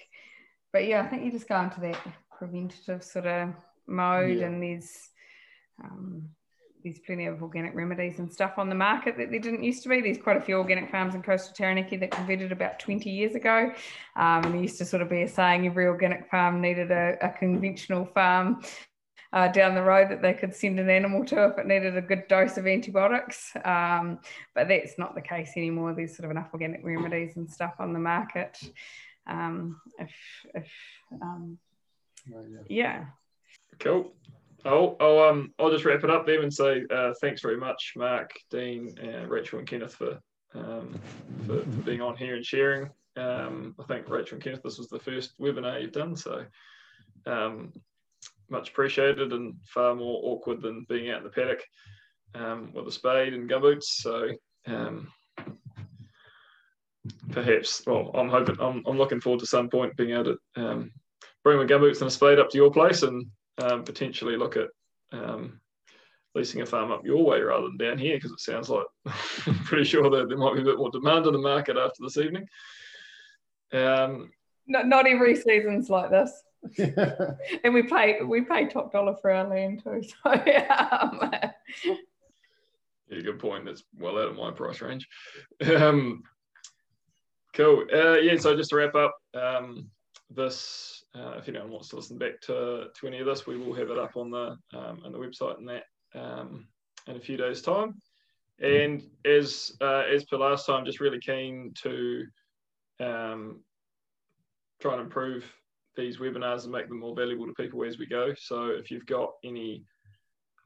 But 0.72 0.86
yeah, 0.88 1.02
I 1.02 1.07
think 1.07 1.24
you 1.24 1.32
just 1.32 1.49
go 1.49 1.60
into 1.62 1.80
that 1.82 1.99
preventative 2.38 3.03
sort 3.03 3.26
of 3.26 3.49
mode, 3.88 4.38
yeah. 4.38 4.45
and 4.45 4.62
there's 4.62 5.10
um, 5.84 6.30
there's 6.84 6.99
plenty 6.99 7.26
of 7.26 7.41
organic 7.41 7.74
remedies 7.74 8.20
and 8.20 8.32
stuff 8.32 8.60
on 8.60 8.70
the 8.70 8.76
market 8.76 9.18
that 9.18 9.32
there 9.32 9.40
didn't 9.40 9.64
used 9.64 9.82
to 9.84 9.90
be. 9.90 10.02
There's 10.02 10.20
quite 10.20 10.38
a 10.38 10.41
few 10.41 10.57
organic 10.57 10.91
farms 10.91 11.16
in 11.16 11.24
coastal 11.24 11.56
Taranaki 11.56 11.98
that 11.98 12.12
converted 12.12 12.52
about 12.52 12.80
20 12.80 13.10
years 13.10 13.34
ago. 13.34 13.72
Um, 14.16 14.45
and 14.45 14.53
there 14.53 14.62
used 14.62 14.78
to 14.78 14.86
sort 14.86 15.02
of 15.02 15.10
be 15.10 15.24
a 15.24 15.28
saying 15.28 15.66
every 15.66 15.88
organic 15.88 16.30
farm 16.30 16.62
needed 16.62 16.91
a, 16.91 17.18
a 17.22 17.30
conventional 17.30 18.06
farm 18.06 18.62
uh, 19.36 19.49
down 19.49 19.76
the 19.76 19.84
road 19.84 20.10
that 20.10 20.22
they 20.22 20.34
could 20.34 20.56
send 20.56 20.80
an 20.80 20.90
animal 20.90 21.26
to 21.26 21.49
if 21.49 21.57
it 21.60 21.68
needed 21.68 21.98
a 21.98 22.02
good 22.02 22.26
dose 22.30 22.57
of 22.57 22.66
antibiotics. 22.66 23.52
Um, 23.66 24.20
but 24.56 24.70
that's 24.70 24.98
not 24.98 25.14
the 25.14 25.22
case 25.22 25.52
anymore. 25.57 25.94
There's 25.94 26.16
sort 26.16 26.26
of 26.26 26.32
enough 26.32 26.48
organic 26.53 26.84
remedies 26.86 27.36
and 27.36 27.52
stuff 27.52 27.74
on 27.80 27.91
the 27.91 27.99
market. 27.99 28.57
Um, 29.28 29.82
if, 29.99 30.12
if 30.53 30.72
um, 31.22 31.57
oh, 32.34 32.45
yeah. 32.49 32.60
yeah. 32.70 33.06
Cool. 33.80 34.14
I'll, 34.64 34.95
I'll, 35.02 35.20
um, 35.20 35.53
I'll 35.60 35.70
just 35.70 35.84
wrap 35.84 36.06
it 36.06 36.10
up 36.10 36.26
then 36.26 36.41
and 36.41 36.53
say 36.53 36.86
uh, 36.90 37.14
thanks 37.20 37.41
very 37.41 37.57
much, 37.57 37.94
Mark, 37.98 38.32
Dean, 38.49 38.98
and 39.02 39.30
Rachel 39.30 39.60
and 39.60 39.68
Kenneth 39.68 39.95
for, 39.95 40.18
um, 40.56 40.98
for, 41.45 41.60
for, 41.60 41.82
being 41.84 42.02
on 42.02 42.16
here 42.16 42.36
and 42.36 42.45
sharing. 42.45 42.90
Um, 43.18 43.76
I 43.80 43.84
think 43.84 44.10
Rachel 44.10 44.36
and 44.36 44.44
Kenneth, 44.44 44.64
this 44.64 44.78
was 44.78 44.88
the 44.88 44.99
first 44.99 45.38
webinar 45.40 45.82
you've 45.82 45.91
done, 45.91 46.16
so 46.16 46.45
um, 47.26 47.74
much 48.49 48.69
appreciated 48.69 49.34
and 49.34 49.55
far 49.65 49.95
more 49.95 50.22
awkward 50.23 50.61
than 50.61 50.85
being 50.88 51.09
out 51.09 51.19
in 51.19 51.23
the 51.23 51.30
paddock 51.30 51.63
um, 52.35 52.72
with 52.73 52.88
a 52.88 52.91
spade 52.91 53.34
and 53.34 53.49
gumboots. 53.49 53.84
So 53.84 54.30
um, 54.67 55.07
perhaps, 57.31 57.84
well, 57.85 58.11
I'm 58.13 58.30
hoping, 58.30 58.57
I'm, 58.59 58.84
I'm 58.85 58.97
looking 58.97 59.22
forward 59.22 59.39
to 59.39 59.47
some 59.47 59.69
point 59.69 59.97
being 59.97 60.11
able 60.11 60.35
to 60.55 60.89
bring 61.43 61.57
my 61.59 61.65
gumboots 61.65 62.01
and 62.01 62.07
a 62.07 62.11
spade 62.11 62.39
up 62.39 62.49
to 62.49 62.57
your 62.57 62.72
place 62.72 63.03
and 63.03 63.26
um, 63.61 63.84
potentially 63.84 64.35
look 64.35 64.57
at 64.57 64.67
um, 65.13 65.61
leasing 66.34 66.61
a 66.61 66.65
farm 66.65 66.91
up 66.91 67.05
your 67.05 67.23
way 67.23 67.39
rather 67.39 67.67
than 67.67 67.77
down 67.77 67.97
here 67.97 68.17
because 68.17 68.31
it 68.31 68.39
sounds 68.39 68.69
like 68.69 68.85
I'm 69.45 69.59
pretty 69.63 69.85
sure 69.85 70.09
that 70.09 70.27
there 70.27 70.38
might 70.38 70.55
be 70.55 70.61
a 70.61 70.65
bit 70.65 70.77
more 70.77 70.91
demand 70.91 71.27
in 71.27 71.34
the 71.34 71.39
market 71.39 71.77
after 71.77 72.01
this 72.01 72.17
evening. 72.17 72.47
Um, 73.72 74.31
not, 74.67 74.88
not 74.88 75.07
every 75.07 75.35
season's 75.35 75.89
like 75.89 76.09
this. 76.09 76.31
And 77.63 77.73
we 77.73 77.83
pay 77.83 78.21
we 78.21 78.41
pay 78.41 78.67
top 78.67 78.91
dollar 78.91 79.15
for 79.21 79.31
our 79.31 79.47
land 79.47 79.83
too. 79.83 80.01
So 80.03 80.31
um, 80.31 81.31
yeah, 83.07 83.21
good 83.21 83.39
point. 83.39 83.65
That's 83.65 83.83
well 83.97 84.17
out 84.17 84.29
of 84.29 84.35
my 84.35 84.51
price 84.51 84.81
range. 84.81 85.07
Um, 85.75 86.23
cool. 87.53 87.85
Uh, 87.93 88.13
yeah. 88.15 88.37
So 88.37 88.55
just 88.55 88.71
to 88.71 88.77
wrap 88.77 88.95
up, 88.95 89.15
um, 89.33 89.89
this 90.29 91.03
uh, 91.15 91.35
if 91.37 91.47
anyone 91.47 91.71
wants 91.71 91.89
to 91.89 91.95
listen 91.95 92.17
back 92.17 92.41
to, 92.41 92.87
to 92.93 93.07
any 93.07 93.19
of 93.19 93.25
this, 93.25 93.47
we 93.47 93.57
will 93.57 93.73
have 93.73 93.89
it 93.89 93.97
up 93.97 94.17
on 94.17 94.31
the 94.31 94.57
um, 94.73 95.01
on 95.05 95.11
the 95.11 95.19
website 95.19 95.57
and 95.57 95.69
that 95.69 95.83
um, 96.13 96.67
in 97.07 97.15
a 97.15 97.19
few 97.19 97.37
days' 97.37 97.61
time. 97.61 97.95
And 98.59 99.03
as 99.25 99.71
uh, 99.81 100.03
as 100.11 100.23
per 100.25 100.37
last 100.37 100.65
time, 100.65 100.85
just 100.85 100.99
really 100.99 101.19
keen 101.19 101.73
to 101.83 102.25
um, 102.99 103.61
try 104.79 104.93
and 104.93 105.01
improve 105.01 105.45
these 105.95 106.17
webinars 106.17 106.63
and 106.63 106.72
make 106.72 106.88
them 106.88 106.99
more 106.99 107.15
valuable 107.15 107.47
to 107.47 107.53
people 107.53 107.84
as 107.84 107.97
we 107.97 108.05
go. 108.05 108.34
So 108.38 108.67
if 108.67 108.91
you've 108.91 109.05
got 109.05 109.31
any 109.43 109.84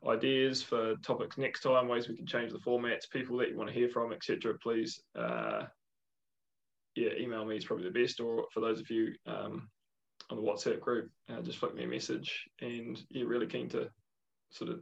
ideas 0.08 0.62
for 0.62 0.96
topics 0.98 1.38
next 1.38 1.62
time, 1.62 1.88
ways 1.88 2.08
we 2.08 2.16
can 2.16 2.26
change 2.26 2.52
the 2.52 2.60
formats, 2.60 3.10
people 3.12 3.38
that 3.38 3.50
you 3.50 3.58
want 3.58 3.70
to 3.70 3.76
hear 3.76 3.90
from, 3.90 4.14
etc., 4.14 4.58
please 4.62 5.02
uh, 5.18 5.64
yeah, 6.96 7.12
email 7.20 7.46
me 7.46 7.58
is 7.58 7.66
probably 7.66 7.86
the 7.86 8.00
best. 8.00 8.20
Or 8.20 8.46
for 8.54 8.60
those 8.60 8.80
of 8.80 8.90
you 8.90 9.14
um, 9.26 9.70
on 10.30 10.38
the 10.38 10.44
WhatsApp 10.44 10.80
group, 10.80 11.10
uh, 11.30 11.42
just 11.42 11.60
flick 11.60 11.76
me 11.76 11.84
a 11.84 11.88
message. 11.88 12.46
And 12.62 13.02
yeah, 13.10 13.24
really 13.26 13.48
keen 13.48 13.70
to 13.70 13.90
sort 14.52 14.72
of 14.72 14.82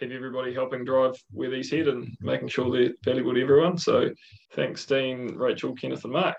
have 0.00 0.10
everybody 0.10 0.52
helping 0.52 0.84
drive 0.84 1.14
where 1.30 1.50
these 1.50 1.70
head 1.70 1.88
and 1.88 2.16
making 2.20 2.48
sure 2.48 2.70
they're 2.70 2.94
valuable 3.04 3.34
to 3.34 3.40
everyone. 3.40 3.78
So 3.78 4.10
thanks, 4.52 4.84
Dean, 4.84 5.34
Rachel, 5.36 5.74
Kenneth, 5.74 6.04
and 6.04 6.12
Mark. 6.12 6.36